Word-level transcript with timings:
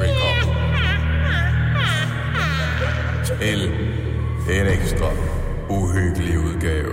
Velkommen 0.00 0.56
til 3.26 3.70
en 4.50 4.66
ekstra 4.66 5.06
uhyggelig 5.68 6.38
udgave 6.38 6.92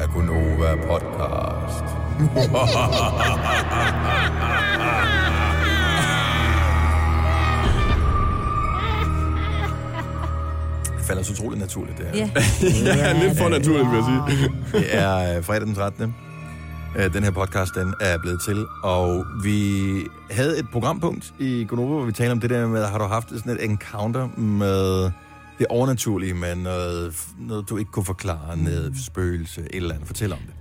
af 0.00 0.08
Gunova 0.14 0.76
Podcast. 0.76 1.84
Det 10.98 11.06
falder 11.06 11.22
så 11.22 11.32
utroligt 11.32 11.60
naturligt, 11.60 11.98
det 11.98 12.06
her. 12.06 12.16
Ja. 12.16 12.30
ja, 12.96 13.12
lidt 13.26 13.38
for 13.38 13.48
naturligt, 13.48 13.90
vil 13.90 13.96
jeg 13.96 14.04
sige. 14.04 14.50
Det 14.72 14.96
er 14.96 15.36
øh, 15.36 15.44
fredag 15.44 15.66
den 15.66 15.74
13. 15.74 16.14
Øh, 16.96 17.12
den 17.12 17.24
her 17.24 17.30
podcast, 17.30 17.74
den 17.74 17.94
er 18.00 18.18
blevet 18.18 18.42
til, 18.42 18.66
og 18.82 19.26
vi 19.42 19.92
havde 20.30 20.58
et 20.58 20.66
programpunkt 20.72 21.34
i 21.38 21.64
Gonova, 21.68 21.94
hvor 21.94 22.04
vi 22.04 22.12
talte 22.12 22.32
om 22.32 22.40
det 22.40 22.50
der 22.50 22.66
med, 22.66 22.84
har 22.84 22.98
du 22.98 23.04
haft 23.04 23.28
sådan 23.30 23.52
et 23.52 23.64
encounter 23.64 24.28
med 24.36 25.10
det 25.58 25.66
overnaturlige, 25.70 26.34
med 26.34 26.54
noget, 26.54 27.26
noget 27.38 27.68
du 27.70 27.76
ikke 27.76 27.90
kunne 27.90 28.04
forklare, 28.04 28.56
noget 28.56 28.92
spøgelse, 29.06 29.60
et 29.60 29.68
eller 29.72 29.94
andet. 29.94 30.06
Fortæl 30.06 30.32
om 30.32 30.38
det. 30.38 30.54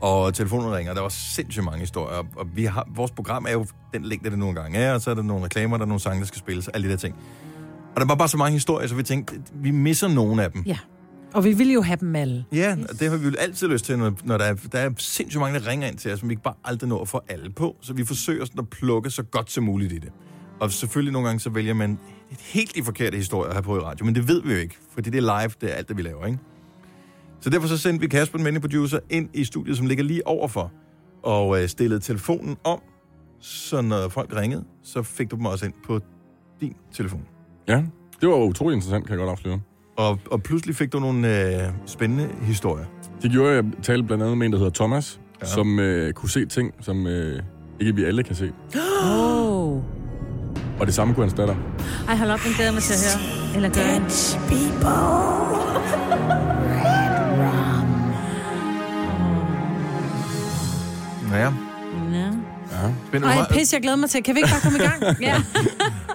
Og 0.00 0.34
telefonen 0.34 0.72
ringer, 0.72 0.92
og 0.92 0.96
der 0.96 1.02
var 1.02 1.08
sindssygt 1.08 1.64
mange 1.64 1.80
historier, 1.80 2.16
og 2.36 2.46
vi 2.54 2.64
har, 2.64 2.88
vores 2.94 3.10
program 3.10 3.46
er 3.48 3.52
jo 3.52 3.66
den 3.94 4.04
længde, 4.04 4.30
det 4.30 4.38
nogle 4.38 4.60
gange 4.60 4.78
er, 4.78 4.94
og 4.94 5.00
så 5.00 5.10
er 5.10 5.14
der 5.14 5.22
nogle 5.22 5.44
reklamer, 5.44 5.76
der 5.76 5.84
er 5.84 5.88
nogle 5.88 6.00
sange, 6.00 6.20
der 6.20 6.26
skal 6.26 6.38
spilles, 6.38 6.68
alle 6.68 6.86
de 6.86 6.92
der 6.92 6.98
ting. 6.98 7.16
Og 7.94 8.00
der 8.00 8.06
var 8.06 8.14
bare 8.14 8.28
så 8.28 8.36
mange 8.36 8.52
historier, 8.52 8.88
så 8.88 8.94
vi 8.94 9.02
tænkte, 9.02 9.34
vi 9.54 9.70
misser 9.70 10.08
nogle 10.08 10.42
af 10.42 10.52
dem. 10.52 10.62
ja. 10.66 10.78
Og 11.34 11.44
vi 11.44 11.52
vil 11.52 11.72
jo 11.72 11.82
have 11.82 11.96
dem 12.00 12.16
alle. 12.16 12.44
Ja, 12.52 12.76
og 12.88 13.00
det 13.00 13.10
har 13.10 13.16
vi 13.16 13.26
jo 13.26 13.32
altid 13.38 13.68
lyst 13.68 13.84
til, 13.84 13.98
når, 13.98 14.12
når 14.24 14.38
der, 14.38 14.44
er, 14.44 14.54
der 14.72 14.78
er 14.78 14.90
sindssygt 14.96 15.40
mange, 15.40 15.60
der 15.60 15.66
ringer 15.66 15.88
ind 15.88 15.98
til 15.98 16.12
os, 16.12 16.20
som 16.20 16.28
vi 16.28 16.32
ikke 16.32 16.42
bare 16.42 16.54
aldrig 16.64 16.88
når 16.88 17.00
at 17.00 17.08
få 17.08 17.20
alle 17.28 17.50
på. 17.50 17.76
Så 17.80 17.94
vi 17.94 18.04
forsøger 18.04 18.44
sådan 18.44 18.58
at 18.58 18.68
plukke 18.68 19.10
så 19.10 19.22
godt 19.22 19.50
som 19.50 19.64
muligt 19.64 19.92
i 19.92 19.98
det. 19.98 20.12
Og 20.60 20.72
selvfølgelig 20.72 21.12
nogle 21.12 21.28
gange, 21.28 21.40
så 21.40 21.50
vælger 21.50 21.74
man 21.74 21.98
et 22.32 22.40
helt 22.40 22.74
de 22.74 22.84
forkerte 22.84 23.16
historier 23.16 23.54
her 23.54 23.60
på 23.60 23.76
i 23.76 23.80
radio, 23.80 24.04
men 24.04 24.14
det 24.14 24.28
ved 24.28 24.42
vi 24.42 24.52
jo 24.52 24.58
ikke, 24.58 24.78
fordi 24.94 25.10
det 25.10 25.18
er 25.18 25.40
live, 25.40 25.52
det 25.60 25.72
er 25.72 25.74
alt 25.74 25.88
det, 25.88 25.96
vi 25.96 26.02
laver, 26.02 26.26
ikke? 26.26 26.38
Så 27.40 27.50
derfor 27.50 27.68
så 27.68 27.78
sendte 27.78 28.00
vi 28.00 28.06
Kasper, 28.08 28.38
den 28.38 28.44
mandlige 28.44 28.60
producer, 28.60 28.98
ind 29.10 29.28
i 29.34 29.44
studiet, 29.44 29.76
som 29.76 29.86
ligger 29.86 30.04
lige 30.04 30.26
overfor, 30.26 30.72
og 31.22 31.62
øh, 31.62 31.68
stillede 31.68 32.00
telefonen 32.00 32.56
om, 32.64 32.80
så 33.40 33.80
når 33.80 34.08
folk 34.08 34.36
ringede, 34.36 34.64
så 34.82 35.02
fik 35.02 35.30
du 35.30 35.36
dem 35.36 35.46
også 35.46 35.66
ind 35.66 35.74
på 35.86 36.00
din 36.60 36.74
telefon. 36.92 37.24
Ja, 37.68 37.84
det 38.20 38.28
var 38.28 38.34
utrolig 38.34 38.74
interessant, 38.74 39.06
kan 39.06 39.10
jeg 39.10 39.18
godt 39.18 39.30
afsløre. 39.30 39.60
Og, 39.98 40.18
og 40.30 40.42
pludselig 40.42 40.76
fik 40.76 40.92
du 40.92 40.98
nogle 41.00 41.42
øh, 41.56 41.68
spændende 41.86 42.28
historier. 42.42 42.84
Det 43.22 43.30
gjorde 43.30 43.54
jeg, 43.54 43.64
jeg 43.64 43.72
talte 43.82 44.02
blandt 44.04 44.22
andet 44.24 44.38
med 44.38 44.46
en, 44.46 44.52
der 44.52 44.58
hedder 44.58 44.72
Thomas, 44.72 45.20
Ja. 45.42 45.46
som 45.46 45.78
øh, 45.78 46.12
kunne 46.12 46.30
se 46.30 46.46
ting, 46.46 46.72
som 46.80 47.06
øh, 47.06 47.42
ikke 47.80 47.94
vi 47.94 48.04
alle 48.04 48.22
kan 48.22 48.36
se. 48.36 48.52
Åh. 49.02 49.72
Oh. 49.72 49.82
Og 50.80 50.86
det 50.86 50.94
samme 50.94 51.14
kunne 51.14 51.24
hans 51.24 51.34
datter. 51.34 51.56
Ej, 52.08 52.16
hold 52.16 52.30
op, 52.30 52.40
den 52.44 52.52
glæder 52.52 52.64
jeg 52.64 52.74
mig 52.74 52.82
til 52.82 52.92
at 52.94 53.00
høre. 53.00 53.56
Eller 53.56 53.68
gør 53.68 53.80
jeg? 53.80 54.02
Ja, 61.32 61.52
Ja. 62.12 62.30
Ja. 63.12 63.18
Ej, 63.26 63.46
pis, 63.52 63.72
jeg 63.72 63.82
glæder 63.82 63.96
mig 63.96 64.10
til. 64.10 64.22
Kan 64.22 64.34
vi 64.34 64.38
ikke 64.40 64.50
bare 64.50 64.60
komme 64.60 64.78
i 64.78 64.82
gang? 64.82 65.20
Ja. 65.28 65.34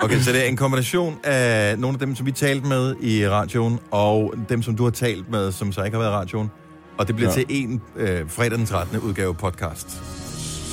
Okay, 0.04 0.20
så 0.20 0.32
det 0.32 0.44
er 0.44 0.50
en 0.50 0.58
kombination 0.58 1.18
af 1.24 1.80
nogle 1.80 1.96
af 1.96 2.00
dem, 2.00 2.16
som 2.16 2.26
vi 2.26 2.32
talte 2.32 2.68
med 2.68 2.96
i 3.02 3.28
radioen, 3.30 3.80
og 3.92 4.34
dem, 4.50 4.62
som 4.64 4.76
du 4.76 4.84
har 4.84 4.92
talt 4.92 5.32
med, 5.32 5.52
som 5.52 5.72
så 5.72 5.84
ikke 5.84 5.98
har 5.98 6.04
været 6.04 6.14
i 6.14 6.16
radioen. 6.16 6.52
Og 6.98 7.08
det 7.08 7.16
bliver 7.16 7.30
ja. 7.30 7.36
Til 7.36 7.46
en 7.50 7.82
øh, 7.96 8.30
fredag 8.30 8.58
den 8.58 8.66
13. 8.66 9.00
udgave 9.00 9.34
podcast, 9.36 10.02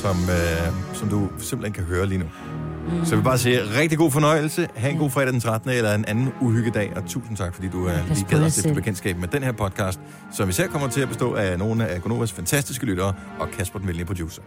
som, 0.02 0.16
øh, 0.30 0.72
som 0.94 1.08
du 1.08 1.28
simpelthen 1.38 1.72
kan 1.72 1.84
høre 1.84 2.06
lige 2.06 2.18
nu. 2.18 2.24
Mm. 2.24 3.04
Så 3.04 3.10
jeg 3.10 3.18
vil 3.18 3.24
bare 3.24 3.38
sige, 3.38 3.60
rigtig 3.78 3.98
god 3.98 4.10
fornøjelse. 4.10 4.68
Ha' 4.74 4.88
en 4.90 4.98
god 4.98 5.10
fredag 5.10 5.32
den 5.32 5.40
13. 5.40 5.70
eller 5.70 5.94
en 5.94 6.04
anden 6.04 6.32
uhyggedag, 6.40 6.92
og 6.96 7.02
tusind 7.06 7.36
tak, 7.36 7.54
fordi 7.54 7.68
du 7.68 7.88
øh, 7.88 8.08
Pas 8.08 8.24
lige 8.30 8.44
os 8.44 8.54
det 8.54 8.62
selv. 8.62 8.74
bekendtskab 8.74 9.16
med 9.18 9.28
den 9.28 9.42
her 9.42 9.52
podcast, 9.52 10.00
som 10.32 10.48
især 10.48 10.66
kommer 10.66 10.88
til 10.88 11.00
at 11.00 11.08
bestå 11.08 11.34
af 11.34 11.58
nogle 11.58 11.86
af 11.88 12.02
Gonovas 12.02 12.32
fantastiske 12.32 12.86
lyttere, 12.86 13.12
og 13.38 13.48
Kasper, 13.58 13.78
den 13.78 13.88
venlige 13.88 14.06
producer. 14.06 14.42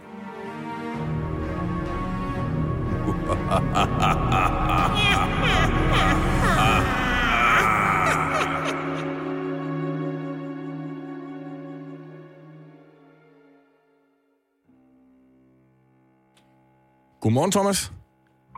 Godmorgen, 17.24 17.52
Thomas. 17.58 17.78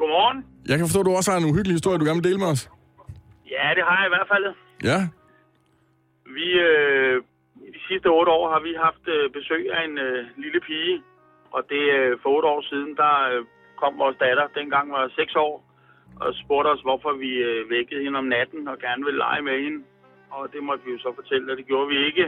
Godmorgen. 0.01 0.39
Jeg 0.71 0.77
kan 0.77 0.87
forstå, 0.87 1.01
at 1.03 1.09
du 1.09 1.15
også 1.21 1.31
har 1.33 1.39
en 1.39 1.51
uhyggelig 1.51 1.75
historie, 1.79 1.99
du 2.01 2.07
gerne 2.09 2.21
vil 2.21 2.29
dele 2.31 2.43
med 2.45 2.51
os. 2.55 2.63
Ja, 3.55 3.67
det 3.77 3.83
har 3.89 3.97
jeg 4.01 4.07
i 4.11 4.15
hvert 4.15 4.31
fald. 4.33 4.45
Ja. 4.91 4.99
Vi, 6.37 6.47
øh, 6.69 7.17
I 7.69 7.71
de 7.77 7.81
sidste 7.89 8.09
otte 8.19 8.31
år 8.39 8.45
har 8.55 8.61
vi 8.67 8.73
haft 8.87 9.05
øh, 9.15 9.25
besøg 9.37 9.63
af 9.77 9.83
en 9.89 9.97
øh, 10.07 10.19
lille 10.45 10.61
pige. 10.69 10.95
Og 11.55 11.61
det 11.73 11.85
øh, 11.99 12.11
for 12.23 12.29
otte 12.37 12.49
år 12.55 12.63
siden, 12.71 12.91
der 13.03 13.15
øh, 13.31 13.41
kom 13.83 13.93
vores 14.03 14.17
datter, 14.25 14.47
dengang 14.61 14.87
var 14.97 15.05
seks 15.21 15.35
år, 15.47 15.55
og 16.23 16.29
spurgte 16.43 16.69
os, 16.75 16.83
hvorfor 16.87 17.13
vi 17.25 17.31
øh, 17.49 17.71
vækkede 17.75 18.03
hende 18.05 18.19
om 18.23 18.29
natten 18.37 18.63
og 18.73 18.77
gerne 18.87 19.03
ville 19.07 19.23
lege 19.25 19.43
med 19.49 19.57
hende. 19.65 19.81
Og 20.37 20.43
det 20.53 20.61
måtte 20.67 20.85
vi 20.87 20.91
jo 20.95 20.99
så 21.07 21.11
fortælle, 21.21 21.53
at 21.53 21.59
det 21.59 21.67
gjorde 21.71 21.89
vi 21.93 21.99
ikke. 22.09 22.27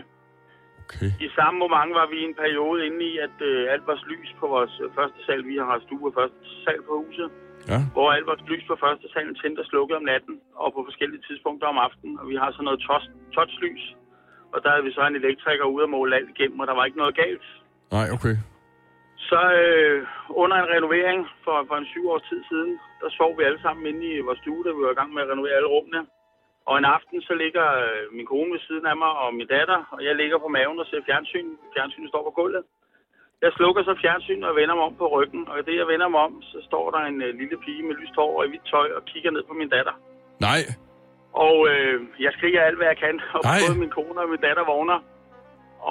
Okay. 0.88 1.10
I 1.26 1.28
samme 1.38 1.56
moment 1.65 1.93
var 2.00 2.06
vi 2.12 2.16
i 2.21 2.28
en 2.31 2.38
periode 2.43 2.81
inde 2.88 3.00
i, 3.10 3.12
at 3.26 3.37
øh, 3.50 3.72
alt 3.72 3.87
var 3.87 3.97
lys 4.12 4.31
på 4.41 4.47
vores 4.54 4.75
øh, 4.84 4.88
første 4.99 5.19
sal. 5.26 5.41
Vi 5.53 5.56
har 5.56 5.78
stue 5.87 6.03
på 6.06 6.10
første 6.19 6.41
sal 6.65 6.81
på 6.88 6.93
huset. 7.04 7.31
Ja. 7.72 7.81
hvor 7.94 8.09
alt 8.16 8.26
vores 8.31 8.44
lys 8.50 8.65
på 8.71 8.76
første 8.84 9.06
salen 9.12 9.34
tændte 9.34 9.60
og 9.60 9.66
slukkede 9.71 9.97
om 10.00 10.09
natten, 10.12 10.34
og 10.62 10.69
på 10.76 10.81
forskellige 10.88 11.22
tidspunkter 11.28 11.66
om 11.72 11.78
aftenen. 11.87 12.15
Og 12.21 12.25
vi 12.31 12.37
har 12.43 12.49
sådan 12.50 12.65
noget 12.69 12.81
touch- 12.88 13.15
touchlys, 13.37 13.84
og 14.53 14.59
der 14.62 14.71
havde 14.72 14.84
vi 14.88 14.93
så 14.93 15.03
en 15.06 15.21
elektriker 15.22 15.66
ude 15.75 15.84
og 15.87 15.91
måle 15.97 16.16
alt 16.19 16.31
igennem, 16.34 16.60
og 16.60 16.66
der 16.66 16.75
var 16.78 16.84
ikke 16.84 17.03
noget 17.03 17.16
galt. 17.22 17.47
Nej, 17.97 18.06
okay. 18.16 18.34
Så 19.31 19.41
øh, 19.62 19.99
under 20.43 20.56
en 20.59 20.70
renovering 20.75 21.20
for, 21.44 21.56
for 21.69 21.76
en 21.82 21.91
syv 21.93 22.05
års 22.12 22.26
tid 22.31 22.41
siden, 22.50 22.72
der 23.00 23.09
sov 23.19 23.31
vi 23.38 23.43
alle 23.49 23.62
sammen 23.62 23.87
inde 23.91 24.05
i 24.12 24.20
vores 24.26 24.41
stue, 24.43 24.65
da 24.65 24.70
vi 24.76 24.81
var 24.87 24.94
i 24.94 24.99
gang 25.00 25.10
med 25.12 25.22
at 25.22 25.31
renovere 25.32 25.59
alle 25.59 25.72
rummene. 25.75 26.00
Og 26.68 26.74
en 26.80 26.86
aften, 26.96 27.18
så 27.28 27.34
ligger 27.42 27.66
øh, 27.84 28.02
min 28.16 28.26
kone 28.32 28.50
ved 28.54 28.62
siden 28.68 28.86
af 28.92 28.96
mig 29.02 29.12
og 29.22 29.28
min 29.38 29.48
datter, 29.56 29.78
og 29.94 30.00
jeg 30.06 30.14
ligger 30.20 30.38
på 30.44 30.48
maven 30.56 30.78
og 30.82 30.86
ser 30.90 31.00
fjernsyn. 31.08 31.48
Fjernsynet 31.74 32.08
står 32.12 32.22
på 32.28 32.32
gulvet. 32.40 32.64
Jeg 33.44 33.50
slukker 33.58 33.82
så 33.88 33.94
fjernsynet 34.02 34.46
og 34.50 34.54
vender 34.60 34.74
mig 34.78 34.84
om 34.90 34.94
på 35.02 35.06
ryggen, 35.16 35.42
og 35.50 35.56
i 35.60 35.64
det 35.68 35.76
jeg 35.80 35.86
vender 35.92 36.08
mig 36.14 36.20
om, 36.28 36.34
så 36.50 36.58
står 36.68 36.84
der 36.94 37.00
en 37.10 37.18
øh, 37.26 37.30
lille 37.40 37.56
pige 37.64 37.82
med 37.88 37.94
lyst 38.00 38.14
hår 38.20 38.32
og 38.38 38.42
i 38.46 38.48
hvidt 38.50 38.66
tøj 38.74 38.88
og 38.98 39.02
kigger 39.10 39.30
ned 39.36 39.42
på 39.48 39.54
min 39.60 39.70
datter. 39.76 39.94
Nej. 40.48 40.60
Og 41.46 41.56
øh, 41.72 41.96
jeg 42.24 42.32
skriger 42.36 42.60
alt, 42.68 42.78
hvad 42.80 42.88
jeg 42.92 42.98
kan, 43.04 43.16
og 43.36 43.40
Nej. 43.50 43.58
både 43.64 43.78
min 43.82 43.92
kone 43.98 44.18
og 44.24 44.28
min 44.32 44.42
datter 44.46 44.64
vågner. 44.72 44.98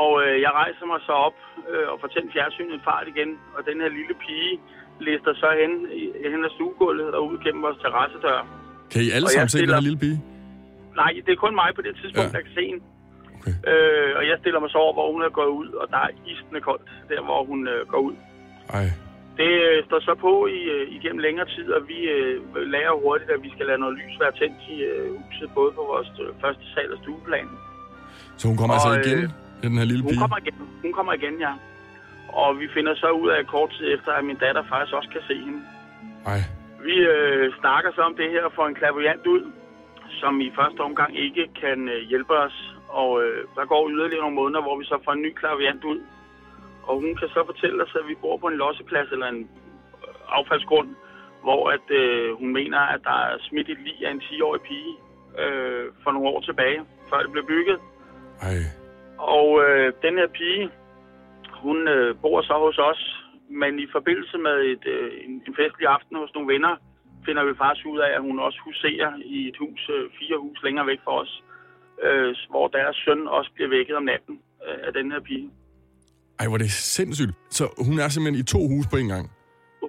Og 0.04 0.12
øh, 0.24 0.36
jeg 0.46 0.52
rejser 0.62 0.86
mig 0.92 1.00
så 1.10 1.14
op 1.28 1.38
øh, 1.72 1.86
og 1.92 1.96
får 2.02 2.08
tændt 2.16 2.30
fjernsynet 2.36 2.80
fart 2.90 3.08
igen, 3.14 3.30
og 3.56 3.60
den 3.70 3.78
her 3.84 3.90
lille 4.00 4.16
pige 4.26 4.54
lister 5.08 5.34
så 5.44 5.50
hen, 5.62 5.72
i- 6.02 6.14
hen 6.34 6.42
ad 6.48 6.52
stuegulvet 6.58 7.10
og 7.18 7.22
ud 7.30 7.38
gennem 7.46 7.62
vores 7.68 7.78
terrassedør. 7.84 8.40
Kan 8.92 9.02
I 9.08 9.10
alle 9.16 9.28
sammen 9.34 9.50
se 9.50 9.60
den 9.66 9.74
her 9.78 9.86
lille 9.90 10.00
pige? 10.06 10.18
Nej, 11.02 11.12
det 11.26 11.32
er 11.32 11.40
kun 11.46 11.56
mig 11.62 11.70
på 11.78 11.82
det 11.88 11.94
tidspunkt, 12.02 12.30
Ja. 12.34 12.36
der 12.38 12.44
kan 12.46 12.54
se 12.60 12.64
hende. 12.72 12.84
Okay. 13.38 13.54
Øh, 13.72 14.12
og 14.20 14.24
jeg 14.30 14.36
stiller 14.42 14.60
mig 14.64 14.70
så 14.74 14.78
over, 14.86 14.94
hvor 14.98 15.08
hun 15.14 15.22
er 15.28 15.30
gået 15.40 15.54
ud, 15.62 15.70
og 15.82 15.86
der 15.94 16.00
er 16.08 16.12
isende 16.32 16.62
koldt, 16.70 16.88
der 17.10 17.22
hvor 17.28 17.40
hun 17.50 17.60
øh, 17.74 17.82
går 17.92 18.02
ud. 18.10 18.16
Ej. 18.78 18.86
Det 19.42 19.52
øh, 19.70 19.78
står 19.88 20.00
så 20.10 20.14
på 20.26 20.34
i, 20.58 20.62
øh, 20.76 20.84
igennem 20.98 21.22
længere 21.28 21.48
tid, 21.56 21.68
og 21.78 21.82
vi 21.92 22.00
øh, 22.16 22.36
lærer 22.74 22.94
hurtigt, 23.04 23.30
at 23.36 23.44
vi 23.46 23.50
skal 23.56 23.66
lade 23.70 23.80
noget 23.84 23.96
lys 24.02 24.16
være 24.24 24.34
tændt 24.40 24.60
i 24.74 24.76
øh, 24.90 25.08
huset, 25.22 25.50
både 25.60 25.72
på 25.78 25.82
vores 25.94 26.10
øh, 26.24 26.30
første 26.44 26.64
sal 26.74 26.90
og 26.96 27.00
stueplan. 27.04 27.48
Så 28.40 28.44
hun 28.50 28.58
kommer 28.58 28.76
Og, 28.76 28.80
altså 28.80 28.92
øh, 29.00 29.06
igen, 29.06 29.32
den 29.64 29.72
her 29.78 29.86
lille 29.92 30.04
Hun 30.04 30.10
pige? 30.12 30.22
kommer 30.24 30.38
igen, 30.44 30.56
hun 30.86 30.94
kommer 30.98 31.14
igen, 31.20 31.36
ja. 31.46 31.54
Og 32.44 32.50
vi 32.62 32.68
finder 32.76 32.94
så 33.04 33.10
ud 33.22 33.30
af 33.36 33.48
kort 33.56 33.70
tid 33.78 33.86
efter, 33.96 34.12
at 34.20 34.24
min 34.30 34.36
datter 34.46 34.64
faktisk 34.74 34.94
også 35.00 35.10
kan 35.16 35.22
se 35.30 35.36
hende. 35.46 35.62
Ej. 36.34 36.40
Vi 36.88 36.96
øh, 37.16 37.54
snakker 37.62 37.90
så 37.96 38.02
om 38.10 38.16
det 38.20 38.28
her 38.36 38.46
for 38.56 38.64
en 38.68 38.76
klaviant 38.82 39.26
ud, 39.34 39.42
som 40.22 40.42
i 40.42 40.52
første 40.60 40.80
omgang 40.80 41.18
ikke 41.18 41.48
kan 41.62 41.90
øh, 41.90 42.02
hjælpe 42.10 42.34
os. 42.34 42.58
Og 42.90 43.24
øh, 43.24 43.46
der 43.56 43.66
går 43.66 43.90
yderligere 43.90 44.22
nogle 44.22 44.36
måneder, 44.42 44.62
hvor 44.62 44.78
vi 44.78 44.86
så 44.86 44.98
får 45.06 45.14
en 45.14 45.22
ny 45.22 45.32
klaviant 45.34 45.84
ud. 45.84 46.00
Og 46.84 46.96
hun 47.02 47.16
kan 47.16 47.28
så 47.28 47.42
fortælle 47.46 47.84
os, 47.84 47.96
at 48.00 48.08
vi 48.08 48.16
bor 48.16 48.38
på 48.38 48.48
en 48.48 48.58
losseplads 48.58 49.10
eller 49.12 49.28
en 49.28 49.42
øh, 50.04 50.38
affaldsgrund, 50.38 50.90
hvor 51.44 51.70
at, 51.76 51.88
øh, 52.02 52.34
hun 52.40 52.54
mener, 52.54 52.80
at 52.80 53.02
der 53.04 53.18
er 53.32 53.38
smidt 53.40 53.70
et 53.70 53.80
lig 53.86 54.06
af 54.06 54.12
en 54.12 54.22
10-årig 54.22 54.62
pige 54.62 54.94
øh, 55.44 55.86
for 56.04 56.12
nogle 56.12 56.30
år 56.30 56.42
tilbage, 56.42 56.80
før 57.10 57.20
det 57.22 57.32
blev 57.32 57.46
bygget. 57.48 57.80
Ej. 58.42 58.60
Og 59.18 59.48
øh, 59.64 59.94
den 60.02 60.14
her 60.18 60.28
pige, 60.28 60.70
hun 61.64 61.88
øh, 61.88 62.16
bor 62.22 62.42
så 62.42 62.54
hos 62.54 62.78
os, 62.78 63.02
men 63.50 63.80
i 63.80 63.88
forbindelse 63.92 64.38
med 64.38 64.58
et, 64.74 64.86
øh, 64.86 65.12
en, 65.26 65.44
en 65.48 65.56
festlig 65.56 65.88
aften 65.88 66.18
hos 66.18 66.34
nogle 66.34 66.54
venner, 66.54 66.76
finder 67.28 67.44
vi 67.50 67.54
faktisk 67.64 67.86
ud 67.94 68.00
af, 68.08 68.12
at 68.18 68.22
hun 68.28 68.38
også 68.48 68.60
huserer 68.68 69.12
i 69.38 69.40
et 69.52 69.58
hus, 69.64 69.82
øh, 69.96 70.04
fire 70.20 70.38
hus 70.46 70.58
længere 70.66 70.88
væk 70.92 71.02
fra 71.06 71.14
os, 71.22 71.34
øh, 72.06 72.36
hvor 72.52 72.68
deres 72.78 72.96
søn 73.06 73.22
også 73.38 73.50
bliver 73.56 73.70
vækket 73.76 73.96
om 73.96 74.06
natten 74.12 74.36
øh, 74.66 74.80
af 74.88 74.92
den 74.94 75.12
her 75.12 75.22
pige. 75.30 75.50
Ej, 76.40 76.46
hvor 76.48 76.58
er 76.58 76.64
det 76.66 76.72
sindssygt. 76.98 77.34
Så 77.58 77.64
hun 77.88 77.96
er 78.04 78.08
simpelthen 78.10 78.44
i 78.44 78.48
to 78.56 78.62
huse 78.72 78.88
på 78.94 78.98
en 79.04 79.10
gang. 79.14 79.26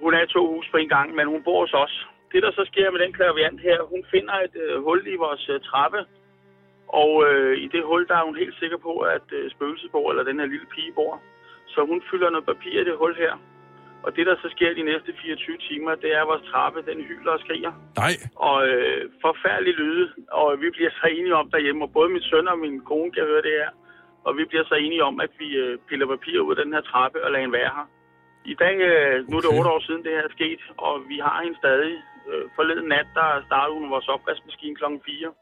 Hun 0.05 0.13
er 0.19 0.23
i 0.27 0.31
to 0.37 0.43
hus 0.55 0.67
på 0.73 0.77
en 0.83 0.91
gang, 0.97 1.09
men 1.19 1.27
hun 1.33 1.41
bor 1.47 1.61
hos 1.65 1.75
os. 1.85 1.95
Det, 2.33 2.43
der 2.45 2.53
så 2.59 2.63
sker 2.71 2.91
med 2.91 3.01
den 3.05 3.13
klaviant 3.19 3.61
her, 3.69 3.79
hun 3.93 4.03
finder 4.15 4.35
et 4.47 4.57
øh, 4.65 4.83
hul 4.85 5.01
i 5.15 5.17
vores 5.25 5.45
øh, 5.49 5.61
trappe, 5.69 6.01
og 7.03 7.13
øh, 7.29 7.55
i 7.65 7.67
det 7.75 7.83
hul, 7.89 8.03
der 8.09 8.17
er 8.21 8.25
hun 8.29 8.37
helt 8.43 8.57
sikker 8.63 8.79
på, 8.89 8.93
at 9.17 9.27
øh, 9.39 9.51
spøgelset 9.55 9.91
bor, 9.95 10.11
eller 10.11 10.25
den 10.31 10.41
her 10.41 10.47
lille 10.47 10.69
pige 10.75 10.93
bor. 10.99 11.15
Så 11.73 11.81
hun 11.91 12.03
fylder 12.11 12.31
noget 12.31 12.47
papir 12.47 12.81
i 12.81 12.85
det 12.85 12.97
hul 13.01 13.15
her. 13.25 13.33
Og 14.05 14.17
det, 14.17 14.27
der 14.27 14.37
så 14.43 14.49
sker 14.55 14.75
de 14.75 14.83
næste 14.83 15.11
24 15.23 15.57
timer, 15.69 15.95
det 15.95 16.11
er, 16.17 16.21
at 16.23 16.29
vores 16.29 16.49
trappe, 16.51 16.79
den 16.91 16.99
hyler 17.09 17.33
og 17.33 17.41
skriger. 17.41 17.73
Nej, 18.03 18.15
Og 18.49 18.69
øh, 18.69 19.11
forfærdelig 19.27 19.75
lyde, 19.75 20.13
og 20.33 20.61
vi 20.63 20.71
bliver 20.71 20.91
så 21.01 21.07
enige 21.07 21.35
om 21.43 21.51
derhjemme, 21.51 21.85
og 21.85 21.93
både 21.93 22.09
min 22.15 22.23
søn 22.31 22.49
og 22.49 22.59
min 22.59 22.81
kone 22.91 23.13
kan 23.13 23.25
høre 23.31 23.43
det 23.43 23.55
her. 23.61 23.71
Og 24.27 24.37
vi 24.39 24.45
bliver 24.45 24.65
så 24.65 24.75
enige 24.75 25.05
om, 25.05 25.21
at 25.21 25.31
vi 25.39 25.49
øh, 25.57 25.79
piller 25.89 26.07
papir 26.07 26.41
ud 26.41 26.55
af 26.57 26.65
den 26.65 26.73
her 26.75 26.81
trappe 26.81 27.25
og 27.25 27.31
lader 27.31 27.41
hende 27.45 27.59
være 27.61 27.73
her. 27.79 27.87
I 28.53 28.55
dag, 28.65 28.75
øh, 28.91 29.17
nu 29.29 29.35
er 29.37 29.41
det 29.43 29.51
Okay. 29.51 29.59
otte 29.59 29.71
år 29.75 29.81
siden, 29.87 30.03
det 30.05 30.13
her 30.17 30.25
er 30.29 30.37
sket, 30.39 30.61
og 30.87 30.93
vi 31.11 31.17
har 31.27 31.43
hende 31.45 31.59
stadig. 31.63 31.95
Øh, 32.31 32.45
forleden 32.57 32.89
nat, 32.95 33.09
der 33.19 33.29
startede 33.49 33.79
hun 33.79 33.91
vores 33.95 34.09
opvaskemaskine 34.15 34.77
klokken 34.77 35.01
4. 35.07 35.33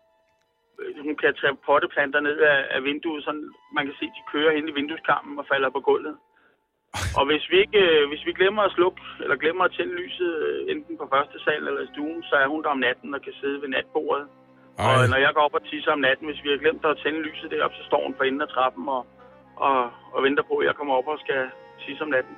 Øh, 0.81 0.91
Hun 1.07 1.17
kan 1.23 1.35
tage 1.41 1.57
potteplanter 1.67 2.21
ned 2.29 2.39
af, 2.53 2.59
af 2.77 2.81
vinduet, 2.89 3.25
så 3.25 3.31
man 3.77 3.85
kan 3.87 3.95
se, 3.99 4.05
at 4.11 4.17
de 4.19 4.29
kører 4.33 4.53
hen 4.57 4.69
i 4.69 4.77
vindueskarmen 4.79 5.39
og 5.41 5.47
falder 5.53 5.71
på 5.71 5.81
gulvet. 5.89 6.15
Og 7.19 7.25
hvis 7.31 7.45
vi 7.51 7.57
ikke, 7.65 7.81
øh, 7.87 8.03
hvis 8.11 8.23
vi 8.29 8.33
glemmer 8.41 8.63
at 8.65 8.75
slukke, 8.77 9.01
eller 9.23 9.37
glemmer 9.43 9.65
at 9.65 9.75
tænde 9.77 9.95
lyset, 10.03 10.31
øh, 10.47 10.59
enten 10.73 10.95
på 11.01 11.07
første 11.15 11.37
sal 11.45 11.63
eller 11.69 11.83
i 11.87 11.93
stuen, 11.93 12.21
så 12.29 12.35
er 12.43 12.49
hun 12.53 12.61
der 12.65 12.71
om 12.77 12.83
natten 12.87 13.17
og 13.17 13.21
kan 13.27 13.35
sidde 13.41 13.59
ved 13.63 13.69
natbordet. 13.75 14.27
Ej. 14.79 14.85
Og 14.87 14.99
når 15.13 15.19
jeg 15.25 15.33
går 15.35 15.43
op 15.47 15.59
og 15.59 15.65
tisser 15.71 15.93
om 15.97 16.03
natten, 16.09 16.25
hvis 16.29 16.43
vi 16.45 16.51
har 16.53 16.61
glemt 16.65 16.85
at 16.91 17.01
tænde 17.03 17.21
lyset 17.29 17.49
derop, 17.55 17.75
så 17.79 17.83
står 17.91 18.03
hun 18.07 18.15
på 18.19 18.23
enden 18.29 18.43
af 18.47 18.51
trappen 18.57 18.85
og, 18.97 19.03
og, 19.67 19.77
og 20.15 20.19
venter 20.27 20.45
på, 20.51 20.55
at 20.61 20.67
jeg 20.69 20.75
kommer 20.79 20.95
op 20.99 21.09
og 21.13 21.19
skal 21.25 21.43
tisse 21.83 22.03
om 22.07 22.13
natten. 22.17 22.37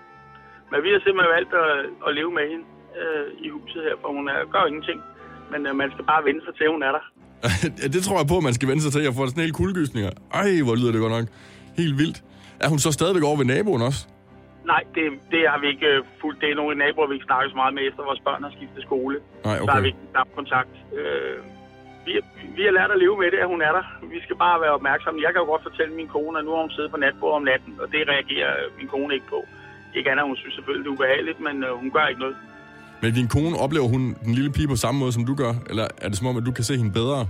Men 0.70 0.78
vi 0.84 0.88
har 0.94 1.00
simpelthen 1.02 1.34
valgt 1.36 1.52
at, 1.64 1.70
at 2.06 2.10
leve 2.18 2.32
med 2.38 2.44
hende 2.52 2.66
øh, 3.00 3.26
i 3.44 3.48
huset 3.56 3.80
her, 3.86 3.94
for 4.02 4.08
hun 4.16 4.24
er, 4.34 4.38
gør 4.54 4.64
ingenting. 4.70 4.98
Men 5.52 5.60
øh, 5.68 5.72
man 5.82 5.88
skal 5.94 6.04
bare 6.12 6.22
vende 6.28 6.42
sig 6.46 6.54
til, 6.58 6.64
at 6.68 6.74
hun 6.76 6.84
er 6.88 6.92
der. 6.98 7.04
Det 7.94 8.00
tror 8.06 8.16
jeg 8.20 8.28
på, 8.32 8.36
at 8.40 8.46
man 8.48 8.56
skal 8.58 8.68
vende 8.70 8.82
sig 8.84 8.92
til. 8.92 9.00
Jeg 9.08 9.14
får 9.16 9.26
sådan 9.26 9.46
helt 9.46 9.58
kuldegysninger. 9.60 10.10
Ej, 10.40 10.48
hvor 10.66 10.74
lyder 10.80 10.92
det 10.94 11.00
godt 11.04 11.14
nok. 11.18 11.26
Helt 11.80 11.96
vildt. 12.02 12.18
Er 12.64 12.68
hun 12.72 12.78
så 12.84 12.90
stadigvæk 12.98 13.24
over 13.28 13.36
ved 13.36 13.48
naboen 13.54 13.82
også? 13.82 14.00
Nej, 14.72 14.82
det, 14.94 15.04
det 15.32 15.42
har 15.52 15.58
vi 15.62 15.66
ikke 15.74 15.88
øh, 15.94 16.00
fuldt. 16.20 16.38
Det 16.42 16.48
er 16.50 16.56
nogle 16.60 16.74
naboer, 16.82 17.08
vi 17.10 17.14
ikke 17.16 17.28
snakker 17.30 17.46
så 17.52 17.58
meget 17.62 17.74
med, 17.76 17.82
efter 17.90 18.02
vores 18.08 18.22
børn 18.26 18.42
har 18.46 18.52
skiftet 18.56 18.82
skole. 18.88 19.16
Nej, 19.48 19.58
Så 19.66 19.70
har 19.74 19.80
vi 19.86 19.90
okay. 19.90 19.90
ikke 19.90 20.18
haft 20.20 20.32
kontakt. 20.40 20.74
Øh, 20.98 21.36
vi, 22.06 22.12
vi 22.56 22.62
har 22.68 22.74
lært 22.78 22.90
at 22.94 23.00
leve 23.04 23.16
med 23.22 23.28
det, 23.34 23.40
at 23.44 23.48
hun 23.54 23.60
er 23.68 23.72
der. 23.78 23.84
Vi 24.14 24.18
skal 24.24 24.36
bare 24.46 24.56
være 24.64 24.74
opmærksomme. 24.78 25.16
Jeg 25.24 25.30
kan 25.32 25.40
jo 25.42 25.48
godt 25.52 25.64
fortælle 25.68 25.92
min 26.00 26.08
kone, 26.16 26.34
at 26.38 26.44
nu 26.46 26.50
har 26.54 26.62
hun 26.66 26.74
siddet 26.76 26.90
på 26.94 27.00
natbordet 27.04 27.36
om 27.40 27.44
natten, 27.50 27.72
og 27.82 27.86
det 27.94 28.00
reagerer 28.14 28.52
min 28.78 28.88
kone 28.94 29.10
ikke 29.16 29.28
på. 29.34 29.40
Ikke 29.98 30.08
andet, 30.12 30.24
hun 30.30 30.36
synes 30.42 30.54
selvfølgelig, 30.58 30.84
det 30.84 30.90
er 30.92 30.96
ubehageligt, 30.98 31.38
men 31.46 31.56
øh, 31.66 31.72
hun 31.82 31.90
gør 31.96 32.06
ikke 32.12 32.22
noget. 32.24 32.36
Men 33.02 33.10
din 33.18 33.28
kone, 33.34 33.54
oplever 33.64 33.88
hun 33.94 34.02
den 34.24 34.32
lille 34.38 34.52
pige 34.56 34.68
på 34.74 34.78
samme 34.84 34.96
måde, 35.02 35.12
som 35.16 35.24
du 35.30 35.34
gør? 35.42 35.52
Eller 35.70 35.86
er 36.04 36.08
det 36.10 36.16
som 36.18 36.26
om, 36.30 36.36
at 36.40 36.44
du 36.48 36.52
kan 36.58 36.64
se 36.70 36.74
hende 36.82 36.92
bedre? 37.00 37.20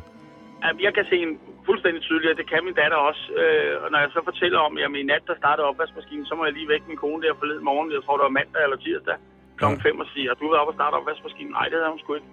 Jeg 0.87 0.93
kan 0.97 1.07
se 1.13 1.17
en 1.27 1.35
fuldstændig 1.69 2.01
tydeligt, 2.09 2.33
og 2.33 2.39
det 2.41 2.47
kan 2.53 2.63
min 2.69 2.77
datter 2.83 2.99
også. 3.11 3.23
Øh, 3.43 3.73
og 3.83 3.89
når 3.93 3.99
jeg 4.05 4.11
så 4.17 4.21
fortæller 4.31 4.59
om, 4.67 4.73
at 4.79 4.91
i 5.03 5.05
nat, 5.13 5.25
der 5.31 5.37
startede 5.43 5.67
opvaskemaskinen, 5.71 6.27
så 6.31 6.35
må 6.35 6.43
jeg 6.45 6.55
lige 6.59 6.69
vække 6.73 6.87
min 6.91 7.01
kone 7.05 7.21
der 7.25 7.41
forleden 7.43 7.65
morgen. 7.71 7.89
Jeg 7.97 8.03
tror, 8.05 8.17
det 8.19 8.25
var 8.29 8.39
mandag 8.41 8.63
eller 8.67 8.81
tirsdag 8.87 9.17
Ja. 9.63 9.69
5 9.91 10.03
og 10.05 10.09
sige, 10.13 10.25
har 10.31 10.37
du 10.41 10.47
været 10.53 10.63
op 10.65 10.71
og 10.73 10.77
starte 10.79 10.95
opvaskemaskinen? 11.01 11.53
Nej, 11.59 11.67
det 11.71 11.77
havde 11.81 11.93
hun 11.95 12.03
sgu 12.03 12.11
ikke. 12.19 12.31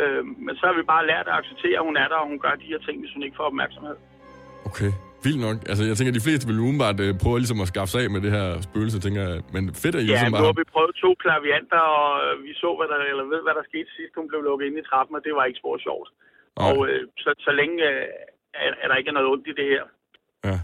Øh, 0.00 0.22
men 0.46 0.54
så 0.58 0.62
har 0.68 0.74
vi 0.80 0.84
bare 0.94 1.04
lært 1.12 1.26
at 1.30 1.36
acceptere, 1.40 1.78
at 1.80 1.86
hun 1.88 1.96
er 2.02 2.08
der, 2.12 2.18
og 2.22 2.28
hun 2.32 2.38
gør 2.44 2.54
de 2.62 2.70
her 2.72 2.80
ting, 2.86 2.96
hvis 3.02 3.12
hun 3.16 3.22
ikke 3.26 3.36
får 3.40 3.46
opmærksomhed. 3.52 3.96
Okay, 4.68 4.90
vildt 5.24 5.40
nok. 5.46 5.56
Altså, 5.70 5.82
jeg 5.90 5.94
tænker, 5.96 6.12
at 6.14 6.18
de 6.20 6.26
fleste 6.28 6.44
vil 6.50 6.58
umiddelbart 6.64 6.98
øh, 7.04 7.10
prøve 7.22 7.38
ligesom 7.42 7.60
at 7.64 7.68
skaffe 7.72 7.90
sig 7.92 8.00
af 8.04 8.10
med 8.14 8.20
det 8.26 8.32
her 8.38 8.46
spøgelse, 8.68 8.98
tænker 9.06 9.20
jeg. 9.28 9.34
Men 9.54 9.62
fedt, 9.82 9.94
at 9.98 10.02
I 10.02 10.06
Ja, 10.06 10.10
ligesom 10.12 10.30
nu 10.32 10.36
bare... 10.36 10.48
har 10.52 10.58
vi 10.62 10.66
prøvet 10.74 10.92
to 11.04 11.10
klavianter, 11.24 11.82
og 12.02 12.10
øh, 12.26 12.32
vi 12.46 12.52
så, 12.62 12.70
hvad 12.78 12.88
der, 12.92 12.98
eller 13.12 13.24
ved, 13.32 13.40
hvad 13.46 13.54
der 13.58 13.64
skete 13.70 13.90
sidst. 13.98 14.12
Hun 14.20 14.26
blev 14.30 14.40
lukket 14.48 14.64
ind 14.68 14.76
i 14.82 14.84
trappen, 14.90 15.12
og 15.18 15.22
det 15.26 15.32
var 15.38 15.44
ikke 15.48 15.60
spor 15.62 15.76
sjovt. 15.88 16.08
Nej. 16.60 16.70
Og 16.70 16.88
øh, 16.88 17.00
så, 17.22 17.30
så 17.46 17.50
længe 17.60 17.76
øh, 17.90 18.04
er, 18.64 18.70
er 18.82 18.88
der 18.88 18.96
ikke 19.00 19.12
noget 19.12 19.28
ondt 19.32 19.46
i 19.52 19.54
det 19.60 19.66
her. 19.74 19.84
Ja. 20.50 20.58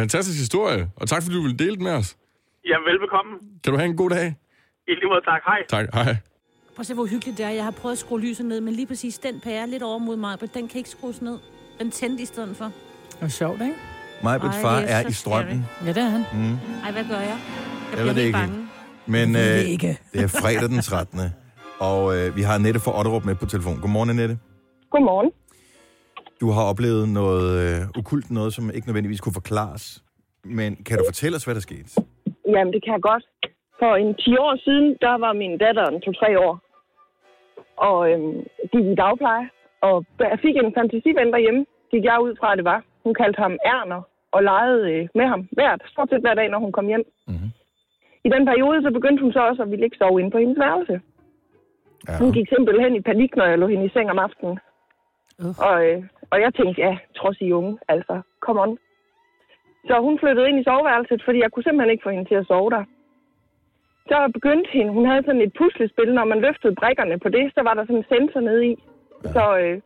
Fantastisk 0.00 0.38
historie, 0.38 0.90
og 0.96 1.08
tak 1.08 1.22
fordi 1.22 1.34
du 1.36 1.42
ville 1.42 1.58
dele 1.58 1.74
den 1.76 1.84
med 1.84 1.92
os. 2.00 2.16
Jamen, 2.68 2.86
velbekomme. 2.90 3.32
Kan 3.64 3.72
du 3.72 3.76
have 3.78 3.90
en 3.90 3.96
god 3.96 4.10
dag? 4.10 4.26
I 4.88 4.92
lige 4.94 5.08
måde, 5.12 5.24
tak. 5.24 5.42
Hej. 5.46 5.60
Tak, 5.68 5.86
hej. 5.94 6.04
Prøv 6.74 6.80
at 6.82 6.86
se, 6.86 6.94
hvor 6.94 7.06
hyggeligt 7.06 7.38
det 7.38 7.46
er. 7.46 7.50
Jeg 7.50 7.64
har 7.64 7.70
prøvet 7.70 7.92
at 7.92 7.98
skrue 7.98 8.20
lyset 8.20 8.46
ned, 8.46 8.60
men 8.60 8.74
lige 8.74 8.86
præcis 8.86 9.18
den 9.18 9.40
pære 9.40 9.66
lidt 9.66 9.82
over 9.82 9.98
mod 9.98 10.16
mig, 10.16 10.36
men 10.40 10.50
den 10.54 10.68
kan 10.68 10.78
ikke 10.78 10.90
skrues 10.90 11.22
ned. 11.22 11.38
Den 11.78 11.90
tændte 11.90 12.22
i 12.22 12.26
stedet 12.26 12.56
for. 12.56 12.64
Det 12.64 13.20
var 13.20 13.28
sjovt, 13.28 13.60
ikke? 13.62 13.74
Majbrits 14.22 14.56
far 14.62 14.80
det 14.80 14.90
er 14.90 14.96
er 14.96 15.08
i 15.08 15.12
strømmen. 15.12 15.64
Ja, 15.84 15.88
det 15.88 15.96
er 15.96 16.08
han. 16.08 16.24
Mm. 16.34 16.54
Ej, 16.84 16.92
hvad 16.92 17.04
gør 17.04 17.20
jeg? 17.20 17.38
Jeg, 17.96 17.98
ved 17.98 17.98
bliver 17.98 18.04
det 18.04 18.14
helt 18.14 18.26
ikke. 18.26 18.38
bange. 18.38 18.68
Men 19.06 19.34
Jeg 19.34 19.44
det 19.44 19.64
øh, 19.64 19.70
ikke. 19.70 19.98
det 20.12 20.20
er 20.22 20.28
fredag 20.28 20.68
den 20.68 20.80
13. 20.82 21.20
Og 21.78 22.16
øh, 22.18 22.36
vi 22.36 22.42
har 22.42 22.54
Annette 22.54 22.80
fra 22.80 22.98
Otterup 22.98 23.24
med 23.24 23.34
på 23.34 23.46
telefon. 23.46 23.80
Godmorgen, 23.80 24.10
Annette. 24.10 24.38
Godmorgen. 24.90 25.30
Du 26.40 26.46
har 26.50 26.64
oplevet 26.72 27.08
noget 27.20 27.46
øh, 27.62 27.80
okult, 27.98 28.30
noget 28.30 28.50
som 28.56 28.64
ikke 28.74 28.86
nødvendigvis 28.88 29.20
kunne 29.20 29.40
forklares. 29.40 29.84
Men 30.44 30.70
kan 30.86 30.98
du 30.98 31.04
fortælle 31.10 31.36
os, 31.36 31.44
hvad 31.44 31.54
der 31.54 31.60
skete? 31.60 31.88
Jamen, 32.54 32.72
det 32.74 32.80
kan 32.84 32.92
jeg 32.96 33.02
godt. 33.10 33.24
For 33.80 33.92
en 34.04 34.14
10 34.14 34.36
år 34.46 34.54
siden, 34.66 34.86
der 35.04 35.14
var 35.24 35.32
min 35.32 35.58
datter 35.58 35.86
en 35.86 36.02
2-3 36.06 36.38
år. 36.46 36.54
Og 37.88 38.10
øhm, 38.10 38.36
gik 38.72 38.86
i 38.92 38.94
dagpleje. 39.02 39.46
Og 39.88 40.04
jeg 40.18 40.38
fik 40.44 40.56
en 40.56 40.74
fantasiven 40.78 41.32
derhjemme, 41.34 41.62
gik 41.92 42.04
jeg 42.04 42.18
ud 42.26 42.32
fra, 42.40 42.52
at 42.52 42.58
det 42.58 42.64
var. 42.72 42.80
Hun 43.04 43.14
kaldte 43.14 43.42
ham 43.44 43.54
Erner 43.72 44.02
og 44.34 44.40
legede 44.42 44.82
øh, 44.92 45.08
med 45.14 45.26
ham 45.32 45.48
hvert, 45.52 45.80
stort 45.92 46.08
set 46.10 46.20
hver 46.24 46.34
dag, 46.34 46.48
når 46.50 46.58
hun 46.58 46.72
kom 46.72 46.86
hjem. 46.86 47.04
Mhm. 47.32 47.48
I 48.26 48.28
den 48.34 48.44
periode, 48.50 48.82
så 48.82 48.90
begyndte 48.90 49.22
hun 49.24 49.32
så 49.32 49.40
også 49.48 49.62
at 49.62 49.70
ville 49.70 49.84
ikke 49.84 50.00
sove 50.00 50.20
inde 50.20 50.30
på 50.30 50.38
hendes 50.38 50.58
værelse. 50.58 51.00
Ja. 52.08 52.18
Hun 52.22 52.32
gik 52.36 52.48
simpelthen 52.48 52.92
i 52.96 53.00
panik, 53.00 53.36
når 53.36 53.46
jeg 53.50 53.58
lå 53.58 53.66
hende 53.66 53.86
i 53.86 53.94
seng 53.94 54.10
om 54.10 54.18
aftenen. 54.18 54.58
Uh. 55.44 55.54
Og, 55.68 55.76
øh, 55.88 56.02
og 56.32 56.36
jeg 56.44 56.50
tænkte, 56.54 56.80
ja, 56.86 56.92
trods 57.18 57.38
I 57.40 57.52
unge, 57.52 57.78
altså, 57.88 58.14
come 58.44 58.60
on. 58.64 58.78
Så 59.88 59.94
hun 60.06 60.18
flyttede 60.22 60.48
ind 60.48 60.58
i 60.60 60.64
soveværelset, 60.68 61.20
fordi 61.26 61.38
jeg 61.42 61.50
kunne 61.50 61.62
simpelthen 61.66 61.90
ikke 61.92 62.06
få 62.06 62.10
hende 62.10 62.28
til 62.30 62.34
at 62.42 62.46
sove 62.46 62.70
der. 62.76 62.84
Så 64.10 64.16
begyndte 64.36 64.70
hende, 64.76 64.92
hun 64.92 65.06
havde 65.10 65.22
sådan 65.26 65.40
et 65.46 65.52
puslespil, 65.58 66.10
når 66.14 66.24
man 66.32 66.40
løftede 66.46 66.74
brikkerne 66.80 67.18
på 67.24 67.28
det, 67.36 67.44
så 67.54 67.60
var 67.66 67.74
der 67.74 67.82
sådan 67.84 67.96
en 68.02 68.10
sensor 68.12 68.40
nede 68.40 68.62
i. 68.70 68.72
Ja. 69.24 69.32
Så, 69.36 69.44
øh, 69.62 69.80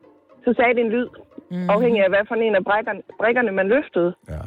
så 0.45 0.51
sagde 0.57 0.75
det 0.75 0.85
en 0.85 0.93
lyd, 0.97 1.09
Mm. 1.51 1.71
afhængig 1.71 2.01
af 2.05 2.09
hvad 2.09 2.25
for 2.29 2.35
en 2.35 2.55
af 2.55 2.65
brikkerne, 2.65 3.03
brikkerne 3.21 3.53
man 3.53 3.69
løftede. 3.69 4.15
Ja. 4.29 4.41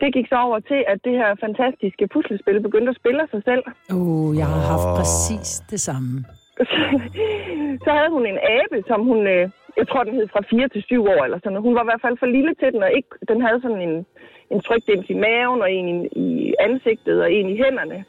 Det 0.00 0.14
gik 0.14 0.26
så 0.28 0.36
over 0.46 0.58
til, 0.60 0.84
at 0.92 0.98
det 1.04 1.12
her 1.12 1.30
fantastiske 1.44 2.08
puslespil 2.12 2.60
begyndte 2.62 2.90
at 2.90 2.96
spille 2.96 3.22
sig 3.30 3.42
selv. 3.44 3.62
Uh, 3.94 4.36
jeg 4.40 4.46
har 4.46 4.62
haft 4.72 4.86
Åh. 4.88 4.96
præcis 4.98 5.48
det 5.70 5.80
samme. 5.80 6.24
så 7.84 7.90
havde 7.98 8.10
hun 8.16 8.26
en 8.26 8.38
abe, 8.56 8.78
som 8.86 9.00
hun, 9.04 9.26
øh, 9.26 9.50
jeg 9.76 9.88
tror 9.88 10.04
den 10.04 10.14
hed 10.14 10.28
fra 10.28 10.42
4 10.50 10.68
til 10.68 10.82
7 10.82 11.06
år 11.06 11.24
eller 11.24 11.38
sådan. 11.38 11.62
Hun 11.66 11.74
var 11.74 11.82
i 11.82 11.90
hvert 11.90 12.04
fald 12.04 12.16
for 12.18 12.26
lille 12.26 12.54
til 12.54 12.72
den, 12.72 12.82
og 12.82 12.92
ikke, 12.92 13.08
den 13.28 13.40
havde 13.40 13.60
sådan 13.62 13.82
en, 13.88 14.06
en 14.50 14.60
trykdæms 14.60 15.10
i 15.10 15.14
maven, 15.14 15.62
og 15.62 15.72
en 15.72 15.88
i, 15.88 16.08
i 16.14 16.54
ansigtet, 16.60 17.22
og 17.22 17.32
en 17.32 17.48
i 17.50 17.56
hænderne. 17.56 18.04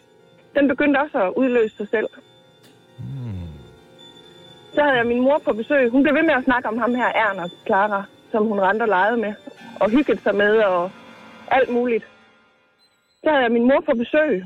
Den 0.56 0.68
begyndte 0.68 0.98
også 0.98 1.18
at 1.24 1.34
udløse 1.36 1.78
sig 1.78 1.88
selv. 1.88 2.10
Så 4.74 4.82
havde 4.84 4.98
jeg 4.98 5.08
min 5.08 5.22
mor 5.22 5.42
på 5.46 5.54
besøg. 5.54 5.90
Hun 5.90 6.04
blev 6.04 6.16
ved 6.16 6.24
med 6.24 6.34
at 6.34 6.44
snakke 6.44 6.68
om 6.70 6.78
ham 6.78 6.96
her, 6.96 7.06
Erner 7.06 7.48
Clara, 7.66 8.04
som 8.32 8.46
hun 8.46 8.60
rendte 8.60 8.84
og 8.84 8.90
legede 8.90 9.18
med, 9.18 9.34
og 9.82 9.90
hyggede 9.90 10.22
sig 10.22 10.36
med, 10.36 10.58
og 10.58 10.92
alt 11.52 11.70
muligt. 11.70 12.08
Så 13.24 13.30
havde 13.30 13.44
jeg 13.44 13.52
min 13.52 13.68
mor 13.68 13.82
på 13.86 13.94
besøg, 13.98 14.44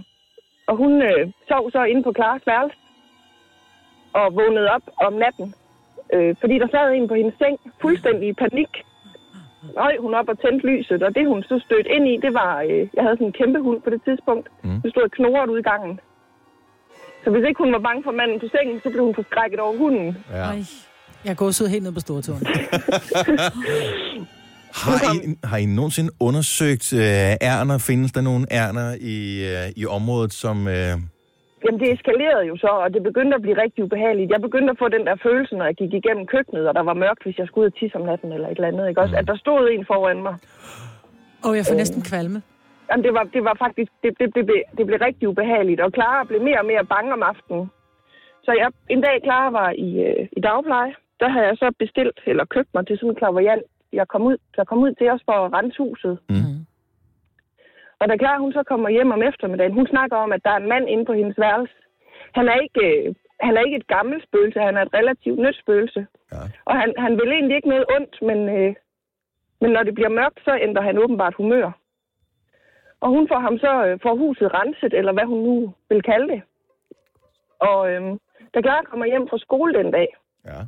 og 0.67 0.75
hun 0.75 1.01
øh, 1.01 1.31
sov 1.47 1.71
så 1.71 1.83
inde 1.83 2.03
på 2.03 2.11
Klares 2.11 2.47
værelse 2.47 2.77
og 4.19 4.25
vågnede 4.39 4.69
op 4.75 4.85
om 5.07 5.13
natten, 5.23 5.47
øh, 6.15 6.31
fordi 6.41 6.55
der 6.63 6.67
sad 6.73 6.85
en 6.91 7.07
på 7.11 7.15
hendes 7.19 7.35
seng, 7.41 7.55
fuldstændig 7.83 8.25
i 8.29 8.33
panik. 8.43 8.71
Røg 9.81 9.95
hun 10.05 10.13
op 10.19 10.27
og 10.31 10.37
tændte 10.43 10.67
lyset, 10.71 10.99
og 11.07 11.11
det 11.15 11.23
hun 11.31 11.39
så 11.43 11.55
stødte 11.65 11.89
ind 11.95 12.05
i, 12.13 12.15
det 12.25 12.33
var, 12.41 12.53
øh, 12.69 12.81
jeg 12.95 13.03
havde 13.05 13.17
sådan 13.19 13.27
en 13.31 13.39
kæmpe 13.41 13.59
hund 13.67 13.79
på 13.85 13.89
det 13.93 14.01
tidspunkt, 14.07 14.45
Mm. 14.63 14.81
det 14.83 14.89
stod 14.91 15.03
og 15.09 15.11
knoret 15.17 15.49
ud 15.53 15.59
i 15.63 15.67
gangen. 15.71 15.95
Så 17.23 17.27
hvis 17.31 17.43
ikke 17.47 17.59
hun 17.63 17.73
var 17.73 17.79
bange 17.87 18.01
for 18.07 18.11
manden 18.19 18.39
på 18.43 18.47
sengen, 18.55 18.77
så 18.83 18.89
blev 18.93 19.03
hun 19.07 19.15
forskrækket 19.15 19.59
over 19.65 19.77
hunden. 19.77 20.17
ja. 20.31 20.35
Ej. 20.51 20.59
Jeg 21.25 21.35
går 21.37 21.51
så 21.51 21.67
helt 21.67 21.83
ned 21.83 21.91
på 21.91 21.99
stortåen. 21.99 22.41
Har, 24.83 25.13
I, 25.13 25.35
har 25.43 25.57
I 25.57 25.65
nogensinde 25.65 26.11
undersøgt 26.19 26.93
øh, 26.93 26.99
ærner? 27.41 27.77
Findes 27.77 28.11
der 28.11 28.21
nogle 28.21 28.45
ærner 28.51 28.95
i, 29.01 29.45
øh, 29.51 29.71
i 29.75 29.85
området, 29.85 30.33
som... 30.33 30.67
Øh, 30.67 30.93
Jamen, 31.65 31.79
det 31.79 31.93
eskalerede 31.93 32.45
jo 32.51 32.55
så, 32.57 32.67
og 32.67 32.93
det 32.93 33.03
begyndte 33.03 33.35
at 33.35 33.41
blive 33.41 33.61
rigtig 33.63 33.83
ubehageligt. 33.83 34.31
Jeg 34.31 34.41
begyndte 34.41 34.71
at 34.71 34.79
få 34.79 34.87
den 34.89 35.05
der 35.07 35.15
følelse, 35.27 35.55
når 35.55 35.65
jeg 35.65 35.75
gik 35.75 35.93
igennem 35.93 36.25
køkkenet, 36.27 36.67
og 36.67 36.73
der 36.75 36.83
var 36.89 36.93
mørkt, 36.93 37.23
hvis 37.23 37.37
jeg 37.39 37.47
skulle 37.47 37.65
ud 37.65 37.71
og 37.71 37.77
tisse 37.79 37.97
om 37.97 38.05
natten 38.05 38.31
eller 38.31 38.47
et 38.47 38.57
eller 38.57 38.67
andet. 38.67 38.89
Ikke? 38.89 39.01
Også, 39.01 39.15
at 39.15 39.27
der 39.27 39.37
stod 39.37 39.69
en 39.69 39.85
foran 39.85 40.21
mig. 40.27 40.35
Og 41.45 41.51
jeg 41.57 41.65
får 41.69 41.75
næsten 41.75 42.01
kvalme. 42.01 42.41
Jamen, 42.89 43.03
det 43.05 43.13
var, 43.13 43.23
det 43.35 43.43
var 43.43 43.55
faktisk, 43.65 43.91
det, 44.03 44.11
det, 44.19 44.35
det, 44.35 44.45
blev, 44.45 44.61
det 44.77 44.85
blev 44.87 44.99
rigtig 45.07 45.25
ubehageligt, 45.27 45.81
og 45.81 45.91
Clara 45.95 46.23
blev 46.23 46.41
mere 46.41 46.59
og 46.59 46.65
mere 46.65 46.85
bange 46.85 47.13
om 47.13 47.23
aftenen. 47.23 47.65
Så 48.45 48.51
jeg, 48.61 48.69
en 48.89 49.01
dag 49.01 49.15
Clara 49.23 49.49
var 49.49 49.69
i, 49.87 49.89
øh, 50.07 50.27
i 50.37 50.39
dagpleje, 50.47 50.93
der 51.19 51.29
havde 51.29 51.47
jeg 51.47 51.57
så 51.57 51.71
bestilt, 51.79 52.19
eller 52.25 52.45
købt 52.45 52.69
mig 52.73 52.87
til 52.87 52.97
sådan 52.97 53.09
en 53.09 53.15
klaverjant. 53.15 53.63
Jeg 53.93 54.07
kom 54.07 54.21
ud, 54.21 54.37
der 54.55 54.63
kom 54.63 54.79
ud 54.85 54.93
til 54.99 55.07
os 55.13 55.21
for 55.25 55.37
at 55.45 55.53
rense 55.53 55.77
huset. 55.77 56.17
Mm. 56.29 56.59
Og 57.99 58.09
da 58.09 58.17
Clara 58.17 58.37
hun 58.37 58.53
så 58.53 58.63
kommer 58.63 58.89
hjem 58.89 59.11
om 59.11 59.21
eftermiddagen, 59.23 59.73
hun 59.73 59.87
snakker 59.87 60.17
om, 60.17 60.31
at 60.31 60.43
der 60.45 60.49
er 60.51 60.57
en 60.57 60.69
mand 60.69 60.89
inde 60.89 61.05
på 61.05 61.13
hendes 61.13 61.37
værelse. 61.39 61.73
Han 62.37 62.47
er 62.47 62.57
ikke, 62.65 62.81
øh, 63.07 63.15
han 63.39 63.57
er 63.57 63.61
ikke 63.65 63.77
et 63.77 63.87
gammelt 63.87 64.23
spøgelse, 64.27 64.59
han 64.59 64.77
er 64.77 64.81
et 64.81 64.93
relativt 64.93 65.39
nyt 65.39 65.57
spøgelse. 65.63 66.07
Ja. 66.31 66.37
Og 66.65 66.75
han, 66.81 66.93
han 66.97 67.11
vil 67.19 67.31
egentlig 67.31 67.55
ikke 67.55 67.69
noget 67.69 67.85
ondt, 67.95 68.21
men, 68.21 68.39
øh, 68.57 68.75
men 69.61 69.71
når 69.71 69.83
det 69.83 69.93
bliver 69.95 70.09
mørkt, 70.09 70.39
så 70.45 70.57
ændrer 70.61 70.83
han 70.83 70.97
åbenbart 70.97 71.33
humør. 71.35 71.71
Og 72.99 73.09
hun 73.09 73.27
får 73.27 73.39
ham 73.39 73.57
så 73.57 73.85
øh, 73.85 73.99
får 74.03 74.15
huset 74.15 74.53
renset, 74.53 74.93
eller 74.93 75.13
hvad 75.13 75.23
hun 75.23 75.39
nu 75.43 75.73
vil 75.89 76.01
kalde 76.01 76.27
det. 76.33 76.41
Og 77.59 77.91
øh, 77.91 78.01
da 78.53 78.61
Clara 78.61 78.83
kommer 78.83 79.05
hjem 79.05 79.27
fra 79.29 79.37
skole 79.37 79.73
den 79.73 79.91
dag, 79.91 80.07
Ja. 80.45 80.61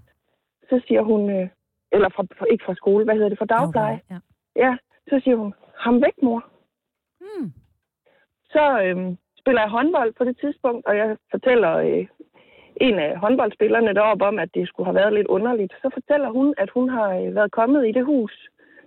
så 0.69 0.81
siger 0.88 1.01
hun, 1.01 1.29
øh, 1.29 1.48
eller 1.91 2.10
fra, 2.10 2.24
fra, 2.38 2.46
ikke 2.51 2.65
fra 2.65 2.75
skole, 2.75 3.05
hvad 3.05 3.15
hedder 3.15 3.29
det, 3.29 3.38
fra 3.38 3.46
dagpleje. 3.46 4.00
Ja. 4.12 4.17
Ja, 4.55 4.77
så 5.10 5.22
siger 5.24 5.36
hun, 5.36 5.53
ham 5.77 6.01
væk, 6.01 6.13
mor. 6.22 6.46
Så 8.58 8.66
øh, 8.86 8.98
spiller 9.42 9.62
jeg 9.62 9.76
håndbold 9.78 10.12
på 10.18 10.24
det 10.30 10.36
tidspunkt, 10.44 10.84
og 10.90 10.94
jeg 11.02 11.08
fortæller 11.34 11.74
øh, 11.88 12.04
en 12.88 12.96
af 13.06 13.12
håndboldspillerne 13.24 13.94
deroppe 14.00 14.26
om, 14.30 14.40
at 14.40 14.50
det 14.54 14.68
skulle 14.68 14.88
have 14.90 15.00
været 15.02 15.14
lidt 15.14 15.28
underligt. 15.28 15.74
Så 15.82 15.88
fortæller 15.98 16.30
hun, 16.38 16.48
at 16.58 16.70
hun 16.76 16.90
har 16.90 17.10
øh, 17.20 17.36
været 17.36 17.52
kommet 17.60 17.82
i 17.90 17.92
det 17.98 18.06
hus, 18.06 18.34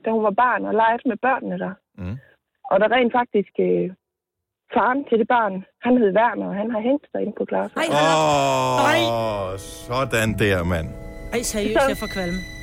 da 0.05 0.11
hun 0.11 0.25
var 0.29 0.35
barn 0.45 0.65
og 0.69 0.75
leget 0.75 1.03
med 1.11 1.17
børnene 1.27 1.59
der. 1.65 1.73
Mm. 1.99 2.17
Og 2.71 2.81
der 2.81 2.89
rent 2.97 3.13
faktisk 3.13 3.55
øh, 3.69 3.87
faren 4.75 5.05
til 5.09 5.19
det 5.19 5.29
barn, 5.29 5.65
han 5.87 5.99
hed 5.99 6.11
Werner, 6.19 6.47
og 6.47 6.55
han 6.55 6.71
har 6.71 6.81
hængt 6.81 7.07
sig 7.11 7.21
inde 7.23 7.35
på 7.39 7.45
klassen. 7.45 7.79
Ej, 7.81 7.89
Åh, 7.91 9.53
oh, 9.53 9.59
sådan 9.59 10.31
der, 10.43 10.65
mand. 10.73 10.89
Ej, 11.33 11.43
seriøst, 11.53 11.89
jeg 11.93 12.01
får 12.05 12.13
kvalme. 12.17 12.60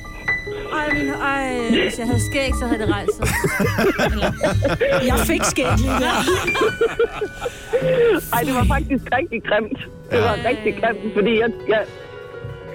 Ej, 0.78 0.86
min, 0.96 1.08
ej, 1.32 1.46
hvis 1.84 1.98
jeg 1.98 2.06
havde 2.10 2.22
skæg, 2.30 2.50
så 2.60 2.64
havde 2.66 2.80
det 2.82 2.88
rejst 2.96 3.14
sig. 3.18 3.26
Jeg 5.10 5.16
fik 5.30 5.42
skæg 5.52 5.66
lige 5.82 5.98
der. 6.06 6.16
Ej, 8.34 8.40
det 8.46 8.54
var 8.58 8.64
faktisk 8.74 9.04
rigtig 9.18 9.40
grimt. 9.48 9.78
Det 10.12 10.18
var 10.28 10.34
Ja. 10.42 10.48
rigtig 10.50 10.72
grimt, 10.80 11.02
fordi 11.16 11.32
jeg, 11.42 11.50
jeg, 11.72 11.82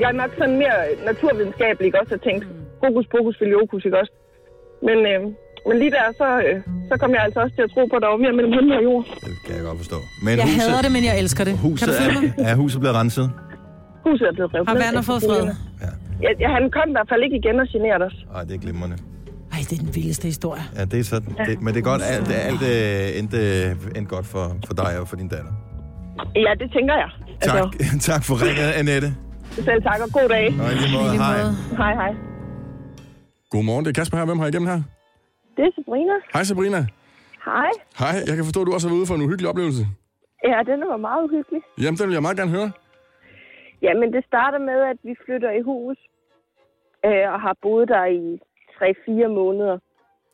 jeg 0.02 0.08
er 0.14 0.18
nok 0.24 0.32
sådan 0.40 0.58
mere 0.64 0.78
naturvidenskabelig, 1.10 1.86
ikke 1.88 2.00
også, 2.02 2.14
og 2.18 2.22
tænkt, 2.28 2.44
hokus 2.84 3.06
pokus 3.14 3.36
filiokus, 3.42 3.82
ikke 3.88 3.98
også? 4.02 4.14
Men, 4.88 4.98
øh, 5.12 5.22
men 5.68 5.76
lige 5.82 5.92
der, 5.98 6.06
så, 6.22 6.28
øh, 6.48 6.58
så 6.90 6.94
kom 7.02 7.12
jeg 7.16 7.22
altså 7.28 7.40
også 7.44 7.56
til 7.58 7.64
at 7.68 7.72
tro 7.76 7.82
på, 7.92 7.96
at 7.98 8.02
der 8.06 8.10
var 8.14 8.20
mere 8.26 8.34
mellem 8.40 8.54
himmel 8.58 8.74
og 8.80 8.84
jord. 8.90 9.04
Det 9.28 9.36
kan 9.46 9.54
jeg 9.58 9.64
godt 9.70 9.78
forstå. 9.84 9.98
Men 10.26 10.34
Jeg 10.40 10.46
huset, 10.46 10.62
hader 10.62 10.82
det, 10.86 10.92
men 10.98 11.04
jeg 11.10 11.16
elsker 11.22 11.44
det. 11.48 11.54
Kan 11.54 11.62
Huset 11.70 11.88
du 11.90 11.94
følge 12.04 12.20
mig? 12.22 12.34
er, 12.38 12.52
er 12.52 12.56
huset 12.64 12.80
blevet 12.84 12.96
renset? 13.02 13.26
Huset 14.06 14.28
er 14.28 14.34
blevet 14.34 14.54
revet 14.54 14.68
Har 14.70 14.76
Werner 14.76 15.02
fået 15.02 15.22
fred? 15.28 15.46
Ja, 16.26 16.30
ja, 16.44 16.50
han 16.58 16.64
kom 16.76 16.86
i 16.92 16.96
hvert 16.98 17.10
fald 17.12 17.22
ikke 17.26 17.36
igen 17.42 17.60
og 17.60 17.68
generede 17.74 18.04
os. 18.10 18.16
Ej, 18.36 18.44
det 18.44 18.54
er 18.56 18.62
glimrende. 18.66 18.98
Ej, 19.54 19.60
det 19.70 19.74
er 19.80 19.84
den 19.86 19.96
vildeste 19.96 20.26
historie. 20.34 20.64
Ja, 20.78 20.86
det 20.86 21.00
er 21.00 21.04
sådan. 21.04 21.36
Det, 21.48 21.62
men 21.62 21.74
det 21.74 21.80
er 21.80 21.84
godt, 21.92 22.02
alt, 22.14 22.28
alt 22.50 22.62
øh, 22.74 23.20
endte, 23.20 23.40
endte 23.98 24.10
godt 24.16 24.26
for, 24.26 24.46
for 24.68 24.74
dig 24.74 25.00
og 25.00 25.08
for 25.08 25.16
din 25.16 25.28
datter. 25.28 25.54
Ja, 26.36 26.52
det 26.62 26.68
tænker 26.76 26.96
jeg. 27.04 27.10
Altså, 27.42 27.58
Tak, 27.58 28.00
tak 28.12 28.24
for 28.24 28.36
ringet, 28.46 28.70
Annette. 28.80 29.10
selv 29.68 29.82
tak, 29.90 30.00
og 30.06 30.10
god 30.20 30.28
dag. 30.30 30.46
Og 30.64 30.72
i 30.74 30.76
lige 30.82 30.92
måde, 30.98 31.12
lige 31.12 31.24
hej. 31.24 31.44
måde. 31.44 31.56
Hej, 31.78 31.94
hej. 32.02 32.12
Godmorgen, 33.52 33.86
det 33.86 33.90
er 33.98 34.02
Kasper 34.02 34.18
her. 34.18 34.26
Hvem 34.26 34.38
har 34.40 34.46
jeg 34.46 34.54
igennem 34.54 34.70
her? 34.74 34.82
Det 35.56 35.64
er 35.68 35.72
Sabrina. 35.78 36.14
Hej 36.34 36.44
Sabrina. 36.44 36.82
Hej. 37.46 37.70
Hej, 38.00 38.16
jeg 38.28 38.36
kan 38.36 38.44
forstå, 38.46 38.62
at 38.62 38.68
du 38.68 38.74
også 38.74 38.88
har 38.88 38.92
været 38.94 39.00
ude 39.00 39.08
for 39.08 39.16
en 39.16 39.22
uhyggelig 39.22 39.50
oplevelse. 39.50 39.84
Ja, 40.52 40.58
den 40.72 40.80
var 40.92 40.98
meget 40.98 41.22
uhyggelig. 41.28 41.62
Jamen, 41.84 41.98
den 41.98 42.06
vil 42.08 42.14
jeg 42.14 42.22
meget 42.28 42.38
gerne 42.38 42.52
høre. 42.52 42.72
Jamen, 43.84 44.14
det 44.14 44.26
starter 44.26 44.60
med, 44.60 44.80
at 44.82 44.98
vi 45.04 45.16
flytter 45.26 45.52
i 45.52 45.62
hus 45.62 45.98
øh, 47.06 47.34
og 47.34 47.42
har 47.42 47.56
boet 47.62 47.88
der 47.88 48.06
i 48.06 48.40
3-4 49.26 49.28
måneder. 49.28 49.80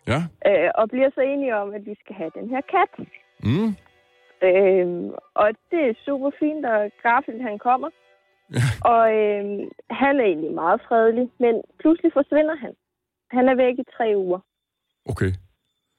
Ja. 0.07 0.19
Øh, 0.47 0.71
og 0.75 0.89
bliver 0.89 1.09
så 1.15 1.21
enige 1.21 1.55
om, 1.55 1.73
at 1.73 1.85
vi 1.85 1.95
skal 1.99 2.15
have 2.15 2.31
den 2.35 2.49
her 2.49 2.61
kat. 2.61 3.07
Mm. 3.43 3.69
Øh, 4.47 5.13
og 5.33 5.47
det 5.71 5.81
er 5.89 5.93
super 6.05 6.31
fint, 6.39 6.65
og 6.65 6.91
Garfield 7.03 7.41
han 7.41 7.57
kommer. 7.57 7.89
og 8.93 9.03
øh, 9.15 9.67
han 9.89 10.19
er 10.19 10.23
egentlig 10.23 10.53
meget 10.53 10.81
fredelig, 10.87 11.29
men 11.39 11.61
pludselig 11.79 12.13
forsvinder 12.13 12.55
han. 12.55 12.73
Han 13.31 13.49
er 13.49 13.55
væk 13.55 13.79
i 13.79 13.83
tre 13.97 14.13
uger. 14.15 14.39
Okay. 15.09 15.31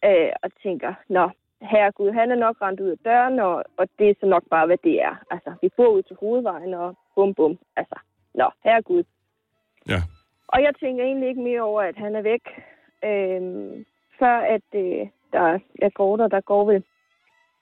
øh, 0.04 0.33
og 0.42 0.50
tænker, 0.62 0.95
nå, 1.09 1.30
herregud, 1.62 2.11
han 2.11 2.30
er 2.30 2.35
nok 2.35 2.57
rendt 2.62 2.80
ud 2.80 2.90
af 2.90 2.99
døren, 3.04 3.38
og, 3.38 3.64
og 3.78 3.88
det 3.99 4.11
er 4.11 4.14
så 4.21 4.26
nok 4.26 4.45
bare, 4.50 4.66
hvad 4.66 4.78
det 4.85 5.02
er. 5.02 5.14
Altså, 5.30 5.54
vi 5.62 5.69
bor 5.76 5.88
ud 5.88 6.02
til 6.02 6.16
hovedvejen, 6.21 6.75
og 6.75 6.97
bum 7.14 7.35
bum. 7.35 7.59
Altså, 7.76 7.99
nå, 8.35 8.50
herregud. 8.64 9.05
Ja. 9.88 10.00
Og 10.49 10.62
jeg 10.62 10.75
tænker 10.81 11.05
egentlig 11.05 11.29
ikke 11.29 11.43
mere 11.43 11.61
over, 11.61 11.83
at 11.83 11.97
han 11.97 12.17
er 12.17 12.23
væk, 12.23 12.45
øhm, 13.05 13.85
før 14.19 14.37
at 14.57 14.69
øh, 14.75 15.09
der, 15.33 15.59
jeg 15.79 15.93
går 15.93 16.17
der, 16.17 16.29
der 16.29 16.40
går 16.40 16.64
vel 16.64 16.85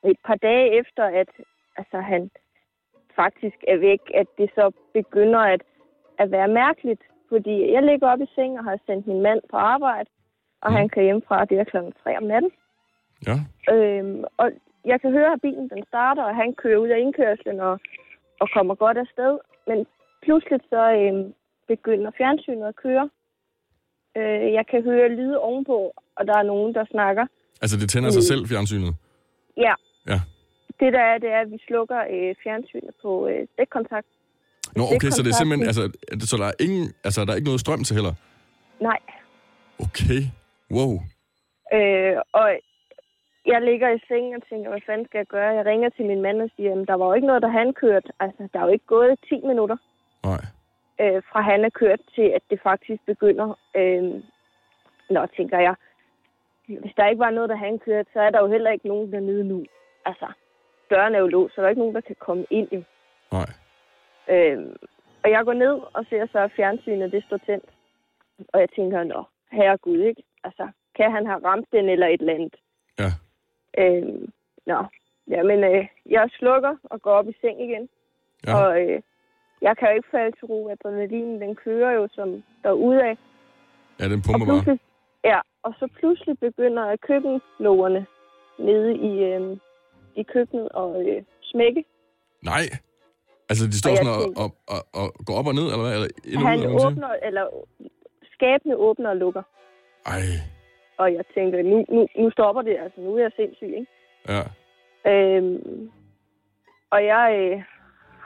et 0.05 0.19
par 0.25 0.35
dage 0.35 0.79
efter, 0.81 1.05
at 1.05 1.29
altså, 1.77 2.01
han 2.01 2.31
faktisk 3.17 3.59
er 3.69 3.77
væk, 3.77 4.01
at 4.15 4.27
det 4.39 4.51
så 4.55 4.71
begynder 4.93 5.39
at, 5.39 5.63
at 6.19 6.31
være 6.31 6.49
mærkeligt. 6.49 7.03
Fordi 7.29 7.73
jeg 7.73 7.83
ligger 7.83 8.09
op 8.09 8.21
i 8.21 8.33
seng 8.35 8.59
og 8.59 8.65
har 8.65 8.79
sendt 8.87 9.07
min 9.07 9.23
mand 9.23 9.41
på 9.51 9.57
arbejde, 9.57 10.11
og 10.61 10.73
han 10.73 10.89
kører 10.89 11.05
hjemmefra, 11.05 11.45
det 11.45 11.59
er 11.59 11.65
klokken 11.65 11.93
3 12.03 12.17
om 12.17 12.23
natten. 12.23 12.51
Ja. 13.27 13.37
Øhm, 13.75 14.25
og 14.37 14.51
jeg 14.85 15.01
kan 15.01 15.11
høre, 15.11 15.33
at 15.33 15.41
bilen 15.41 15.69
den 15.69 15.85
starter, 15.87 16.23
og 16.23 16.37
han 16.37 16.55
kører 16.55 16.79
ud 16.79 16.89
af 16.89 16.99
indkørslen 16.99 17.61
og, 17.61 17.81
og 18.41 18.49
kommer 18.55 18.75
godt 18.75 18.99
afsted. 18.99 19.39
Men 19.67 19.87
pludselig 20.25 20.61
så 20.71 20.83
øhm, 21.01 21.35
begynder 21.69 22.11
fjernsynet 22.19 22.67
at 22.73 22.77
køre. 22.77 23.11
Øh, 24.17 24.53
jeg 24.59 24.65
kan 24.71 24.83
høre 24.83 25.09
lyde 25.09 25.39
ovenpå, 25.39 25.79
og 26.17 26.27
der 26.27 26.37
er 26.39 26.43
nogen, 26.43 26.75
der 26.75 26.85
snakker. 26.91 27.27
Altså, 27.63 27.77
det 27.81 27.91
tænder 27.91 28.11
sig 28.11 28.23
selv, 28.23 28.47
fjernsynet. 28.49 28.95
Ja, 29.57 29.75
Ja. 30.13 30.19
det 30.81 30.93
der 30.93 31.01
er, 31.01 31.19
det 31.19 31.29
er, 31.37 31.41
at 31.41 31.51
vi 31.51 31.59
slukker 31.67 32.01
øh, 32.15 32.35
fjernsynet 32.43 32.95
på 33.03 33.29
øh, 33.29 33.47
dækkontakt. 33.59 34.07
Nå, 34.77 34.83
okay, 34.95 35.11
så 35.11 35.23
det 35.23 35.31
er 35.31 35.39
simpelthen... 35.41 35.67
Altså, 35.71 35.83
så 36.31 36.37
der 36.37 36.47
er, 36.53 36.57
ingen, 36.67 36.87
altså, 37.05 37.25
der 37.25 37.33
er 37.33 37.37
ikke 37.37 37.49
noget 37.53 37.61
strøm 37.61 37.85
til 37.85 37.95
heller? 37.99 38.15
Nej. 38.81 38.99
Okay. 39.87 40.23
Wow. 40.77 40.93
Øh, 41.77 42.17
og 42.33 42.49
jeg 43.53 43.61
ligger 43.63 43.89
i 43.89 44.01
sengen 44.09 44.35
og 44.35 44.43
tænker, 44.49 44.71
hvad 44.71 44.81
fanden 44.87 45.07
skal 45.07 45.19
jeg 45.19 45.27
gøre? 45.27 45.57
Jeg 45.59 45.67
ringer 45.67 45.89
til 45.89 46.05
min 46.07 46.23
mand 46.23 46.43
og 46.43 46.51
siger, 46.57 46.81
at 46.81 46.89
der 46.89 46.95
var 46.95 47.07
jo 47.07 47.13
ikke 47.13 47.27
noget, 47.27 47.43
der 47.43 47.49
han 47.49 47.73
kørt. 47.73 48.07
Altså, 48.21 48.49
der 48.53 48.59
er 48.59 48.65
jo 48.65 48.73
ikke 48.73 48.87
gået 48.87 49.19
10 49.29 49.41
minutter. 49.51 49.77
Nej. 50.25 50.43
øh, 51.01 51.23
fra 51.31 51.41
han 51.41 51.65
er 51.65 51.69
kørt 51.69 52.01
til, 52.15 52.27
at 52.37 52.43
det 52.51 52.61
faktisk 52.63 53.03
begynder. 53.07 53.59
Øh, 53.77 54.23
nå, 55.11 55.27
tænker 55.37 55.59
jeg, 55.59 55.75
hvis 56.67 56.95
der 56.97 57.07
ikke 57.07 57.25
var 57.27 57.31
noget, 57.31 57.51
der 57.51 57.57
han 57.57 57.79
kørte, 57.79 58.11
så 58.13 58.21
er 58.21 58.31
der 58.31 58.41
jo 58.41 58.47
heller 58.47 58.71
ikke 58.71 58.89
nogen 58.89 59.13
dernede 59.13 59.45
nu. 59.45 59.65
Altså, 60.05 60.27
døren 60.91 61.15
er 61.15 61.19
jo 61.19 61.27
låst, 61.27 61.55
så 61.55 61.61
der 61.61 61.67
er 61.67 61.71
ikke 61.71 61.81
nogen, 61.81 61.95
der 61.95 62.01
kan 62.01 62.17
komme 62.19 62.45
ind. 62.51 62.69
Jo. 62.73 62.83
Nej. 63.33 63.51
Øh, 64.29 64.59
og 65.25 65.31
jeg 65.31 65.45
går 65.45 65.53
ned 65.53 65.81
og 65.95 66.05
ser 66.11 66.27
så, 66.27 66.49
fjernsynet 66.57 67.13
det 67.13 67.25
står 67.25 67.37
tændt. 67.37 67.71
Og 68.53 68.61
jeg 68.61 68.69
tænker, 68.77 69.05
nå, 69.05 69.25
herregud, 69.53 69.99
ikke? 69.99 70.23
Altså, 70.45 70.69
kan 70.97 71.13
han 71.13 71.27
have 71.27 71.41
ramt 71.45 71.69
den 71.73 71.89
eller 71.89 72.07
et 72.07 72.21
eller 72.21 72.35
andet? 72.35 72.55
Ja. 72.99 73.11
Øh, 73.79 74.29
nå, 74.67 74.79
jamen, 75.31 75.65
øh, 75.65 75.87
jeg 76.11 76.29
slukker 76.39 76.75
og 76.85 77.03
går 77.03 77.11
op 77.13 77.29
i 77.29 77.35
seng 77.41 77.63
igen. 77.63 77.89
Ja. 78.47 78.55
Og 78.57 78.81
øh, 78.83 79.01
jeg 79.63 79.77
kan 79.77 79.89
jo 79.89 79.95
ikke 79.95 80.09
falde 80.11 80.33
til 80.37 80.45
ro. 80.47 80.69
Adrenalinen, 80.69 81.41
den 81.41 81.55
kører 81.57 81.93
jo 81.93 82.09
som 82.13 82.43
derudad. 82.65 83.17
Ja, 84.01 84.05
den 84.13 84.23
pumper 84.27 84.47
bare. 84.47 84.79
ja, 85.25 85.41
og 85.63 85.75
så 85.79 85.89
pludselig 85.99 86.39
begynder 86.39 86.97
køkkenlågerne 86.97 88.07
nede 88.59 88.91
i, 88.97 89.13
øh, 89.31 89.57
i 90.17 90.23
køkkenet 90.23 90.69
og 90.69 90.91
øh, 91.09 91.23
smække. 91.43 91.85
Nej. 92.43 92.65
Altså, 93.51 93.67
de 93.67 93.79
står 93.79 93.91
Og 93.91 93.97
sådan 93.97 94.13
og, 94.15 94.21
tænker- 94.23 94.41
og, 94.43 94.49
og, 94.75 94.81
og, 95.01 95.07
går 95.27 95.35
op 95.41 95.47
og 95.47 95.55
ned, 95.55 95.67
eller 95.73 95.85
hvad? 95.85 95.93
Eller 95.95 96.09
ud, 96.41 96.45
Han 96.47 96.55
eller 96.59 96.69
man 96.71 96.81
siger? 96.81 96.91
åbner, 96.91 97.09
eller 97.29 97.45
skabene 98.35 98.77
åbner 98.77 99.11
og 99.11 99.17
lukker. 99.17 99.43
Ej. 100.07 100.23
Og 100.99 101.15
jeg 101.15 101.25
tænker, 101.35 101.63
nu, 101.63 101.85
nu, 101.95 102.01
nu 102.19 102.31
stopper 102.31 102.63
det. 102.63 102.77
Altså, 102.85 103.01
nu 103.01 103.17
er 103.17 103.23
jeg 103.23 103.33
sindssyg, 103.37 103.73
ikke? 103.81 103.93
Ja. 104.29 104.43
Øhm, 105.13 105.91
og 106.91 107.01
jeg 107.05 107.27
øh, 107.43 107.63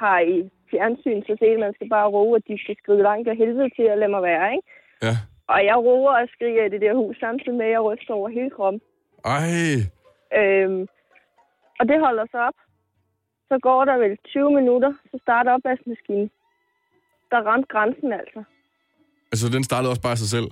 har 0.02 0.20
i 0.20 0.50
fjernsyn 0.70 1.22
så 1.22 1.36
set, 1.38 1.54
at 1.56 1.64
man 1.66 1.74
skal 1.74 1.88
bare 1.88 2.08
roe, 2.14 2.36
at 2.36 2.48
de 2.48 2.58
skal 2.62 2.76
skride 2.82 3.02
langt 3.02 3.28
af 3.28 3.36
helvede 3.36 3.70
til 3.76 3.86
at 3.92 3.98
lade 3.98 4.10
mig 4.10 4.22
være, 4.22 4.46
ikke? 4.56 4.68
Ja. 5.02 5.14
Og 5.54 5.64
jeg 5.68 5.76
roer 5.76 6.14
og 6.20 6.28
skriger 6.34 6.64
i 6.64 6.68
det 6.68 6.80
der 6.80 6.94
hus, 6.94 7.16
samtidig 7.20 7.58
med, 7.58 7.66
at 7.66 7.72
jeg 7.72 7.82
ryster 7.82 8.14
over 8.14 8.28
hele 8.28 8.50
kroppen. 8.50 8.80
Ej. 9.24 9.50
Øhm, 10.40 10.82
og 11.80 11.84
det 11.90 11.98
holder 12.06 12.26
sig 12.30 12.40
op. 12.48 12.58
Så 13.48 13.58
går 13.62 13.84
der 13.84 13.96
vel 13.98 14.18
20 14.24 14.50
minutter, 14.58 14.92
så 15.10 15.18
starter 15.22 15.52
opvaskemaskinen. 15.52 16.30
Der 17.30 17.40
ramte 17.48 17.68
grænsen 17.68 18.12
altså. 18.12 18.42
Altså, 19.32 19.46
den 19.48 19.64
startede 19.64 19.90
også 19.90 20.02
bare 20.02 20.16
af 20.18 20.22
sig 20.24 20.28
selv. 20.36 20.48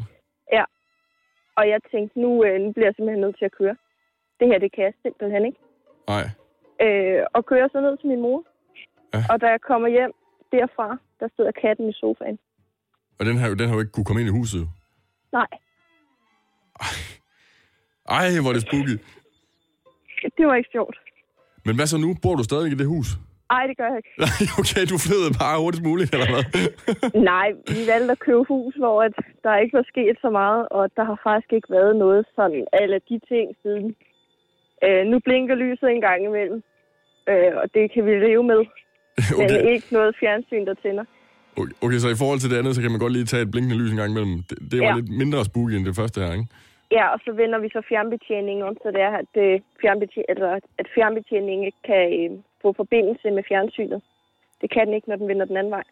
Og 1.61 1.65
jeg 1.73 1.81
tænkte, 1.93 2.15
nu, 2.25 2.31
øh, 2.47 2.57
nu 2.65 2.69
bliver 2.73 2.87
jeg 2.89 2.95
simpelthen 2.97 3.21
nødt 3.25 3.39
til 3.39 3.45
at 3.51 3.57
køre. 3.61 3.77
Det 4.41 4.47
her, 4.51 4.59
det 4.65 4.71
kan 4.75 4.85
jeg 4.85 4.95
simpelthen 5.03 5.43
ikke. 5.49 5.61
Nej. 6.13 6.25
Øh, 6.85 7.23
og 7.37 7.41
kører 7.51 7.69
så 7.73 7.79
ned 7.87 7.95
til 7.99 8.09
min 8.13 8.21
mor. 8.27 8.41
Ja. 9.15 9.23
Og 9.33 9.37
da 9.41 9.47
jeg 9.55 9.61
kommer 9.71 9.89
hjem 9.89 10.13
derfra, 10.53 10.89
der 11.21 11.29
sidder 11.37 11.53
katten 11.63 11.89
i 11.89 11.93
sofaen. 11.93 12.39
Og 13.19 13.27
den 13.27 13.37
har 13.41 13.49
jo, 13.49 13.55
den 13.55 13.67
har 13.69 13.75
jo 13.75 13.81
ikke 13.81 13.93
kunne 13.93 14.05
komme 14.09 14.21
ind 14.23 14.31
i 14.33 14.39
huset. 14.39 14.65
Nej, 15.33 15.51
Ej, 18.19 18.27
hvor 18.43 18.51
er 18.51 18.57
det 18.59 18.63
spooky. 18.63 18.97
det 20.39 20.47
var 20.47 20.55
ikke 20.55 20.71
sjovt. 20.73 20.97
Men 21.65 21.75
hvad 21.77 21.87
så 21.87 21.99
nu? 21.99 22.17
Bor 22.23 22.35
du 22.37 22.45
stadig 22.45 22.73
i 22.73 22.75
det 22.75 22.87
hus? 22.87 23.07
Ej, 23.57 23.63
det 23.71 23.77
gør 23.81 23.89
jeg 23.93 23.99
ikke. 24.03 24.13
Nej, 24.27 24.43
okay, 24.61 24.83
du 24.93 24.97
flyttede 25.07 25.33
bare 25.43 25.57
hurtigst 25.63 25.85
muligt, 25.91 26.11
eller 26.15 26.29
hvad? 26.35 26.45
Nej, 27.33 27.49
vi 27.75 27.81
valgte 27.93 28.13
at 28.17 28.21
købe 28.27 28.45
hus, 28.55 28.75
hvor 28.83 28.97
at 29.07 29.15
der 29.45 29.55
ikke 29.63 29.75
var 29.81 29.87
sket 29.93 30.17
så 30.25 30.31
meget, 30.41 30.63
og 30.77 30.83
der 30.97 31.05
har 31.11 31.19
faktisk 31.29 31.53
ikke 31.59 31.71
været 31.79 31.93
noget 32.05 32.23
sådan 32.37 32.63
alle 32.81 32.99
de 33.11 33.17
ting 33.33 33.47
siden. 33.63 33.89
Øh, 34.87 35.03
nu 35.11 35.17
blinker 35.27 35.55
lyset 35.65 35.87
en 35.91 36.01
gang 36.09 36.21
imellem, 36.29 36.59
øh, 37.31 37.53
og 37.63 37.67
det 37.75 37.85
kan 37.93 38.03
vi 38.07 38.13
leve 38.29 38.43
med, 38.53 38.61
men 39.41 39.51
Okay. 39.51 39.63
ikke 39.75 39.89
noget 39.99 40.13
fjernsyn, 40.21 40.65
der 40.71 40.75
tænder. 40.85 41.05
okay, 41.61 41.75
okay, 41.85 41.99
så 42.05 42.09
i 42.17 42.21
forhold 42.23 42.39
til 42.41 42.51
det 42.51 42.59
andet, 42.61 42.75
så 42.75 42.81
kan 42.83 42.91
man 42.95 43.01
godt 43.05 43.13
lige 43.17 43.29
tage 43.33 43.43
et 43.43 43.51
blinkende 43.51 43.79
lys 43.81 43.91
en 43.93 44.01
gang 44.03 44.11
imellem. 44.15 44.37
Det, 44.49 44.57
det 44.71 44.77
var 44.81 44.87
Ja. 44.93 44.95
lidt 44.99 45.11
mindre 45.23 45.45
spooky 45.51 45.73
end 45.77 45.85
det 45.89 45.97
første 46.01 46.19
her, 46.25 46.33
ikke? 46.39 46.49
Ja, 46.99 47.05
og 47.15 47.19
så 47.25 47.31
vender 47.43 47.59
vi 47.65 47.69
så 47.77 47.81
fjernbetjeningen 47.89 48.63
om, 48.69 48.75
så 48.83 48.89
det 48.97 49.03
er, 49.09 49.15
at, 49.23 49.33
øh, 49.45 49.55
fjernbetjen- 49.83 50.29
eller, 50.33 50.51
at 50.81 50.87
fjernbetjeningen 50.95 51.65
ikke 51.71 51.83
kan 51.91 52.05
øh, 52.21 52.31
få 52.63 52.69
forbindelse 52.77 53.31
med 53.31 53.43
fjernsynet. 53.49 54.01
Det 54.61 54.69
kan 54.75 54.87
den 54.87 54.95
ikke, 54.95 55.09
når 55.09 55.17
den 55.17 55.29
vender 55.29 55.45
den 55.45 55.57
anden 55.57 55.71
vej. 55.79 55.83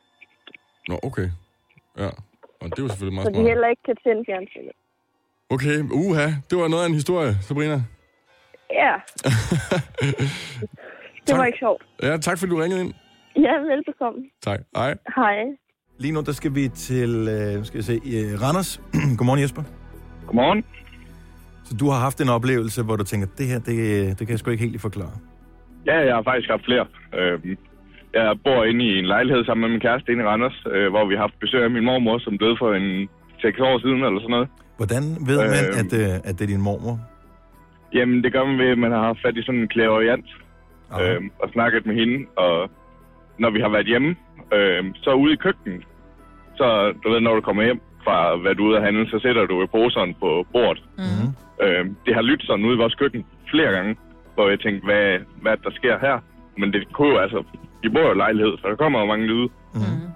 Nå, 0.88 0.98
okay. 1.02 1.28
Ja, 1.98 2.08
og 2.60 2.66
det 2.76 2.80
var 2.84 2.88
selvfølgelig 2.88 3.16
Så 3.18 3.20
meget 3.20 3.34
de 3.34 3.34
smart. 3.34 3.48
heller 3.50 3.68
ikke 3.68 3.82
kan 3.88 3.96
tænde 4.04 4.22
fjernsynet. 4.28 4.72
Okay, 5.50 5.76
uha, 6.02 6.26
det 6.50 6.58
var 6.58 6.68
noget 6.68 6.82
af 6.84 6.88
en 6.88 6.94
historie, 6.94 7.32
Sabrina. 7.42 7.78
Ja, 8.82 8.92
det 11.26 11.32
var 11.32 11.36
Tak. 11.36 11.46
ikke 11.46 11.58
sjovt. 11.58 11.82
Ja, 12.02 12.16
tak 12.16 12.38
fordi 12.38 12.50
du 12.50 12.56
ringede 12.56 12.80
ind. 12.84 12.94
Ja, 13.36 13.52
velbekomme. 13.58 14.20
Tak. 14.42 14.60
Hej. 14.76 14.94
Hej. 15.16 15.36
Lige 15.98 16.12
nu, 16.12 16.20
der 16.20 16.32
skal 16.32 16.54
vi 16.54 16.68
til, 16.68 17.28
øh, 17.28 17.64
skal 17.64 17.78
jeg 17.78 17.84
se, 17.84 17.92
øh, 18.06 18.42
Randers. 18.42 18.80
Godmorgen, 19.18 19.42
Jesper. 19.42 19.62
Godmorgen. 20.26 20.64
Så 21.64 21.76
du 21.80 21.88
har 21.90 21.98
haft 22.00 22.20
en 22.20 22.28
oplevelse, 22.28 22.82
hvor 22.82 22.96
du 22.96 23.04
tænker, 23.04 23.26
det 23.38 23.46
her, 23.46 23.58
det, 23.58 23.76
det 24.08 24.26
kan 24.26 24.30
jeg 24.30 24.38
sgu 24.38 24.50
ikke 24.50 24.64
helt 24.64 24.80
forklare. 24.80 25.12
Ja, 25.88 25.96
jeg 26.08 26.14
har 26.14 26.22
faktisk 26.22 26.50
haft 26.50 26.64
flere. 26.64 26.86
Øhm, 27.18 27.56
jeg 28.14 28.36
bor 28.44 28.64
inde 28.64 28.84
i 28.84 28.98
en 28.98 29.04
lejlighed 29.14 29.44
sammen 29.44 29.62
med 29.62 29.70
min 29.74 29.80
kæreste 29.80 30.12
inde 30.12 30.22
i 30.24 30.26
Randers, 30.26 30.58
øh, 30.74 30.88
hvor 30.90 31.04
vi 31.08 31.14
har 31.14 31.20
haft 31.20 31.40
besøg 31.40 31.62
af 31.64 31.70
min 31.70 31.84
mormor, 31.84 32.18
som 32.18 32.38
døde 32.38 32.56
for 32.58 32.74
en 32.74 33.08
6 33.42 33.60
år 33.60 33.78
siden 33.78 34.04
eller 34.04 34.20
sådan 34.20 34.36
noget. 34.36 34.48
Hvordan 34.76 35.02
ved 35.28 35.38
man, 35.54 35.64
Øh. 35.72 35.80
at, 35.82 35.90
øh, 36.00 36.28
at 36.28 36.34
det 36.38 36.42
er 36.42 36.52
din 36.54 36.66
mormor? 36.68 36.96
Jamen, 37.94 38.24
det 38.24 38.32
gør 38.32 38.44
man 38.44 38.58
ved, 38.58 38.70
at 38.76 38.78
man 38.78 38.92
har 38.92 39.02
haft 39.02 39.22
fat 39.22 39.36
i 39.36 39.42
sådan 39.42 39.60
en 39.60 40.24
Aha. 40.92 41.14
øhm, 41.14 41.30
og 41.42 41.48
snakket 41.52 41.86
med 41.86 41.94
hende. 41.94 42.26
Og 42.36 42.70
når 43.38 43.50
vi 43.50 43.60
har 43.60 43.68
været 43.68 43.86
hjemme, 43.86 44.16
øhm, 44.54 44.94
så 44.94 45.10
ude 45.12 45.32
i 45.32 45.36
køkkenet, 45.36 45.84
så 46.56 46.92
du 47.04 47.10
ved, 47.10 47.20
når 47.20 47.34
du 47.34 47.40
kommer 47.40 47.64
hjem 47.64 47.80
fra 48.04 48.36
hvad 48.36 48.54
du 48.54 48.64
er 48.64 48.68
ude 48.68 48.76
at 48.76 48.84
handle, 48.84 49.10
så 49.10 49.18
sætter 49.22 49.46
du 49.46 49.66
poseren 49.66 50.14
på 50.20 50.46
bordet. 50.52 50.82
Mhm. 50.98 51.28
Øhm, 51.64 51.96
det 52.06 52.14
har 52.14 52.22
lyttet 52.22 52.46
sådan 52.46 52.64
ude 52.64 52.74
i 52.74 52.78
vores 52.78 52.94
køkken 52.94 53.24
flere 53.50 53.72
gange, 53.72 53.96
hvor 54.38 54.48
jeg 54.48 54.60
tænkte, 54.60 54.84
hvad, 54.84 55.18
hvad 55.42 55.56
der 55.64 55.70
sker 55.70 55.98
her. 55.98 56.18
Men 56.58 56.72
det 56.72 56.92
kunne 56.92 57.08
jo 57.14 57.18
altså, 57.18 57.44
vi 57.82 57.88
bor 57.88 58.00
jo 58.00 58.12
i 58.12 58.16
lejlighed, 58.16 58.52
så 58.58 58.68
der 58.68 58.76
kommer 58.76 59.00
jo 59.00 59.06
mange 59.06 59.26
lyde. 59.26 59.48
Mhm. 59.74 60.06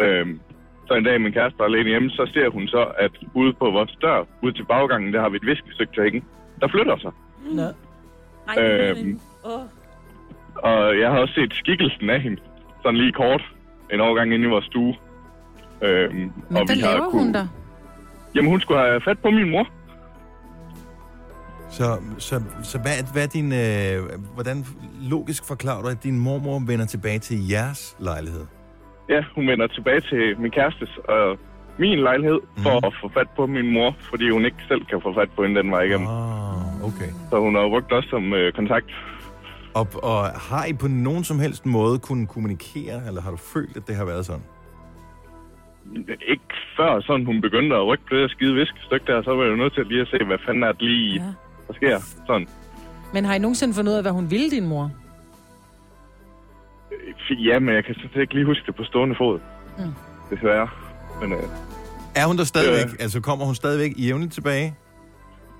Øhm, 0.00 0.40
så 0.86 0.94
en 0.94 1.04
dag, 1.04 1.20
min 1.20 1.32
kæreste 1.32 1.58
var 1.58 1.64
alene 1.64 1.88
hjemme, 1.88 2.10
så 2.10 2.30
ser 2.34 2.48
hun 2.50 2.66
så, 2.68 2.82
at 2.98 3.10
ude 3.34 3.52
på 3.52 3.70
vores 3.70 3.96
dør, 4.02 4.24
ude 4.42 4.52
til 4.52 4.64
baggangen, 4.64 5.12
der 5.14 5.20
har 5.20 5.28
vi 5.28 5.36
et 5.36 5.46
viskestykke 5.46 5.92
til 5.94 6.02
hængen. 6.02 6.24
Der 6.60 6.68
flytter 6.68 6.96
sig. 6.98 7.12
Nå. 7.52 7.62
Ej, 8.48 8.90
Øhm. 8.90 9.20
Åh. 9.44 9.60
Og 10.54 10.98
jeg 11.00 11.10
har 11.10 11.18
også 11.18 11.34
set 11.34 11.54
skikkelsen 11.54 12.10
af 12.10 12.20
hende, 12.20 12.40
sådan 12.82 12.96
lige 13.00 13.12
kort, 13.12 13.42
en 13.92 14.00
overgang 14.00 14.34
inde 14.34 14.44
i 14.46 14.48
vores 14.48 14.64
stue. 14.64 14.94
Øhm, 15.82 16.14
Men 16.14 16.32
hvad 16.66 16.76
laver 16.76 17.10
hun 17.10 17.32
der? 17.34 17.46
Jamen, 18.34 18.50
hun 18.50 18.60
skulle 18.60 18.80
have 18.80 19.00
fat 19.00 19.18
på 19.18 19.30
min 19.30 19.50
mor. 19.50 19.66
Så, 21.70 21.84
så, 22.18 22.42
så 22.62 22.78
hvad, 22.78 22.92
er- 23.00 23.12
hvad 23.12 23.28
din... 23.28 23.52
Øh, 23.52 24.20
hvordan 24.34 24.64
logisk 25.10 25.44
forklarer 25.48 25.82
du, 25.82 25.88
at 25.88 26.02
din 26.04 26.18
mormor 26.18 26.62
vender 26.66 26.86
tilbage 26.86 27.18
til 27.18 27.48
jeres 27.48 27.96
lejlighed? 27.98 28.46
Ja, 29.08 29.20
hun 29.34 29.46
vender 29.46 29.66
tilbage 29.66 30.00
til 30.00 30.40
min 30.40 30.50
kærestes 30.50 30.90
og 31.08 31.38
min 31.78 31.98
lejlighed 31.98 32.40
for 32.58 32.74
Mhm. 32.78 32.86
at 32.86 32.92
få 33.00 33.10
fat 33.14 33.28
på 33.36 33.46
min 33.46 33.72
mor, 33.72 33.96
fordi 34.10 34.30
hun 34.30 34.44
ikke 34.44 34.56
selv 34.68 34.84
kan 34.84 35.00
få 35.02 35.14
fat 35.14 35.30
på 35.36 35.42
hende 35.44 35.60
den 35.62 35.70
vej 35.70 35.80
igennem. 35.82 36.06
Ah, 36.08 36.84
okay. 36.88 37.10
Så 37.30 37.40
hun 37.40 37.54
har 37.54 37.68
brugt 37.68 37.92
os 37.92 38.04
som 38.10 38.32
øh, 38.34 38.52
kontakt. 38.52 38.86
Og, 39.74 39.86
og 40.02 40.18
har 40.26 40.64
I 40.64 40.72
på 40.72 40.88
nogen 40.88 41.24
som 41.24 41.38
helst 41.38 41.66
måde 41.66 41.98
kunnet 41.98 42.28
kommunikere, 42.28 43.06
eller 43.08 43.20
har 43.22 43.30
du 43.30 43.36
følt, 43.36 43.76
at 43.76 43.86
det 43.88 43.96
har 43.96 44.04
været 44.04 44.26
sådan? 44.26 44.42
Ikke 46.32 46.50
før 46.76 47.00
sådan 47.00 47.26
hun 47.26 47.40
begyndte 47.40 47.76
at 47.76 47.86
rykke 47.86 48.04
på 48.08 48.14
det 48.14 48.22
der 48.22 48.28
skide 48.28 48.54
viskestykke 48.54 49.06
der, 49.06 49.22
så 49.22 49.30
var 49.34 49.42
jeg 49.44 49.50
jo 49.50 49.56
nødt 49.56 49.74
til 49.74 49.86
lige 49.86 50.00
at 50.00 50.08
se, 50.08 50.24
hvad 50.24 50.38
fanden 50.46 50.62
er 50.62 50.72
det 50.72 50.82
lige, 50.82 51.14
Ja. 51.14 51.32
Der 51.68 51.74
sker. 51.74 52.00
Sådan. 52.26 52.46
Men 53.12 53.24
har 53.24 53.34
I 53.34 53.38
nogensinde 53.38 53.74
fundet 53.74 53.92
ud 53.92 53.96
af, 53.96 54.02
hvad 54.04 54.12
hun 54.12 54.30
ville, 54.30 54.50
din 54.50 54.66
mor? 54.66 54.90
Øh, 56.92 57.46
Ja, 57.46 57.58
men 57.58 57.74
jeg 57.74 57.84
kan 57.84 57.94
sådan 57.94 58.10
set 58.14 58.20
ikke 58.20 58.34
lige 58.34 58.46
huske 58.46 58.62
det 58.66 58.74
på 58.74 58.84
stående 58.84 59.14
fod. 59.18 59.38
Mm. 59.78 59.84
Desværre. 60.36 60.68
Men 61.20 61.32
øh, 61.32 61.42
Er 62.16 62.26
hun 62.26 62.38
der 62.38 62.44
stadigvæk? 62.44 62.98
Ja. 62.98 63.02
Altså 63.02 63.20
kommer 63.20 63.44
hun 63.44 63.54
stadigvæk 63.54 63.92
jævnligt 63.98 64.32
tilbage? 64.32 64.74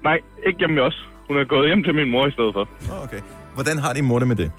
nej, 0.04 0.18
ikke 0.46 0.58
hjemme 0.58 0.80
os. 0.82 1.08
Hun 1.28 1.36
er 1.38 1.44
gået 1.44 1.66
hjem 1.68 1.82
til 1.82 1.94
min 1.94 2.10
mor 2.10 2.26
i 2.26 2.30
stedet 2.30 2.52
for. 2.54 2.68
Oh, 2.92 3.02
okay. 3.04 3.20
Hvordan 3.54 3.78
har 3.78 3.92
din 3.92 4.04
mor 4.04 4.18
det 4.18 4.28
med 4.28 4.36
det? 4.36 4.52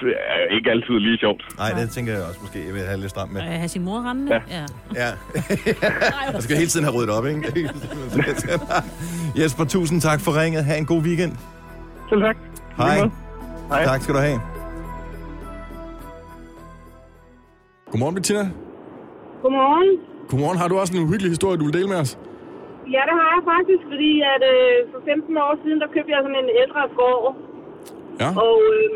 Det 0.00 0.14
er 0.28 0.54
ikke 0.56 0.70
altid 0.70 0.94
lige 0.98 1.18
sjovt. 1.18 1.42
Nej, 1.58 1.70
det 1.72 1.90
tænker 1.90 2.12
jeg 2.12 2.22
også 2.24 2.40
måske, 2.40 2.66
jeg 2.66 2.74
vil 2.74 2.82
have 2.82 3.00
lidt 3.00 3.10
stramt 3.10 3.32
med. 3.32 3.40
Øh, 3.42 3.46
have 3.48 3.68
sin 3.68 3.82
mor 3.84 4.08
rendende? 4.10 4.32
Ja. 4.34 4.40
ja. 4.58 4.66
Ja. 4.94 5.10
Jeg 6.34 6.42
skal 6.42 6.56
hele 6.56 6.68
tiden 6.68 6.84
have 6.86 6.96
ryddet 6.96 7.10
op, 7.10 7.26
ikke? 7.26 7.40
Jesper, 9.38 9.64
tusind 9.64 10.00
tak 10.00 10.20
for 10.24 10.32
ringet. 10.42 10.62
Ha' 10.64 10.76
en 10.82 10.86
god 10.92 11.02
weekend. 11.08 11.32
Selv 12.08 12.20
tak. 12.26 12.36
Hej. 12.76 12.96
Hej. 13.72 13.82
Tak 13.90 14.00
skal 14.02 14.14
du 14.14 14.20
have. 14.28 14.38
Godmorgen, 17.90 18.14
Bettina. 18.18 18.44
Godmorgen. 19.42 19.90
Godmorgen. 20.30 20.58
Har 20.62 20.68
du 20.70 20.74
også 20.82 20.92
en 20.96 21.02
uhyggelig 21.06 21.30
historie, 21.34 21.56
du 21.60 21.64
vil 21.68 21.76
dele 21.78 21.88
med 21.94 21.98
os? 22.04 22.12
Ja, 22.94 23.02
det 23.08 23.14
har 23.20 23.28
jeg 23.36 23.42
faktisk, 23.54 23.82
fordi 23.92 24.12
at 24.34 24.42
øh, 24.54 24.76
for 24.92 25.00
15 25.12 25.36
år 25.46 25.52
siden, 25.62 25.78
der 25.82 25.88
købte 25.94 26.10
jeg 26.14 26.20
sådan 26.26 26.40
en 26.44 26.50
ældre 26.62 26.82
gård, 27.00 27.26
Ja, 28.22 28.28
og 28.46 28.54
øh, 28.76 28.88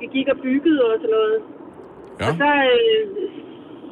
vi 0.00 0.06
gik 0.16 0.26
og 0.34 0.38
byggede 0.46 0.80
og 0.90 0.94
sådan 1.02 1.14
noget. 1.18 1.38
ja. 2.20 2.24
Og 2.28 2.32
så, 2.40 2.48
øh, 2.72 3.02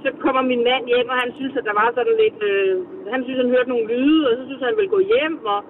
så 0.02 0.08
kommer 0.24 0.42
min 0.52 0.62
mand 0.68 0.84
hjem, 0.92 1.08
og 1.14 1.18
han 1.22 1.30
synes, 1.38 1.54
at 1.60 1.64
der 1.68 1.74
var 1.82 1.88
sådan 1.98 2.16
lidt... 2.24 2.38
Øh, 2.52 2.72
han 3.14 3.20
synes, 3.24 3.38
han 3.42 3.52
hørte 3.54 3.72
nogle 3.72 3.86
lyde, 3.94 4.22
og 4.28 4.32
så 4.38 4.42
synes 4.46 4.60
han, 4.62 4.70
han 4.72 4.78
ville 4.80 4.94
gå 4.96 5.00
hjem. 5.12 5.34
Og 5.54 5.60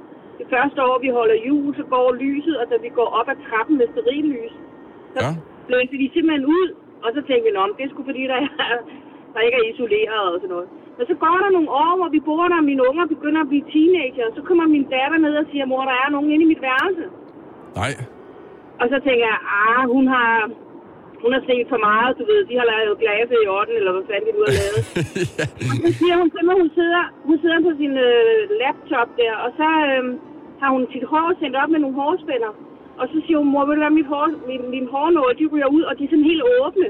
det 0.41 0.47
første 0.55 0.79
år, 0.89 0.97
vi 1.07 1.11
holder 1.19 1.39
jul, 1.49 1.71
så 1.81 1.85
går 1.95 2.07
lyset, 2.25 2.55
og 2.61 2.65
da 2.71 2.77
vi 2.87 2.91
går 2.99 3.09
op 3.19 3.29
ad 3.33 3.39
trappen 3.49 3.75
med 3.81 3.87
sterillys, 3.93 4.55
så 5.15 5.19
Ja. 5.25 5.31
blæste 5.69 5.97
de 6.03 6.07
simpelthen 6.15 6.45
ud. 6.59 6.67
Og 7.05 7.09
så 7.17 7.21
tænkte 7.29 7.45
vi, 7.47 7.57
om 7.65 7.73
det 7.77 7.83
er 7.85 7.91
sgu 7.93 8.01
fordi, 8.11 8.23
der, 8.33 8.39
er, 8.69 8.79
der 9.35 9.41
ikke 9.47 9.59
er 9.63 9.67
isoleret 9.73 10.27
og 10.35 10.39
sådan 10.41 10.55
noget. 10.55 10.69
Men 10.97 11.05
så 11.11 11.15
går 11.25 11.37
der 11.45 11.51
nogle 11.57 11.71
år, 11.85 11.93
hvor 12.01 12.11
vi 12.17 12.21
bor 12.29 12.45
der, 12.51 12.59
og 12.63 12.67
mine 12.73 12.83
unger 12.91 13.05
begynder 13.15 13.41
at 13.43 13.49
blive 13.53 13.67
teenager, 13.75 14.25
og 14.29 14.33
så 14.37 14.43
kommer 14.49 14.65
min 14.77 14.87
datter 14.95 15.19
ned 15.27 15.35
og 15.43 15.47
siger, 15.51 15.65
mor, 15.73 15.83
der 15.91 15.97
er 16.05 16.09
nogen 16.15 16.31
inde 16.35 16.45
i 16.47 16.53
mit 16.53 16.63
værelse. 16.69 17.05
Nej. 17.81 17.93
Og 18.81 18.87
så 18.93 18.97
tænker 19.07 19.27
jeg, 19.33 19.39
ah, 19.63 19.83
hun 19.97 20.05
har, 20.15 20.35
hun 21.23 21.31
har 21.37 21.43
set 21.51 21.67
for 21.73 21.81
meget, 21.91 22.13
du 22.19 22.25
ved. 22.31 22.41
De 22.51 22.55
har 22.61 22.67
lavet 22.73 22.99
glaset 23.05 23.39
i 23.45 23.49
orden, 23.59 23.75
eller 23.81 23.93
hvad 23.95 24.05
fanden 24.11 24.27
de 24.29 24.33
nu 24.37 24.43
har 24.49 24.55
lavet. 24.61 24.83
ja. 25.41 25.45
Og 25.73 25.77
så 25.85 25.91
siger 26.01 26.15
hun 26.21 26.29
mig, 26.49 26.57
hun 26.63 26.71
sidder, 26.79 27.03
hun 27.29 27.37
sidder 27.43 27.59
på 27.67 27.73
sin 27.81 27.95
øh, 28.09 28.41
laptop 28.63 29.09
der, 29.21 29.35
og 29.45 29.51
så 29.61 29.69
øh, 29.91 30.05
har 30.61 30.71
hun 30.75 30.83
sit 30.95 31.05
hår 31.13 31.29
sendt 31.41 31.57
op 31.63 31.71
med 31.75 31.81
nogle 31.85 31.97
hårspænder. 32.01 32.53
Og 33.01 33.05
så 33.13 33.17
siger 33.25 33.39
hun, 33.43 33.49
mor, 33.53 33.65
vil 33.67 33.77
du 33.77 33.81
lade 33.85 33.95
mit 34.01 34.09
hår, 34.13 34.27
min, 34.51 34.63
min 34.75 34.87
hårnål, 34.93 35.33
de 35.41 35.47
ryger 35.53 35.71
ud, 35.77 35.83
og 35.89 35.93
de 35.99 36.03
er 36.05 36.11
sådan 36.13 36.31
helt 36.33 36.45
åbne. 36.63 36.89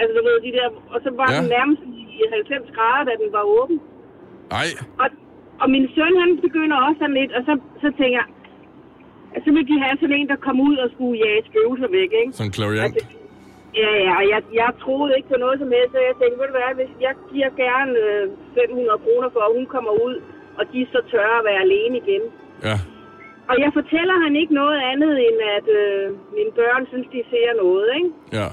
Altså, 0.00 0.12
du 0.18 0.22
ved, 0.28 0.36
de 0.46 0.50
der, 0.58 0.66
og 0.94 0.98
så 1.04 1.10
var 1.20 1.28
Ja. 1.32 1.36
den 1.40 1.48
nærmest 1.56 1.82
i 2.20 2.22
90 2.32 2.76
grader, 2.76 3.04
da 3.08 3.12
den 3.22 3.30
var 3.36 3.44
åben. 3.58 3.76
Nej. 4.56 4.68
Og, 5.02 5.08
og 5.62 5.66
min 5.74 5.86
søn, 5.94 6.14
han 6.22 6.30
begynder 6.46 6.76
også 6.86 6.98
sådan 7.02 7.18
lidt, 7.20 7.32
og 7.38 7.42
så, 7.48 7.52
så 7.82 7.88
tænker 7.98 8.18
jeg, 8.22 8.28
så 9.44 9.50
vil 9.56 9.64
de 9.70 9.76
have 9.84 9.96
sådan 10.00 10.16
en, 10.20 10.28
der 10.32 10.38
kommer 10.46 10.62
ud 10.70 10.76
og 10.84 10.88
skulle 10.94 11.16
jage 11.24 11.42
spøgelser 11.48 11.88
væk, 11.98 12.10
ikke? 12.22 12.32
Sådan 12.38 12.48
en 12.50 12.56
clariant. 12.58 12.96
Altså, 13.00 13.22
Ja, 13.82 13.90
ja, 14.06 14.12
og 14.20 14.24
jeg, 14.32 14.40
jeg 14.62 14.70
troede 14.84 15.12
ikke 15.16 15.28
på 15.32 15.38
noget 15.44 15.56
som 15.62 15.70
helst, 15.76 15.92
så 15.94 16.00
jeg 16.08 16.14
tænkte, 16.20 16.36
ved 16.40 16.48
du 16.50 16.56
hvad, 16.58 16.72
hvis 16.80 16.92
jeg 17.06 17.14
giver 17.32 17.50
gerne 17.64 17.92
øh, 18.06 18.24
500 18.54 19.04
kroner 19.04 19.28
for, 19.34 19.42
at 19.48 19.52
hun 19.56 19.66
kommer 19.74 19.92
ud, 20.06 20.14
og 20.58 20.62
de 20.72 20.76
er 20.82 20.88
så 20.96 21.00
tørre 21.12 21.36
at 21.40 21.44
være 21.50 21.60
alene 21.66 21.96
igen. 22.04 22.22
Ja. 22.68 22.76
Og 23.50 23.56
jeg 23.64 23.70
fortæller 23.78 24.16
han 24.24 24.32
ikke 24.40 24.54
noget 24.62 24.78
andet, 24.92 25.12
end 25.26 25.38
at 25.58 25.66
øh, 25.80 26.04
mine 26.38 26.52
børn 26.60 26.82
synes, 26.92 27.06
de 27.16 27.20
ser 27.32 27.48
noget, 27.64 27.86
ikke? 27.98 28.10
Ja. 28.38 28.48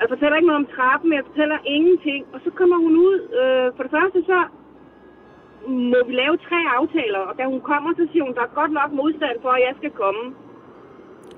Jeg 0.00 0.06
fortæller 0.12 0.36
ikke 0.38 0.50
noget 0.50 0.62
om 0.64 0.68
trappen, 0.76 1.08
jeg 1.18 1.24
fortæller 1.30 1.58
ingenting. 1.76 2.20
Og 2.34 2.38
så 2.44 2.50
kommer 2.58 2.78
hun 2.84 2.94
ud. 3.08 3.16
Øh, 3.40 3.66
for 3.76 3.82
det 3.86 3.92
første 3.98 4.18
så 4.30 4.38
må 5.92 5.98
vi 6.08 6.12
lave 6.22 6.34
tre 6.48 6.60
aftaler, 6.78 7.22
og 7.28 7.32
da 7.38 7.42
hun 7.52 7.60
kommer, 7.70 7.90
så 8.00 8.04
siger 8.10 8.24
hun, 8.26 8.34
der 8.38 8.44
er 8.48 8.52
godt 8.60 8.72
nok 8.80 8.90
modstand 9.02 9.36
for, 9.44 9.50
at 9.56 9.62
jeg 9.68 9.74
skal 9.80 9.92
komme. 10.02 10.24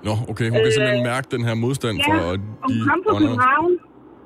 Nå, 0.07 0.15
okay. 0.33 0.49
Hun 0.53 0.59
kan 0.63 0.69
Øh, 0.71 0.75
simpelthen 0.77 1.05
mærke 1.13 1.27
den 1.37 1.43
her 1.49 1.57
modstand 1.67 1.97
Ja, 2.01 2.05
for 2.09 2.19
og 2.31 2.37
de 2.39 2.75
hun 2.79 2.89
kom 2.89 2.99
fra. 3.07 3.13
København. 3.23 3.73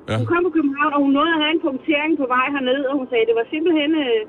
Ja. 0.09 0.15
Hun 0.19 0.27
kom 0.31 0.41
fra 0.45 0.53
København, 0.57 0.91
og 0.95 0.99
hun 1.05 1.11
nåede 1.17 1.31
at 1.35 1.41
have 1.43 1.53
en 1.57 1.61
punktering 1.67 2.11
på 2.21 2.25
vej 2.35 2.45
herned, 2.55 2.81
og 2.89 2.93
hun 2.99 3.05
sagde, 3.09 3.23
at 3.25 3.29
det 3.31 3.37
var 3.41 3.47
simpelthen... 3.53 3.91
Øh, 4.05 4.21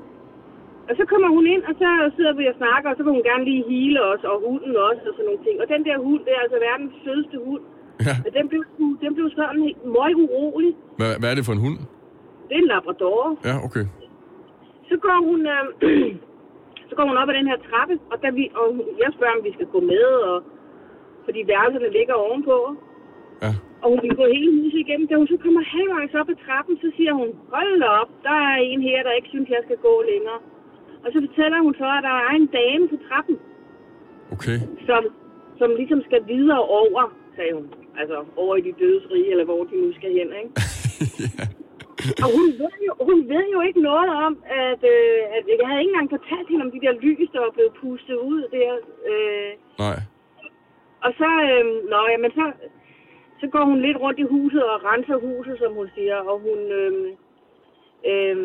Og 0.89 0.93
så 0.99 1.03
kommer 1.11 1.29
hun 1.37 1.45
ind, 1.53 1.63
og 1.69 1.73
så 1.81 1.89
sidder 2.15 2.33
vi 2.39 2.45
og 2.51 2.55
snakker, 2.61 2.87
og 2.91 2.95
så 2.97 3.03
vil 3.03 3.15
hun 3.17 3.25
gerne 3.31 3.45
lige 3.49 3.63
hele 3.73 3.97
os, 4.11 4.23
og 4.29 4.35
hunden 4.47 4.73
også, 4.89 5.03
og 5.09 5.13
sådan 5.15 5.27
nogle 5.29 5.43
ting. 5.45 5.55
Og 5.63 5.67
den 5.73 5.81
der 5.87 5.95
hund, 6.07 6.21
det 6.25 6.33
er 6.37 6.41
altså 6.45 6.57
verdens 6.67 6.93
sødeste 7.03 7.37
hund. 7.45 7.63
Ja. 8.07 8.15
Og 8.25 8.31
den 8.37 8.45
blev, 8.51 8.61
den 9.03 9.11
blev 9.17 9.27
sådan 9.37 9.61
helt 9.67 9.83
meget 9.97 10.15
urolig. 10.23 10.71
Hvad, 10.99 11.11
hvad 11.19 11.29
er 11.31 11.35
det 11.37 11.45
for 11.47 11.55
en 11.57 11.63
hund? 11.65 11.77
Det 12.47 12.53
er 12.57 12.61
en 12.65 12.71
labrador. 12.73 13.21
Ja, 13.49 13.55
okay. 13.67 13.85
Så 14.89 14.95
går 15.05 15.19
hun, 15.29 15.39
øh, 15.55 15.65
så 16.89 16.93
går 16.97 17.05
hun 17.09 17.17
op 17.21 17.29
ad 17.29 17.35
den 17.39 17.47
her 17.51 17.59
trappe, 17.67 17.95
og, 18.11 18.17
da 18.23 18.27
vi, 18.37 18.43
og 18.61 18.67
jeg 19.03 19.09
spørger, 19.15 19.35
om 19.37 19.43
vi 19.47 19.53
skal 19.57 19.67
gå 19.75 19.79
med, 19.93 20.05
og, 20.29 20.37
fordi 21.25 21.39
værelserne 21.51 21.89
ligger 21.97 22.15
ovenpå. 22.25 22.57
Ja. 23.43 23.51
Og 23.81 23.87
hun 23.91 23.99
vil 24.05 24.15
gå 24.21 24.25
hele 24.35 24.49
huset 24.57 24.79
igennem. 24.85 25.07
Da 25.07 25.15
hun 25.21 25.27
så 25.33 25.37
kommer 25.43 25.61
halvvejs 25.73 26.13
op 26.19 26.29
ad 26.33 26.37
trappen, 26.45 26.75
så 26.83 26.87
siger 26.97 27.13
hun, 27.19 27.29
hold 27.53 27.83
op, 28.01 28.09
der 28.27 28.37
er 28.51 28.57
en 28.71 28.81
her, 28.87 28.99
der 29.07 29.13
ikke 29.19 29.29
synes, 29.33 29.49
jeg 29.55 29.61
skal 29.67 29.79
gå 29.87 29.93
længere. 30.11 30.39
Og 31.05 31.09
så 31.13 31.17
fortæller 31.27 31.59
hun 31.65 31.73
så, 31.81 31.87
at 31.97 32.03
der 32.09 32.15
er 32.27 32.33
en 32.41 32.47
dame 32.59 32.87
på 32.89 32.97
trappen, 33.07 33.37
Okay. 34.33 34.57
som, 34.87 35.01
som 35.59 35.69
ligesom 35.75 36.01
skal 36.07 36.21
videre 36.27 36.61
over, 36.81 37.03
sagde 37.35 37.53
hun. 37.53 37.67
Altså 37.99 38.17
over 38.35 38.55
i 38.55 38.61
de 38.61 38.73
dødes 38.79 39.05
rige, 39.11 39.31
eller 39.31 39.45
hvor 39.45 39.63
de 39.63 39.75
nu 39.81 39.93
skal 39.93 40.11
hen, 40.19 40.29
ikke? 40.41 40.51
Og 42.23 42.29
hun 42.37 42.47
ved, 42.61 42.75
jo, 42.87 42.93
hun 43.09 43.19
ved 43.29 43.45
jo 43.55 43.61
ikke 43.67 43.81
noget 43.81 44.09
om, 44.25 44.33
at, 44.45 44.81
øh, 44.95 45.19
at 45.37 45.43
jeg 45.59 45.67
havde 45.67 45.81
ikke 45.81 45.93
engang 45.93 46.09
fortalt 46.17 46.47
hende 46.49 46.65
om 46.65 46.71
de 46.71 46.81
der 46.85 46.93
lys, 47.05 47.29
der 47.33 47.39
var 47.45 47.53
blevet 47.55 47.73
pustet 47.81 48.15
ud 48.31 48.41
der. 48.57 48.71
Øh, 49.11 49.51
Nej. 49.83 49.97
og 51.05 51.11
så, 51.19 51.29
øh, 51.49 51.65
nå, 51.91 51.99
jamen, 52.11 52.31
så, 52.31 52.45
så 53.39 53.45
går 53.53 53.65
hun 53.71 53.81
lidt 53.81 53.97
rundt 54.03 54.19
i 54.19 54.31
huset 54.35 54.63
og 54.63 54.77
renser 54.89 55.17
huset, 55.27 55.55
som 55.59 55.73
hun 55.73 55.89
siger, 55.95 56.15
og 56.15 56.35
hun, 56.47 56.59
øh, 56.79 56.93
øh, 58.09 58.37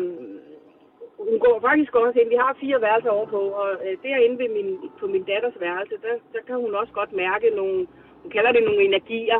hun 1.29 1.39
går 1.45 1.55
faktisk 1.67 1.93
også 1.95 2.19
ind. 2.19 2.29
Vi 2.35 2.39
har 2.43 2.61
fire 2.63 2.81
værelser 2.85 3.11
overpå, 3.17 3.41
og 3.61 3.69
øh, 3.85 3.93
derinde 4.03 4.37
ved 4.43 4.49
min, 4.57 4.69
på 4.99 5.05
min 5.13 5.23
datters 5.31 5.57
værelse, 5.65 5.95
der, 6.05 6.13
der 6.33 6.41
kan 6.47 6.57
hun 6.63 6.73
også 6.81 6.93
godt 6.99 7.11
mærke 7.23 7.47
nogle, 7.59 7.77
hun 8.21 8.29
kalder 8.35 8.51
det 8.51 8.63
nogle 8.67 8.81
energier. 8.89 9.39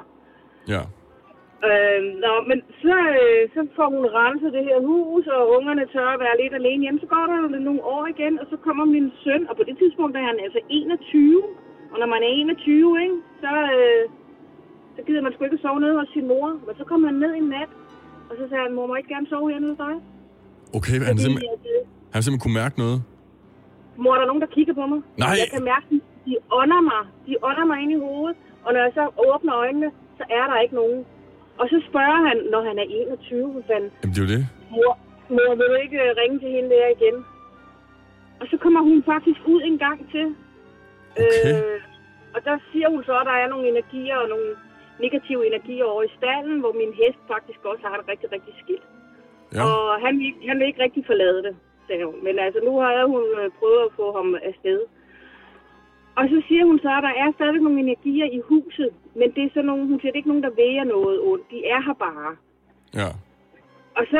Ja. 0.74 0.82
Øh, 1.70 2.02
nå, 2.26 2.34
men 2.50 2.58
så, 2.84 2.96
øh, 3.22 3.42
så 3.56 3.62
får 3.76 3.88
hun 3.96 4.06
renset 4.20 4.54
det 4.58 4.64
her 4.70 4.80
hus, 4.90 5.28
og 5.28 5.42
ungerne 5.58 5.86
tør 5.94 6.10
at 6.14 6.20
være 6.26 6.40
lidt 6.42 6.54
alene 6.54 6.84
hjemme. 6.84 7.00
Så 7.00 7.08
går 7.14 7.26
der 7.30 7.38
jo 7.42 7.48
nogle 7.68 7.84
år 7.96 8.04
igen, 8.14 8.40
og 8.42 8.46
så 8.52 8.58
kommer 8.66 8.86
min 8.86 9.12
søn, 9.24 9.44
og 9.50 9.56
på 9.58 9.64
det 9.64 9.78
tidspunkt 9.78 10.18
er 10.18 10.26
han 10.30 10.40
altså 10.46 10.60
21. 10.70 11.44
Og 11.92 11.98
når 12.00 12.10
man 12.14 12.24
er 12.24 12.28
21, 12.28 13.02
ikke, 13.04 13.18
så, 13.44 13.54
øh, 13.78 14.04
så 14.96 15.02
gider 15.06 15.22
man 15.22 15.34
sgu 15.34 15.44
ikke 15.44 15.64
sove 15.66 15.80
nede 15.80 16.00
hos 16.00 16.10
sin 16.14 16.28
mor. 16.28 16.48
Men 16.66 16.76
så 16.80 16.84
kommer 16.90 17.08
han 17.08 17.18
ned 17.24 17.34
en 17.36 17.50
nat, 17.56 17.72
og 18.30 18.34
så 18.40 18.44
sagde 18.50 18.64
han, 18.64 18.74
mor, 18.76 18.88
må 18.88 18.96
ikke 18.96 19.14
gerne 19.16 19.28
sove 19.28 19.52
hernede 19.52 19.76
hos 19.76 19.84
dig? 19.86 19.96
Okay, 20.78 20.98
han, 21.10 21.14
Fordi, 21.14 21.24
simpelthen, 21.26 21.54
at, 21.58 21.66
øh, 21.76 21.82
han 22.14 22.20
simpelthen 22.24 22.44
kunne 22.46 22.58
mærke 22.64 22.76
noget. 22.84 22.98
mor, 24.04 24.14
der 24.18 24.24
er 24.26 24.30
nogen, 24.32 24.44
der 24.46 24.52
kigger 24.58 24.74
på 24.80 24.86
mig. 24.92 25.00
Nej. 25.24 25.36
Jeg 25.44 25.50
kan 25.56 25.64
mærke, 25.74 25.86
de- 25.92 26.06
de 26.28 26.34
ånder 26.60 26.82
mig. 26.92 27.02
De 27.28 27.34
ånder 27.50 27.66
mig 27.72 27.78
ind 27.84 27.92
i 27.98 28.00
hovedet. 28.08 28.36
Og 28.66 28.70
når 28.74 28.82
jeg 28.86 28.92
så 29.00 29.04
åbner 29.30 29.54
øjnene, 29.64 29.90
så 30.18 30.24
er 30.40 30.46
der 30.52 30.58
ikke 30.64 30.76
nogen. 30.82 31.00
Og 31.62 31.66
så 31.72 31.78
spørger 31.90 32.20
han, 32.28 32.38
når 32.54 32.62
han 32.70 32.76
er 32.84 32.88
21, 32.90 33.52
hvad 33.54 33.64
fanden, 33.70 33.90
Jamen, 34.02 34.14
det 34.16 34.20
er 34.22 34.26
jo 34.28 34.32
det. 34.36 34.44
mor, 34.76 34.92
mor, 35.36 35.52
vil 35.60 35.68
du 35.74 35.78
ikke 35.86 36.00
øh, 36.06 36.10
ringe 36.22 36.38
til 36.44 36.50
hende 36.56 36.70
der 36.76 36.88
igen? 36.98 37.16
Og 38.42 38.46
så 38.52 38.56
kommer 38.64 38.82
hun 38.90 39.00
faktisk 39.14 39.40
ud 39.54 39.62
en 39.70 39.78
gang 39.86 40.00
til. 40.14 40.26
Okay. 41.22 41.54
Øh, 41.54 41.80
og 42.36 42.40
der 42.48 42.56
siger 42.72 42.88
hun 42.94 43.02
så, 43.10 43.14
at 43.22 43.26
der 43.32 43.36
er 43.44 43.48
nogle 43.54 43.66
energier 43.74 44.18
og 44.24 44.28
nogle 44.34 44.50
negative 45.06 45.42
energier 45.52 45.86
over 45.92 46.04
i 46.04 46.12
stallen, 46.18 46.58
hvor 46.64 46.74
min 46.82 46.92
hest 47.02 47.20
faktisk 47.34 47.60
også 47.72 47.84
har 47.90 47.96
det 48.00 48.06
rigtig, 48.12 48.28
rigtig 48.36 48.54
skidt. 48.64 48.84
Ja. 49.56 49.64
Og 49.64 50.02
han, 50.06 50.14
han 50.48 50.60
vil 50.60 50.68
ikke 50.68 50.84
rigtig 50.84 51.04
forlade 51.06 51.44
det, 51.44 51.56
sagde 51.88 52.06
hun. 52.06 52.24
Men 52.24 52.40
altså, 52.40 52.60
nu 52.68 52.80
har 52.80 53.06
hun 53.14 53.24
øh, 53.40 53.50
prøvet 53.60 53.82
at 53.86 53.96
få 53.96 54.06
ham 54.18 54.36
afsted. 54.50 54.80
Og 56.16 56.24
så 56.30 56.38
siger 56.48 56.66
hun 56.66 56.80
så, 56.80 56.90
at 56.98 57.04
der 57.08 57.14
er 57.24 57.32
stadig 57.32 57.62
nogle 57.62 57.80
energier 57.80 58.28
i 58.38 58.40
huset, 58.50 58.90
men 59.20 59.28
det 59.36 59.44
er 59.44 59.54
sådan 59.54 59.66
nogle, 59.66 59.88
hun 59.88 60.00
siger, 60.00 60.12
det 60.12 60.18
er 60.18 60.24
ikke 60.24 60.34
nogen, 60.34 60.48
der 60.48 60.60
væger 60.64 60.84
noget 60.84 61.18
ondt. 61.22 61.52
De 61.52 61.60
er 61.74 61.82
her 61.88 61.94
bare. 61.94 62.32
Ja. 63.00 63.10
Og 63.98 64.04
så, 64.12 64.20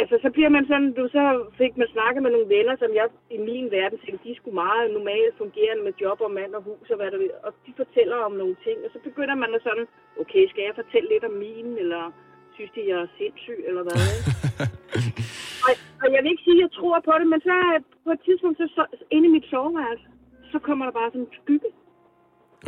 altså, 0.00 0.14
så 0.22 0.28
bliver 0.30 0.48
man 0.56 0.64
sådan, 0.66 0.92
du 0.98 1.08
så 1.16 1.24
fik 1.60 1.76
man 1.76 1.88
snakket 1.94 2.22
med 2.22 2.30
nogle 2.30 2.52
venner, 2.56 2.74
som 2.82 2.90
jeg 2.98 3.06
i 3.36 3.38
min 3.48 3.66
verden 3.70 3.98
tænkte, 3.98 4.28
de 4.28 4.36
skulle 4.36 4.60
meget 4.64 4.94
normalt 4.96 5.34
fungerende 5.42 5.82
med 5.84 5.94
job 6.02 6.18
og 6.20 6.30
mand 6.38 6.52
og 6.54 6.62
hus 6.62 6.90
og 6.90 6.96
hvad 6.96 7.10
der 7.10 7.18
vil. 7.18 7.30
Og 7.46 7.52
de 7.66 7.72
fortæller 7.76 8.16
om 8.28 8.32
nogle 8.32 8.56
ting, 8.66 8.76
og 8.84 8.90
så 8.94 8.98
begynder 9.08 9.34
man 9.42 9.54
at 9.54 9.62
sådan, 9.62 9.86
okay, 10.20 10.42
skal 10.48 10.64
jeg 10.64 10.80
fortælle 10.80 11.08
lidt 11.08 11.24
om 11.24 11.34
min, 11.44 11.68
eller 11.82 12.02
synes 12.56 12.70
de, 12.76 12.80
jeg 12.90 12.98
er 13.04 13.08
sindssyg, 13.18 13.58
eller 13.68 13.82
hvad? 13.86 14.06
og, 15.66 15.72
og 16.02 16.06
jeg 16.14 16.20
vil 16.22 16.30
ikke 16.32 16.46
sige, 16.46 16.58
at 16.58 16.64
jeg 16.66 16.72
tror 16.78 16.96
på 17.08 17.12
det, 17.20 17.26
men 17.32 17.40
så 17.48 17.54
på 18.06 18.10
et 18.16 18.22
tidspunkt, 18.26 18.56
så, 18.60 18.66
så 18.76 19.04
inde 19.16 19.26
i 19.28 19.34
mit 19.36 19.46
soveværelse, 19.52 20.06
så 20.52 20.58
kommer 20.66 20.84
der 20.86 20.92
bare 21.00 21.10
sådan 21.12 21.26
en 21.26 21.32
skygge. 21.42 21.70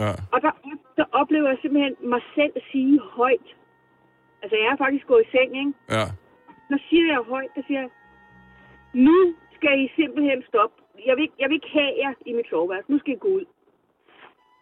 Ja. 0.03 0.13
Og 0.35 0.39
der, 0.45 0.53
der 0.99 1.07
oplever 1.21 1.49
jeg 1.53 1.59
simpelthen 1.63 1.95
mig 2.15 2.23
selv 2.37 2.55
sige 2.73 2.95
højt. 3.19 3.49
Altså, 4.43 4.57
jeg 4.63 4.69
er 4.75 4.79
faktisk 4.85 5.05
gået 5.13 5.25
i 5.27 5.31
seng, 5.35 5.51
ikke? 5.63 5.73
Ja. 5.97 6.05
Så 6.71 6.77
siger 6.89 7.05
jeg 7.15 7.21
højt, 7.35 7.51
der 7.57 7.63
siger 7.69 7.81
jeg, 7.85 7.91
nu 9.09 9.17
skal 9.57 9.75
I 9.85 9.87
simpelthen 10.01 10.39
stoppe. 10.51 10.77
Jeg 11.09 11.15
vil, 11.17 11.23
ikke- 11.27 11.39
jeg 11.41 11.47
vil 11.49 11.55
ikke 11.61 11.73
have 11.81 11.93
jer 12.03 12.13
i 12.31 12.33
mit 12.39 12.49
soveværelse. 12.53 12.91
Nu 12.93 12.99
skal 12.99 13.13
I 13.17 13.25
gå 13.27 13.29
ud. 13.39 13.45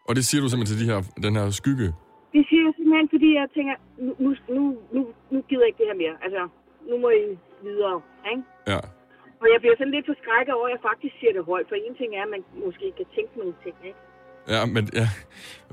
Og 0.08 0.12
det 0.16 0.24
siger 0.28 0.40
du 0.42 0.48
simpelthen 0.48 0.72
til 0.76 0.80
de 0.82 0.90
her, 0.92 1.00
den 1.26 1.32
her 1.38 1.46
skygge. 1.60 1.88
Det 2.34 2.42
siger 2.48 2.62
jeg 2.66 2.72
simpelthen, 2.76 3.08
fordi 3.14 3.28
jeg 3.40 3.46
tænker, 3.56 3.74
nu, 4.04 4.12
nu, 4.56 4.62
nu, 4.94 5.00
nu, 5.32 5.38
gider 5.48 5.62
jeg 5.64 5.70
ikke 5.70 5.80
det 5.82 5.90
her 5.90 5.98
mere. 6.04 6.16
Altså, 6.24 6.42
nu 6.88 6.94
må 7.02 7.08
I 7.10 7.22
videre, 7.66 7.96
ikke? 8.32 8.42
Ja. 8.72 8.80
Og 9.42 9.46
jeg 9.52 9.58
bliver 9.62 9.76
sådan 9.78 9.94
lidt 9.96 10.06
forskrækket 10.10 10.52
over, 10.58 10.66
at 10.68 10.74
jeg 10.74 10.82
faktisk 10.90 11.14
siger 11.20 11.32
det 11.36 11.44
højt. 11.50 11.66
For 11.68 11.76
en 11.76 11.94
ting 12.00 12.10
er, 12.18 12.22
at 12.26 12.32
man 12.34 12.42
måske 12.64 12.86
kan 12.98 13.06
tænke 13.16 13.32
nogle 13.40 13.54
ting, 13.64 13.76
ikke? 13.88 14.00
Ja, 14.54 14.60
men 14.74 14.82
ja. 15.00 15.06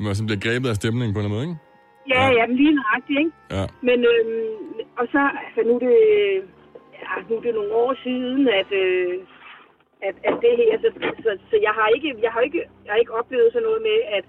Man 0.05 0.15
sådan 0.15 0.29
bliver 0.29 0.43
grebet 0.45 0.69
af 0.73 0.77
stemningen 0.81 1.13
på 1.13 1.19
en 1.19 1.25
eller 1.25 1.29
anden 1.29 1.37
måde, 1.37 1.47
ikke? 1.49 1.59
Ja, 2.13 2.21
Ja. 2.25 2.29
ja, 2.37 2.43
men 2.49 2.55
lige 2.61 2.73
nøjagtigt, 2.81 3.19
ikke? 3.23 3.33
Ja. 3.57 3.65
Men, 3.87 3.99
øhm, 4.11 4.55
og 4.99 5.05
så, 5.13 5.21
altså 5.45 5.61
nu 5.67 5.73
er 5.77 5.83
det, 5.87 5.97
ja, 7.01 7.11
nu 7.29 7.33
er 7.37 7.43
det 7.45 7.53
nogle 7.59 7.73
år 7.83 7.91
siden, 8.05 8.41
at, 8.61 8.69
øh, 8.83 9.13
at, 10.07 10.15
at 10.29 10.35
det 10.43 10.53
her, 10.59 10.71
så, 10.83 10.89
så, 11.25 11.31
så 11.49 11.55
jeg 11.67 11.73
har 11.79 11.87
ikke, 11.95 12.09
jeg 12.25 12.31
har 12.35 12.41
ikke, 12.47 12.61
jeg 12.85 12.91
har 12.93 12.99
ikke 13.03 13.17
oplevet 13.21 13.49
sådan 13.53 13.67
noget 13.69 13.81
med, 13.89 13.97
at 14.17 14.25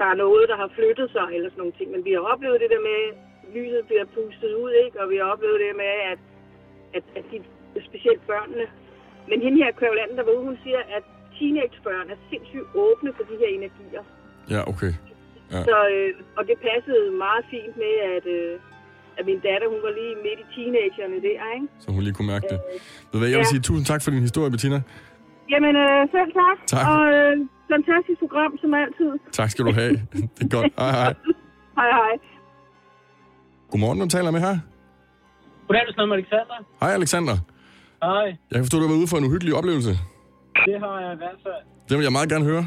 der 0.00 0.06
er 0.12 0.16
noget, 0.24 0.44
der 0.50 0.56
har 0.62 0.70
flyttet 0.76 1.08
sig, 1.16 1.26
eller 1.36 1.48
sådan 1.50 1.62
nogle 1.64 1.78
ting, 1.78 1.88
men 1.94 2.02
vi 2.08 2.12
har 2.16 2.24
oplevet 2.32 2.58
det 2.62 2.70
der 2.74 2.82
med, 2.90 2.98
at 3.10 3.14
lyset 3.56 3.82
bliver 3.88 4.06
pustet 4.16 4.52
ud, 4.62 4.72
ikke? 4.84 4.96
Og 5.02 5.06
vi 5.12 5.16
har 5.20 5.26
oplevet 5.34 5.58
det 5.64 5.72
med, 5.82 5.92
at, 6.12 6.20
at, 6.96 7.04
at 7.18 7.24
de, 7.30 7.36
specielt 7.90 8.22
børnene, 8.30 8.66
men 9.30 9.38
hende 9.44 9.58
her 9.62 9.70
kvævlanden, 9.80 10.16
der 10.18 10.24
var 10.24 10.32
ude, 10.36 10.44
hun 10.50 10.58
siger, 10.64 10.80
at 10.96 11.04
teenagebørn 11.36 12.06
er 12.14 12.18
sindssygt 12.30 12.68
åbne 12.74 13.10
for 13.16 13.24
de 13.30 13.34
her 13.42 13.50
energier. 13.58 14.04
Ja, 14.54 14.60
okay. 14.72 14.92
Ja. 15.52 15.60
Så, 15.68 15.76
øh, 15.94 16.10
og 16.38 16.42
det 16.48 16.56
passede 16.68 17.04
meget 17.24 17.44
fint 17.50 17.74
med, 17.84 17.94
at, 18.16 18.26
øh, 18.36 18.54
at 19.18 19.24
min 19.30 19.40
datter, 19.48 19.68
hun 19.74 19.80
var 19.86 19.92
lige 20.00 20.14
midt 20.26 20.38
i 20.44 20.46
teenagerne 20.54 21.16
der, 21.26 21.40
ikke? 21.56 21.68
Så 21.82 21.86
hun 21.94 22.02
lige 22.02 22.14
kunne 22.14 22.30
mærke 22.34 22.46
det. 22.52 22.58
Ved 23.10 23.18
hvad, 23.20 23.28
jeg 23.32 23.38
vil 23.38 23.48
ja. 23.48 23.54
sige 23.54 23.62
tusind 23.68 23.86
tak 23.92 24.00
for 24.04 24.10
din 24.10 24.20
historie, 24.28 24.50
Bettina. 24.50 24.78
Jamen, 25.52 25.74
øh, 25.84 26.00
selv 26.14 26.30
tak. 26.40 26.58
Tak. 26.74 26.84
Og 26.92 27.02
øh, 27.16 27.32
fantastisk 27.72 28.18
program, 28.24 28.52
som 28.62 28.70
altid. 28.82 29.10
Tak 29.38 29.48
skal 29.50 29.64
du 29.68 29.72
have. 29.80 29.92
Det 30.36 30.42
er 30.46 30.50
godt. 30.56 30.72
Hej, 30.78 30.90
hej. 31.00 31.12
Hej, 31.78 31.90
hej. 32.00 32.14
Godmorgen, 33.70 33.98
du 34.00 34.08
taler 34.16 34.30
med 34.30 34.40
her. 34.40 34.54
Goddag, 35.66 35.82
du 35.88 35.92
snakker 35.92 36.10
med 36.14 36.16
Alexander. 36.22 36.56
Hej, 36.80 36.90
Alexander. 37.00 37.36
Hej, 38.02 38.24
Jeg 38.50 38.54
kan 38.58 38.64
forstå, 38.66 38.76
at 38.78 38.82
du 38.82 38.88
var 38.92 38.98
ude 39.02 39.08
for 39.12 39.16
en 39.20 39.24
uhyggelig 39.28 39.54
oplevelse. 39.60 39.92
det 40.68 40.76
har 40.84 41.00
jeg 41.04 41.12
i 41.16 41.16
hvert 41.22 41.38
fald. 41.46 41.62
Det 41.88 41.94
vil 41.98 42.04
jeg 42.08 42.12
meget 42.18 42.28
gerne 42.34 42.44
høre. 42.44 42.64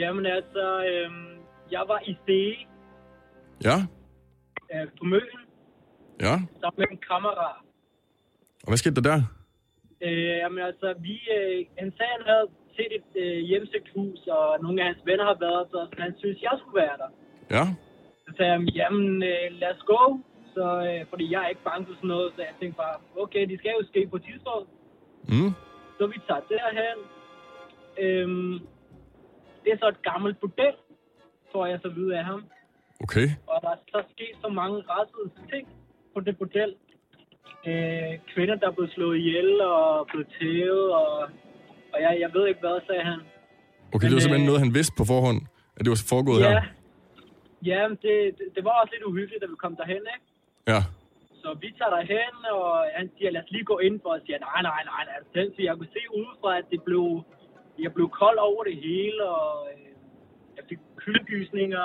Jamen 0.00 0.26
altså, 0.26 0.64
øhm, 0.90 1.26
jeg 1.70 1.82
var 1.90 1.98
i 2.10 2.12
Stege 2.22 2.56
Ja, 3.68 3.76
øh, 4.72 4.86
på 4.98 5.04
Møn 5.04 5.20
ja. 6.20 6.34
sammen 6.60 6.78
med 6.78 6.86
en 6.90 6.98
kammerat. 7.10 7.56
Og 8.64 8.68
hvad 8.70 8.76
skete 8.76 8.94
der 8.94 9.02
der? 9.10 9.22
Øh, 10.02 10.36
jamen 10.42 10.58
altså, 10.70 10.94
vi, 11.06 11.14
øh, 11.36 11.66
han 11.78 11.92
sagde, 11.96 12.12
han 12.18 12.26
havde 12.32 12.46
set 12.76 12.92
et 13.00 13.10
øh, 13.24 13.38
hjemsøgt 13.50 13.88
hus, 13.96 14.20
og 14.26 14.58
nogle 14.62 14.80
af 14.80 14.86
hans 14.86 15.02
venner 15.08 15.24
har 15.24 15.38
været 15.46 15.66
der, 15.72 15.86
så 15.92 15.96
han 15.98 16.14
synes, 16.18 16.42
jeg 16.42 16.54
skulle 16.58 16.82
være 16.84 16.96
der. 17.02 17.10
Ja, 17.56 17.64
Så 18.24 18.30
sagde 18.36 18.52
jeg, 18.52 18.60
jamen 18.78 19.22
øh, 19.22 19.46
lad 19.60 19.70
os 19.74 19.82
gå, 19.94 20.00
så, 20.54 20.66
øh, 20.88 21.06
fordi 21.10 21.24
jeg 21.32 21.40
er 21.44 21.48
ikke 21.48 21.64
bange 21.70 21.86
for 21.86 21.94
sådan 21.94 22.08
noget, 22.08 22.32
så 22.36 22.40
jeg 22.42 22.54
tænkte 22.60 22.76
bare, 22.84 22.96
okay, 23.22 23.42
det 23.50 23.58
skal 23.58 23.72
jo 23.80 23.86
ske 23.90 24.00
på 24.12 24.18
tidspunkt. 24.18 24.68
mm. 25.32 25.50
Så 25.98 26.06
vi 26.06 26.18
tager 26.28 26.40
derhen. 26.50 26.98
Øhm, 28.04 28.58
det 29.64 29.72
er 29.72 29.78
så 29.78 29.88
et 29.88 30.02
gammelt 30.02 30.40
bordel, 30.40 30.74
får 31.52 31.66
jeg 31.66 31.78
så 31.82 31.88
vide 31.88 32.18
af 32.18 32.24
ham. 32.24 32.44
okay. 33.04 33.28
Og 33.46 33.56
der 33.62 33.70
er 33.70 33.76
så 33.94 34.02
sket 34.14 34.34
så 34.44 34.48
mange 34.48 34.76
retsede 34.90 35.30
ting 35.52 35.68
på 36.14 36.20
det 36.20 36.38
bordel. 36.38 36.74
Øh, 37.70 38.12
kvinder, 38.32 38.54
der 38.60 38.66
er 38.68 38.74
blevet 38.76 38.92
slået 38.96 39.16
ihjel 39.18 39.60
og 39.60 40.06
blevet 40.10 40.28
tævet, 40.38 40.86
og, 41.00 41.10
og 41.92 41.98
jeg, 42.04 42.12
jeg 42.24 42.30
ved 42.34 42.44
ikke 42.50 42.60
hvad, 42.60 42.76
sagde 42.88 43.04
han. 43.10 43.18
Okay, 43.94 44.06
det 44.06 44.10
Men, 44.10 44.16
var 44.16 44.20
simpelthen 44.24 44.46
øh, 44.48 44.50
noget, 44.50 44.64
han 44.66 44.74
vidste 44.78 44.94
på 45.00 45.04
forhånd, 45.12 45.40
at 45.76 45.80
det 45.84 45.90
var 45.94 46.00
foregået 46.14 46.40
ja, 46.42 46.50
her. 46.50 46.62
ja 47.70 47.80
det, 48.04 48.14
det, 48.38 48.46
det 48.56 48.62
var 48.66 48.74
også 48.80 48.92
lidt 48.94 49.04
uhyggeligt, 49.10 49.40
da 49.42 49.46
vi 49.52 49.56
kom 49.64 49.74
derhen, 49.80 50.04
ikke? 50.16 50.26
Ja, 50.72 50.80
Så 51.42 51.48
vi 51.62 51.68
tager 51.78 51.92
derhen, 51.98 52.34
og 52.56 52.68
han 52.98 53.06
siger, 53.16 53.30
lad 53.30 53.42
os 53.44 53.50
lige 53.56 53.66
gå 53.72 53.76
ind 53.86 53.96
for, 54.02 54.10
og 54.16 54.20
siger, 54.26 54.38
nej, 54.48 54.60
nej, 54.70 54.82
nej, 54.92 55.02
nej, 55.10 55.18
den 55.38 55.46
siger, 55.54 55.66
jeg 55.70 55.76
kunne 55.78 55.94
se 55.98 56.02
udefra, 56.18 56.50
at 56.60 56.66
det 56.72 56.80
blev, 56.88 57.04
jeg 57.84 57.92
blev 57.96 58.08
kold 58.22 58.38
over 58.50 58.62
det 58.68 58.76
hele, 58.86 59.22
og 59.38 59.50
øh, 59.72 59.86
jeg 60.56 60.64
fik 60.70 60.80
kyldegysninger. 61.02 61.84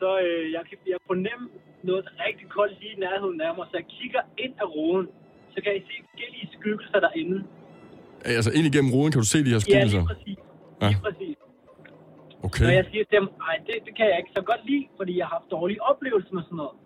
Så 0.00 0.08
øh, 0.26 0.44
jeg 0.54 0.62
jeg 0.94 1.00
fornemme 1.10 1.44
noget 1.82 2.04
rigtig 2.26 2.46
koldt 2.56 2.74
lige 2.80 2.92
i 2.96 3.00
nærheden 3.06 3.40
af 3.40 3.52
mig, 3.56 3.66
så 3.70 3.76
jeg 3.82 3.86
kigger 3.98 4.22
ind 4.44 4.54
af 4.64 4.66
roden, 4.76 5.06
så 5.54 5.58
kan 5.62 5.70
jeg 5.74 5.82
se 5.88 5.94
forskellige 6.06 6.48
skyggelser 6.56 7.00
derinde. 7.06 7.38
Altså, 8.24 8.50
ind 8.56 8.64
igennem 8.70 8.90
ruden 8.94 9.10
kan 9.12 9.20
du 9.24 9.28
se 9.34 9.38
de 9.46 9.50
her 9.54 9.60
Ja, 9.62 9.66
skikkelser? 9.66 10.02
lige 10.02 10.10
præcis. 10.12 10.38
Ja. 10.82 10.88
Lige 10.92 11.02
præcis. 11.06 11.36
Okay. 12.46 12.64
Så 12.68 12.72
jeg 12.78 12.84
siger 12.90 13.04
til 13.10 13.16
dem, 13.20 13.26
nej, 13.46 13.56
det, 13.66 13.74
det 13.86 13.92
kan 13.98 14.06
jeg 14.10 14.16
ikke 14.22 14.32
så 14.38 14.42
godt 14.50 14.62
lide, 14.70 14.84
fordi 14.98 15.12
jeg 15.18 15.26
har 15.26 15.34
haft 15.38 15.50
dårlige 15.56 15.82
oplevelser 15.90 16.32
med 16.36 16.42
sådan 16.46 16.60
noget. 16.62 16.76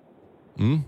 Mm. 0.63 0.81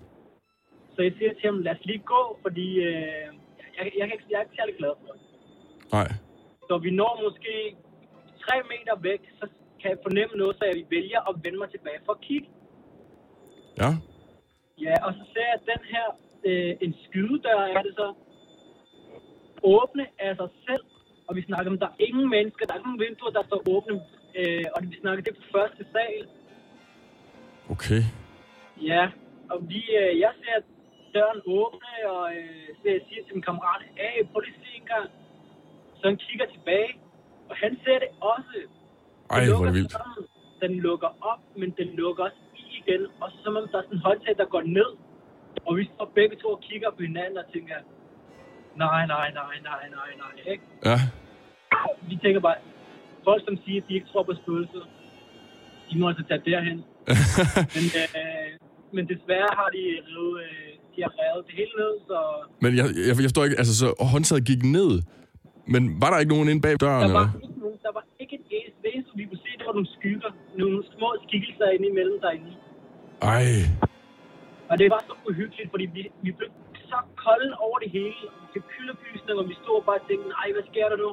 Så 0.94 0.98
jeg 1.06 1.12
siger 1.18 1.32
til 1.38 1.46
dem, 1.50 1.58
lad 1.66 1.72
os 1.76 1.84
lige 1.90 2.02
gå, 2.14 2.22
fordi 2.44 2.66
øh, 2.88 3.26
jeg, 3.60 3.66
jeg, 3.78 3.84
jeg, 3.98 4.06
jeg 4.30 4.36
er 4.38 4.44
ikke 4.46 4.56
særlig 4.60 4.74
glad 4.80 4.92
for 5.00 5.12
det. 5.12 5.22
Nej. 5.96 6.08
Så 6.68 6.74
vi 6.84 6.90
når 7.00 7.12
måske 7.26 7.52
tre 8.44 8.56
meter 8.72 8.94
væk, 9.08 9.22
så 9.40 9.44
kan 9.80 9.88
jeg 9.92 9.98
fornemme 10.06 10.34
noget, 10.42 10.54
så 10.58 10.64
jeg 10.70 10.76
vælger 10.96 11.20
at 11.30 11.34
vende 11.44 11.58
mig 11.62 11.68
tilbage 11.70 12.00
for 12.06 12.12
at 12.18 12.20
kigge. 12.28 12.48
Ja. 13.82 13.90
Ja, 14.86 14.94
og 15.06 15.12
så 15.18 15.22
ser 15.32 15.46
jeg 15.52 15.60
den 15.72 15.82
her, 15.92 16.06
øh, 16.48 16.72
en 16.84 16.94
skydedør 17.04 17.60
er 17.76 17.82
det 17.82 17.94
så, 18.00 18.08
åbne 19.62 20.04
af 20.18 20.36
sig 20.36 20.48
selv. 20.66 20.84
Og 21.28 21.36
vi 21.36 21.42
snakker 21.42 21.72
om, 21.72 21.78
der 21.78 21.86
er 21.86 21.96
ingen 22.08 22.28
mennesker, 22.36 22.62
der 22.66 22.72
er 22.72 22.78
ikke 22.78 22.88
nogen 22.90 23.00
vinduer, 23.06 23.30
der 23.38 23.42
står 23.50 23.60
åbne. 23.74 23.94
Øh, 24.38 24.64
og 24.74 24.78
vi 24.82 24.96
snakker 25.00 25.22
det 25.24 25.34
på 25.38 25.42
første 25.56 25.82
sal. 25.92 26.24
Okay. 27.74 28.02
Ja, 28.90 29.04
og 29.52 29.58
vi, 29.70 29.80
øh, 30.00 30.12
jeg 30.24 30.32
ser 30.42 30.56
døren 31.14 31.40
åbne, 31.58 31.92
og 32.14 32.24
øh, 32.36 32.66
så 32.78 32.84
jeg 32.94 33.00
siger 33.08 33.22
til 33.24 33.34
min 33.36 33.42
kammerat, 33.48 33.82
hey, 34.00 34.24
prøv 34.30 34.40
lige 34.40 34.58
se 34.64 34.70
en 34.80 34.86
gang. 34.94 35.08
Så 35.98 36.02
han 36.10 36.16
kigger 36.16 36.46
tilbage, 36.54 36.92
og 37.48 37.54
han 37.62 37.72
ser 37.84 37.98
det 38.04 38.08
også. 38.32 38.56
Ej, 39.30 39.40
Den 39.40 39.48
hvor 39.48 39.56
er 39.56 39.58
lukker 39.58 39.66
det 39.66 39.74
vildt. 39.78 39.92
sammen. 39.92 40.22
Den 40.62 40.72
lukker 40.86 41.10
op, 41.30 41.42
men 41.60 41.68
den 41.80 41.88
lukker 42.00 42.24
også 42.24 42.42
igen. 42.86 43.02
Og 43.22 43.26
så 43.32 43.36
som 43.44 43.56
om 43.56 43.62
der 43.72 43.78
er 43.78 43.82
sådan 43.82 43.98
en 43.98 44.04
håndtag, 44.08 44.34
der 44.40 44.46
går 44.54 44.62
ned. 44.78 44.90
Og 45.66 45.72
vi 45.78 45.82
står 45.94 46.08
begge 46.18 46.36
to 46.42 46.48
og 46.56 46.60
kigger 46.68 46.90
på 46.96 47.02
hinanden 47.08 47.36
og 47.42 47.46
tænker, 47.54 47.76
nej, 48.84 49.02
nej, 49.14 49.26
nej, 49.40 49.54
nej, 49.70 49.84
nej, 49.98 50.10
nej, 50.22 50.34
ikke? 50.52 50.64
Ja. 50.88 50.98
Vi 52.10 52.16
tænker 52.24 52.40
bare, 52.46 52.58
folk 53.28 53.42
som 53.48 53.56
siger, 53.64 53.78
at 53.82 53.88
de 53.88 53.94
ikke 53.98 54.08
tror 54.12 54.22
på 54.22 54.34
spøgelser, 54.42 54.84
de 55.88 55.94
må 55.98 56.04
altså 56.08 56.24
tage 56.30 56.42
derhen. 56.50 56.78
men, 57.76 57.86
øh, 58.02 58.48
men 58.96 59.02
desværre 59.12 59.52
har 59.60 59.68
de 59.76 59.82
revet, 60.08 60.34
øh, 60.44 60.70
de 60.92 60.98
har 61.06 61.12
revet 61.20 61.42
det 61.46 61.54
hele 61.60 61.74
ned, 61.82 61.92
så 62.08 62.18
Men 62.64 62.70
jeg, 62.78 62.84
jeg, 62.96 63.04
jeg 63.08 63.14
forstår 63.16 63.44
ikke, 63.46 63.58
altså 63.62 63.74
så 63.82 63.88
håndtaget 64.14 64.44
gik 64.50 64.62
ned, 64.78 64.90
men 65.72 65.82
var 66.02 66.08
der 66.10 66.18
ikke 66.22 66.34
nogen 66.34 66.48
inde 66.52 66.62
bag 66.66 66.76
døren, 66.84 67.00
der 67.02 67.08
eller? 67.08 67.24
var, 67.24 67.40
ikke 67.46 67.60
nogen, 67.64 67.78
der 67.86 67.92
var 67.98 68.04
ikke 68.22 68.34
et 68.40 68.46
eneste, 68.52 69.12
vi 69.20 69.24
kunne 69.28 69.42
se, 69.46 69.50
det 69.58 69.66
var 69.70 69.76
nogle 69.78 69.90
skygger, 69.96 70.30
nogle 70.62 70.78
små 70.94 71.08
skikkelser 71.24 71.66
inde 71.76 71.86
imellem 71.92 72.18
derinde. 72.24 72.50
Ej. 73.22 73.46
Og 74.70 74.74
det 74.80 74.86
var 74.94 75.00
så 75.08 75.14
uhyggeligt, 75.28 75.70
fordi 75.70 75.86
vi, 75.96 76.02
vi 76.22 76.30
blev 76.38 76.50
så 76.92 76.98
kolde 77.24 77.52
over 77.66 77.78
det 77.78 77.90
hele. 77.96 78.14
Vi 78.42 78.46
fik 78.54 78.64
kyldepysning, 78.72 79.36
og 79.42 79.46
vi 79.50 79.54
stod 79.62 79.78
bare 79.88 80.00
og 80.02 80.06
tænkte, 80.08 80.28
nej, 80.36 80.48
hvad 80.54 80.64
sker 80.70 80.88
der 80.92 80.98
nu? 81.04 81.10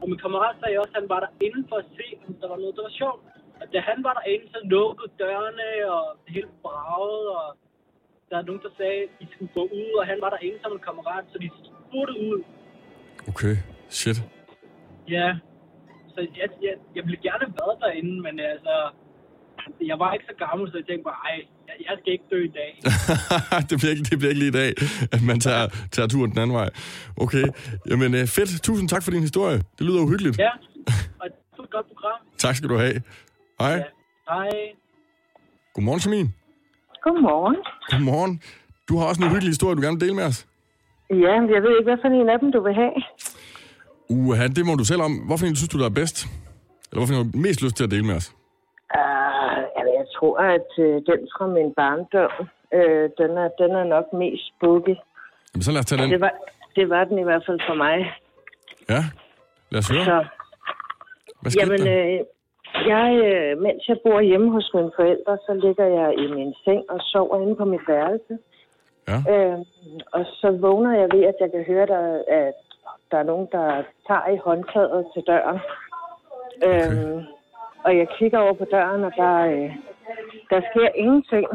Og 0.00 0.06
min 0.10 0.18
kammerat 0.24 0.56
sagde 0.60 0.78
også, 0.82 0.92
at 0.94 1.00
han 1.00 1.08
var 1.14 1.20
der 1.24 1.30
for 1.70 1.76
at 1.82 1.88
se, 1.98 2.06
om 2.26 2.34
der 2.40 2.48
var 2.52 2.58
noget, 2.62 2.76
der 2.76 2.82
var 2.88 2.94
sjovt. 3.02 3.20
Og 3.60 3.66
da 3.72 3.78
han 3.90 3.98
var 4.06 4.12
derinde, 4.18 4.46
så 4.54 4.60
lukkede 4.74 5.10
dørene, 5.22 5.68
og 5.96 6.04
det 6.24 6.30
hele 6.36 6.50
bragede, 6.62 7.26
og 7.40 7.48
der 8.30 8.36
er 8.38 8.44
nogen, 8.48 8.62
der 8.66 8.72
sagde, 8.80 9.00
at 9.02 9.10
de 9.20 9.26
skulle 9.32 9.52
gå 9.58 9.64
ud, 9.80 9.90
og 10.00 10.04
han 10.06 10.18
var 10.24 10.30
derinde 10.30 10.58
som 10.62 10.72
en 10.72 10.84
kammerat, 10.88 11.24
så 11.32 11.36
de 11.44 11.50
spurgte 11.88 12.14
ud. 12.28 12.38
Okay. 13.30 13.54
Shit. 13.98 14.18
Ja, 15.16 15.28
så 16.14 16.20
jeg, 16.40 16.48
jeg, 16.66 16.74
jeg 16.96 17.02
ville 17.06 17.20
gerne 17.26 17.44
have 17.46 17.56
været 17.62 17.76
derinde, 17.84 18.16
men 18.26 18.34
altså, 18.40 18.74
jeg 19.90 19.98
var 19.98 20.12
ikke 20.12 20.26
så 20.30 20.34
gammel, 20.44 20.70
så 20.70 20.76
jeg 20.80 20.86
tænkte 20.86 21.04
bare, 21.10 21.20
ej, 21.28 21.36
jeg, 21.88 21.96
skal 22.00 22.12
ikke 22.12 22.24
dø 22.30 22.38
i 22.50 22.52
dag. 22.60 22.72
det, 23.70 23.76
bliver 23.80 23.92
ikke, 23.94 24.04
det 24.10 24.16
bliver 24.18 24.30
ikke 24.32 24.42
lige 24.44 24.52
i 24.54 24.58
dag, 24.62 24.70
at 25.16 25.22
man 25.30 25.40
tager, 25.46 25.66
tager 25.94 26.08
turen 26.08 26.30
den 26.30 26.38
anden 26.38 26.56
vej. 26.60 26.70
Okay. 27.24 27.44
Jamen 27.90 28.14
øh, 28.14 28.26
fedt. 28.36 28.62
Tusind 28.62 28.88
tak 28.88 29.02
for 29.04 29.10
din 29.10 29.20
historie. 29.20 29.58
Det 29.76 29.82
lyder 29.88 30.00
uhyggeligt. 30.06 30.38
Ja, 30.38 30.52
og 31.20 31.26
det 31.30 31.58
var 31.58 31.64
et 31.64 31.70
godt 31.70 31.86
program. 31.92 32.18
Tak 32.44 32.54
skal 32.56 32.68
du 32.68 32.76
have. 32.76 33.02
Hej. 33.60 33.76
Hej. 34.30 34.50
Godmorgen, 35.74 36.00
Samin. 36.00 36.28
Godmorgen. 37.02 37.56
Godmorgen. 37.90 38.42
Du 38.88 38.98
har 38.98 39.04
også 39.06 39.20
en 39.22 39.26
uhyggelig 39.28 39.50
historie, 39.50 39.76
du 39.76 39.80
gerne 39.80 39.96
vil 39.96 40.06
dele 40.06 40.16
med 40.20 40.24
os. 40.24 40.46
Ja, 41.10 41.34
jeg 41.54 41.62
ved 41.64 41.72
ikke, 41.78 41.88
hvad 41.90 41.98
for 42.02 42.08
en 42.08 42.28
af 42.28 42.38
dem, 42.38 42.52
du 42.52 42.62
vil 42.62 42.74
have. 42.74 42.92
Uha, 44.08 44.46
det 44.46 44.66
må 44.66 44.74
du 44.74 44.84
selv 44.84 45.02
om. 45.02 45.12
Hvorfor 45.26 45.46
en 45.46 45.56
synes 45.56 45.68
du, 45.68 45.78
der 45.78 45.84
er 45.84 45.96
bedst? 46.00 46.26
Eller 46.90 47.00
hvorfor 47.00 47.14
har 47.14 47.22
du 47.22 47.38
mest 47.38 47.62
lyst 47.62 47.76
til 47.76 47.84
at 47.84 47.90
dele 47.90 48.06
med 48.06 48.14
os? 48.14 48.32
Tror, 50.24 50.38
at 50.38 50.70
uh, 50.78 50.94
den 51.08 51.20
fra 51.36 51.46
min 51.46 51.74
barndom, 51.74 52.30
uh, 52.78 53.04
den, 53.20 53.30
er, 53.42 53.48
den 53.60 53.70
er 53.80 53.84
nok 53.84 54.12
mest 54.12 54.42
spooky. 54.48 54.96
Jamen, 55.50 55.62
så 55.62 55.72
lad 55.72 55.80
os 55.80 55.86
tage 55.86 56.02
den. 56.02 56.10
Det 56.10 56.20
var, 56.20 56.34
det 56.76 56.90
var 56.90 57.04
den 57.04 57.18
i 57.18 57.22
hvert 57.22 57.42
fald 57.46 57.60
for 57.68 57.74
mig. 57.74 57.96
Ja, 58.88 59.02
lad 59.70 59.78
os 59.78 59.88
høre. 59.90 60.04
Så, 60.04 60.24
Hvad 61.40 61.50
skete 61.50 61.64
jamen, 61.64 61.80
der? 61.86 62.04
øh, 62.04 62.20
jeg, 62.94 63.08
øh, 63.28 63.62
mens 63.62 63.88
jeg 63.88 63.98
bor 64.04 64.20
hjemme 64.20 64.50
hos 64.52 64.70
mine 64.74 64.92
forældre, 64.96 65.38
så 65.46 65.52
ligger 65.64 65.86
jeg 65.86 66.08
i 66.24 66.26
min 66.36 66.54
seng 66.64 66.82
og 66.88 67.00
sover 67.00 67.40
inde 67.42 67.56
på 67.56 67.64
mit 67.64 67.84
værelse. 67.88 68.38
Ja. 69.08 69.18
Øh, 69.32 69.58
og 70.12 70.24
så 70.40 70.48
vågner 70.60 70.92
jeg 71.00 71.08
ved, 71.12 71.24
at 71.24 71.34
jeg 71.40 71.50
kan 71.50 71.64
høre, 71.66 71.86
der, 71.86 72.22
at 72.28 72.54
der 73.10 73.18
er 73.18 73.22
nogen, 73.32 73.48
der 73.52 73.82
tager 74.06 74.28
i 74.34 74.38
håndtaget 74.44 75.06
til 75.14 75.22
døren. 75.26 75.58
Okay. 76.62 76.90
Øh, 76.90 77.24
og 77.84 77.96
jeg 77.96 78.06
kigger 78.18 78.38
over 78.38 78.52
på 78.52 78.66
døren, 78.70 79.04
og 79.04 79.12
der, 79.16 79.36
øh, 79.54 79.70
der 80.50 80.60
sker 80.70 80.88
ingenting. 80.94 81.46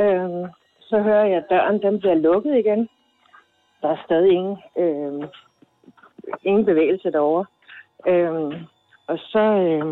Øh, 0.00 0.48
så 0.80 1.00
hører 1.00 1.24
jeg, 1.24 1.36
at 1.36 1.50
døren 1.50 1.82
den 1.82 1.98
bliver 1.98 2.14
lukket 2.14 2.58
igen. 2.58 2.88
Der 3.82 3.88
er 3.88 4.02
stadig 4.04 4.32
ingen, 4.32 4.58
øh, 4.78 5.28
ingen 6.42 6.64
bevægelse 6.64 7.12
derovre. 7.12 7.46
Øh, 8.06 8.66
og 9.06 9.18
så, 9.18 9.44
øh, 9.66 9.88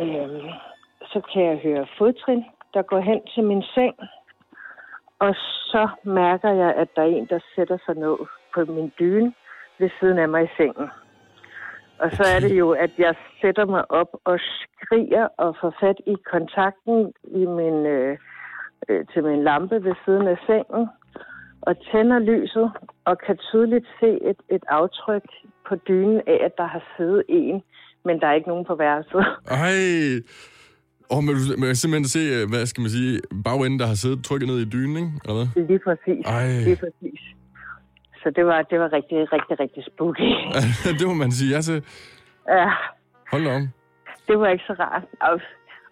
øh, 0.00 0.50
så 1.02 1.20
kan 1.32 1.42
jeg 1.42 1.56
høre 1.56 1.86
fodtrin, 1.98 2.44
der 2.74 2.82
går 2.82 3.00
hen 3.00 3.20
til 3.34 3.44
min 3.44 3.62
seng. 3.62 3.94
Og 5.18 5.34
så 5.70 5.88
mærker 6.02 6.50
jeg, 6.50 6.74
at 6.74 6.88
der 6.96 7.02
er 7.02 7.06
en, 7.06 7.26
der 7.26 7.38
sætter 7.54 7.78
sig 7.86 7.94
ned 7.94 8.16
på 8.54 8.64
min 8.64 8.92
dyne 8.98 9.34
ved 9.78 9.90
siden 10.00 10.18
af 10.18 10.28
mig 10.28 10.44
i 10.44 10.54
sengen. 10.56 10.90
Og 11.98 12.08
så 12.16 12.22
er 12.34 12.40
det 12.40 12.58
jo, 12.58 12.70
at 12.70 12.90
jeg 12.98 13.14
sætter 13.40 13.66
mig 13.66 13.90
op 13.90 14.10
og 14.24 14.38
skriger 14.82 15.28
og 15.38 15.56
får 15.60 15.74
fat 15.80 15.98
i 16.06 16.16
kontakten 16.32 17.12
i 17.40 17.42
min, 17.58 17.86
øh, 17.86 18.18
øh, 18.88 19.04
til 19.12 19.24
min 19.24 19.44
lampe 19.44 19.84
ved 19.84 19.94
siden 20.04 20.26
af 20.28 20.38
sengen 20.46 20.88
og 21.60 21.74
tænder 21.90 22.18
lyset 22.18 22.70
og 23.04 23.18
kan 23.26 23.36
tydeligt 23.50 23.86
se 24.00 24.10
et, 24.30 24.40
et 24.56 24.64
aftryk 24.68 25.26
på 25.68 25.74
dynen 25.88 26.20
af, 26.26 26.38
at 26.44 26.52
der 26.58 26.66
har 26.66 26.82
siddet 26.96 27.22
en, 27.28 27.62
men 28.04 28.20
der 28.20 28.26
er 28.26 28.34
ikke 28.34 28.48
nogen 28.48 28.64
på 28.64 28.74
værelset. 28.74 29.24
Ej. 29.64 29.76
Men 31.10 31.34
du 31.38 31.42
man 31.60 31.66
kan 31.68 31.76
simpelthen 31.76 32.08
se, 32.16 32.22
øh, 32.36 32.48
hvad 32.50 32.66
skal 32.66 32.80
man 32.80 32.90
sige, 32.90 33.20
bagenden, 33.44 33.78
der 33.80 33.86
har 33.86 33.94
siddet 33.94 34.24
trykket 34.24 34.48
ned 34.48 34.58
i 34.58 34.68
dynen, 34.74 34.96
ikke? 34.96 35.12
Eller 35.24 35.36
hvad? 35.38 35.48
Lige 35.70 35.82
præcis. 35.86 36.26
Ej. 36.26 36.48
Lige 36.68 36.76
præcis. 36.76 37.20
Så 38.22 38.30
det 38.36 38.46
var, 38.46 38.62
det 38.62 38.80
var 38.80 38.92
rigtig, 38.92 39.18
rigtig, 39.32 39.60
rigtig 39.60 39.82
spooky. 39.90 40.30
det 40.98 41.06
må 41.10 41.14
man 41.14 41.32
sige 41.32 41.54
ja 41.54 41.60
til. 41.60 41.84
Ja, 42.48 42.68
Hold 43.32 43.46
om. 43.46 43.62
det 44.28 44.38
var 44.40 44.48
ikke 44.48 44.64
så 44.66 44.72
rart. 44.80 45.02
Og, 45.20 45.40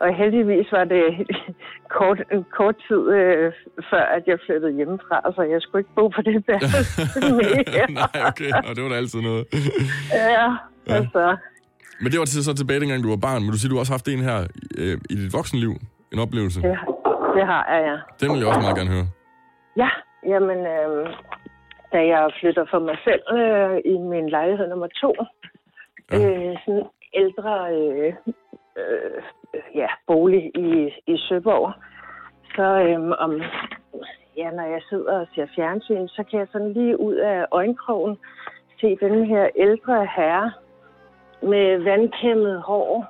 og 0.00 0.14
heldigvis 0.16 0.72
var 0.72 0.84
det 0.84 1.04
kort, 1.98 2.18
kort 2.58 2.76
tid 2.88 3.02
øh, 3.18 3.52
før, 3.90 4.04
at 4.16 4.22
jeg 4.26 4.38
flyttede 4.46 4.72
hjemmefra, 4.72 5.32
så 5.36 5.42
jeg 5.42 5.58
skulle 5.62 5.80
ikke 5.80 5.94
bo 5.94 6.08
på 6.08 6.22
det 6.22 6.46
der. 6.46 6.58
Nej, 8.00 8.16
okay. 8.30 8.50
Og 8.68 8.76
det 8.76 8.82
var 8.84 8.90
da 8.90 8.96
altid 8.96 9.20
noget. 9.22 9.44
ja, 10.12 10.46
altså. 10.86 11.36
Men 12.00 12.12
det 12.12 12.18
var 12.18 12.24
til, 12.24 12.44
så 12.44 12.54
tilbage, 12.54 12.80
dengang 12.80 13.02
du 13.04 13.08
var 13.08 13.16
barn. 13.16 13.42
Men 13.42 13.50
du 13.52 13.58
siger, 13.58 13.70
du 13.70 13.78
også 13.78 13.92
har 13.92 13.98
haft 13.98 14.08
en 14.08 14.18
her 14.28 14.38
øh, 14.78 14.98
i 15.10 15.14
dit 15.14 15.32
voksenliv. 15.32 15.72
En 16.12 16.18
oplevelse. 16.18 16.62
Det, 16.62 16.78
det 17.36 17.46
har 17.46 17.62
jeg, 17.72 17.80
ja. 17.90 17.96
Den 18.20 18.32
vil 18.32 18.38
jeg 18.40 18.48
også 18.48 18.60
meget 18.60 18.76
gerne 18.76 18.90
høre. 18.90 19.06
Ja, 19.76 19.90
jamen, 20.32 20.58
øh, 20.74 21.06
da 21.94 22.00
jeg 22.06 22.30
flytter 22.40 22.64
for 22.70 22.78
mig 22.78 22.98
selv 23.04 23.22
øh, 23.38 23.76
i 23.92 23.98
min 23.98 24.28
lejlighed 24.28 24.68
nummer 24.68 24.86
to, 25.00 25.12
ja. 26.12 26.16
øh, 26.18 26.56
sådan 26.64 26.86
ældre 27.14 27.54
øh, 27.78 28.14
øh, 28.80 29.22
ja, 29.74 29.88
bolig 30.06 30.44
i, 30.56 30.70
i 31.06 31.16
Søborg, 31.18 31.72
så 32.54 32.66
øh, 32.86 33.00
om, 33.24 33.32
ja, 34.36 34.50
når 34.50 34.66
jeg 34.74 34.82
sidder 34.88 35.20
og 35.20 35.26
ser 35.34 35.46
fjernsyn, 35.56 36.08
så 36.08 36.24
kan 36.30 36.38
jeg 36.38 36.48
sådan 36.52 36.72
lige 36.72 37.00
ud 37.00 37.14
af 37.14 37.46
øjenkrogen 37.50 38.18
se 38.80 38.96
den 39.00 39.26
her 39.26 39.48
ældre 39.56 40.08
herre 40.16 40.52
med 41.42 41.78
vandkæmmet 41.82 42.62
hår 42.62 43.06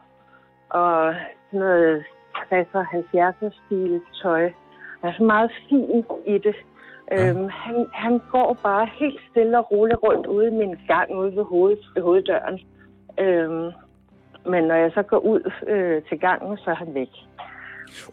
og 0.68 1.14
sådan 1.46 1.60
noget 1.60 2.04
60'er 2.36 2.84
70'er 3.14 3.50
stil 3.66 4.00
tøj 4.22 4.52
Han 5.00 5.10
er 5.10 5.14
så 5.16 5.22
meget 5.22 5.50
fin 5.68 6.04
i 6.26 6.38
det. 6.38 6.56
Ja. 7.10 7.28
Øhm, 7.30 7.48
han, 7.52 7.86
han 7.92 8.20
går 8.30 8.58
bare 8.62 8.88
helt 9.00 9.20
stille 9.30 9.58
og 9.58 9.70
roligt 9.72 9.98
rundt 10.02 10.26
ude 10.26 10.46
i 10.48 10.50
min 10.50 10.74
gang 10.88 11.16
ude 11.18 11.36
ved, 11.36 11.44
hoved, 11.44 11.76
ved 11.94 12.02
hoveddøren. 12.02 12.60
Øhm, 13.20 13.70
men 14.52 14.64
når 14.64 14.74
jeg 14.74 14.90
så 14.94 15.02
går 15.02 15.18
ud 15.18 15.40
øh, 15.68 16.02
til 16.08 16.18
gangen, 16.18 16.56
så 16.58 16.70
er 16.70 16.74
han 16.74 16.94
væk. 16.94 17.08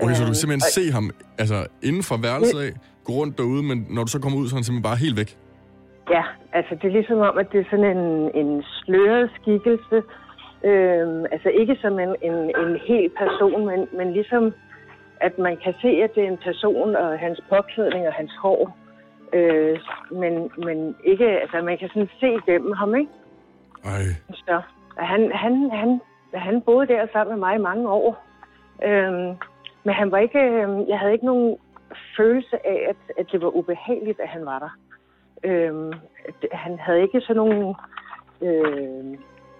Okay, 0.01 0.13
så 0.13 0.21
du 0.21 0.25
kan 0.25 0.29
Øh, 0.29 0.35
simpelthen 0.41 0.67
og- 0.69 0.75
se 0.77 0.83
ham 0.91 1.05
altså, 1.41 1.57
inden 1.83 2.03
for 2.09 2.17
værelset 2.27 2.59
af, 2.67 2.71
gå 3.03 3.11
rundt 3.13 3.37
derude, 3.37 3.63
men 3.63 3.77
når 3.89 4.01
du 4.03 4.07
så 4.15 4.19
kommer 4.21 4.37
ud, 4.39 4.47
så 4.47 4.53
er 4.55 4.57
han 4.57 4.63
simpelthen 4.63 4.89
bare 4.91 4.99
helt 5.05 5.17
væk. 5.21 5.31
Ja, 6.15 6.23
altså 6.53 6.73
det 6.75 6.85
er 6.87 6.95
ligesom 6.99 7.17
om, 7.29 7.37
at 7.37 7.47
det 7.51 7.59
er 7.59 7.67
sådan 7.71 7.97
en, 7.97 8.05
en 8.41 8.63
sløret 8.77 9.29
skikkelse. 9.41 9.97
Øhm, 10.69 11.23
altså 11.33 11.49
ikke 11.61 11.75
som 11.83 11.93
en, 12.05 12.11
en, 12.29 12.37
en 12.63 12.71
hel 12.87 13.07
person, 13.21 13.65
men, 13.69 13.79
men 13.97 14.07
ligesom 14.19 14.43
at 15.21 15.37
man 15.39 15.57
kan 15.57 15.73
se, 15.81 15.87
at 15.87 16.15
det 16.15 16.23
er 16.23 16.27
en 16.27 16.37
person 16.37 16.95
og 16.95 17.19
hans 17.19 17.41
påklædning 17.49 18.07
og 18.07 18.13
hans 18.13 18.31
hår. 18.41 18.77
Øh, 19.33 19.79
men, 20.11 20.51
men 20.57 20.95
ikke, 21.03 21.27
altså 21.41 21.61
man 21.61 21.77
kan 21.77 21.87
sådan 21.89 22.09
se 22.19 22.27
igennem 22.33 22.71
ham, 22.71 22.95
ikke? 22.95 23.11
Ej, 23.83 24.03
Så 24.33 24.61
han, 24.97 25.31
han, 25.31 25.69
han, 25.71 26.01
han 26.33 26.61
boede 26.61 26.87
der 26.87 27.07
sammen 27.13 27.33
med 27.35 27.39
mig 27.39 27.55
i 27.55 27.61
mange 27.69 27.89
år. 27.89 28.23
Øhm, 28.83 29.35
men 29.83 29.93
han 29.93 30.11
var 30.11 30.17
ikke, 30.17 30.39
øhm, 30.39 30.87
jeg 30.87 30.99
havde 30.99 31.13
ikke 31.13 31.25
nogen 31.25 31.57
følelse 32.17 32.67
af, 32.67 32.85
at, 32.89 32.95
at 33.17 33.31
det 33.31 33.41
var 33.41 33.49
ubehageligt, 33.55 34.19
at 34.19 34.27
han 34.29 34.45
var 34.45 34.59
der. 34.59 34.69
Det- 36.41 36.49
han 36.51 36.79
havde 36.79 37.01
ikke 37.01 37.21
sådan 37.21 37.35
nogle 37.35 37.75
øh, 38.41 39.11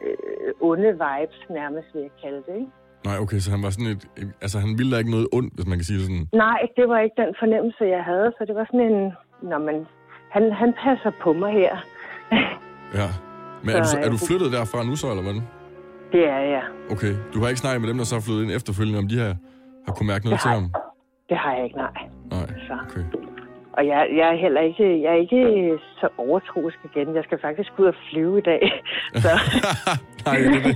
øh, 0.02 0.54
onde 0.62 0.92
vibes, 0.92 1.46
nærmest 1.50 1.88
vil 1.94 2.02
jeg 2.02 2.12
kalde 2.24 2.44
det. 2.48 2.56
Ikke? 2.56 2.72
Nej, 3.06 3.18
okay, 3.24 3.40
så 3.40 3.52
han 3.52 3.64
var 3.64 3.70
sådan 3.70 3.92
et... 3.96 4.02
Altså, 4.42 4.60
han 4.60 4.78
ville 4.78 4.92
da 4.94 4.98
ikke 4.98 5.12
noget 5.12 5.28
ondt, 5.38 5.54
hvis 5.56 5.68
man 5.68 5.78
kan 5.78 5.86
sige 5.86 5.98
det 6.00 6.06
sådan. 6.10 6.28
Nej, 6.46 6.60
det 6.78 6.86
var 6.90 7.00
ikke 7.00 7.18
den 7.24 7.34
fornemmelse, 7.42 7.84
jeg 7.98 8.04
havde. 8.12 8.28
Så 8.38 8.42
det 8.48 8.56
var 8.56 8.66
sådan 8.72 8.86
en, 8.92 9.12
når 9.52 9.60
man, 9.68 9.78
han, 10.36 10.44
han 10.62 10.74
passer 10.86 11.12
på 11.24 11.34
mig 11.34 11.52
her. 11.62 11.74
Ja. 13.00 13.10
Men 13.64 13.70
er 13.76 13.80
du, 13.80 13.88
Så, 13.88 13.98
er 14.06 14.10
du 14.16 14.20
øh, 14.22 14.28
flyttet 14.28 14.52
derfra 14.58 14.84
nu 14.90 14.96
så, 14.96 15.08
eller 15.14 15.24
hvordan? 15.24 15.42
Det 16.12 16.24
er 16.38 16.40
jeg. 16.56 16.64
Okay, 16.94 17.14
du 17.34 17.38
har 17.42 17.48
ikke 17.48 17.60
snakket 17.66 17.82
med 17.82 17.90
dem, 17.90 17.98
der 17.98 18.06
så 18.06 18.16
er 18.16 18.20
flyttet 18.28 18.44
ind 18.44 18.52
efterfølgende, 18.60 19.00
om 19.04 19.08
de 19.08 19.16
her 19.24 19.32
har 19.86 19.94
kunne 19.96 20.08
mærke 20.14 20.24
noget 20.26 20.38
Det 20.38 20.42
til 20.42 20.50
har 20.50 20.58
ham? 20.60 20.68
Det 21.30 21.38
har 21.38 21.52
jeg 21.56 21.64
ikke, 21.68 21.78
nej. 21.78 21.94
Nej, 22.36 22.48
Så. 22.68 22.74
okay. 22.90 23.04
Og 23.78 23.88
jeg, 23.88 24.00
jeg 24.20 24.28
er 24.34 24.38
heller 24.46 24.62
ikke, 24.62 25.02
jeg 25.04 25.12
er 25.16 25.22
ikke 25.26 25.44
så 26.02 26.08
overtroisk 26.18 26.78
igen. 26.90 27.16
Jeg 27.16 27.24
skal 27.24 27.38
faktisk 27.42 27.72
ud 27.80 27.86
og 27.86 27.96
flyve 28.12 28.38
i 28.38 28.42
dag. 28.42 28.62
Så 29.24 29.30
Nej, 30.30 30.38
det, 30.54 30.64
det, 30.66 30.76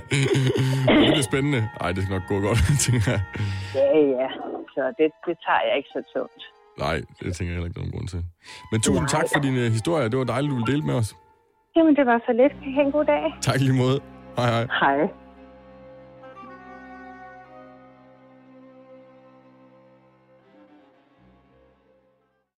det 0.99 1.08
bliver 1.13 1.27
spændende. 1.31 1.62
Ej, 1.81 1.89
det 1.91 2.03
skal 2.03 2.13
nok 2.17 2.27
gå 2.34 2.38
godt, 2.47 2.60
tænker 2.86 3.12
jeg. 3.15 3.21
ja, 3.75 3.88
ja. 4.19 4.29
Så 4.75 4.81
det, 4.99 5.08
det 5.27 5.36
tager 5.45 5.63
jeg 5.67 5.75
ikke 5.79 5.89
så 5.97 6.01
tungt. 6.13 6.41
Nej, 6.86 6.95
det 7.19 7.29
tænker 7.36 7.49
jeg 7.51 7.55
heller 7.55 7.69
ikke, 7.69 7.77
er 7.79 7.84
nogen 7.84 7.95
grund 7.95 8.08
til. 8.13 8.21
Men 8.71 8.81
tusind 8.81 9.08
tak 9.08 9.25
for 9.34 9.39
din 9.45 9.55
uh, 9.63 9.67
historie. 9.77 10.10
Det 10.12 10.17
var 10.21 10.23
dejligt, 10.34 10.51
du 10.51 10.55
ville 10.60 10.71
dele 10.73 10.86
med 10.89 10.95
os. 11.01 11.10
Jamen, 11.75 11.95
det 11.95 12.05
var 12.05 12.17
så 12.27 12.31
lidt. 12.41 12.53
Ha' 12.75 12.81
en 12.81 12.91
god 12.91 13.05
dag. 13.05 13.23
Tak 13.41 13.60
lige 13.60 13.77
måde. 13.84 13.97
Hej 14.38 14.47
hej. 14.55 14.65
Hej. 14.81 14.97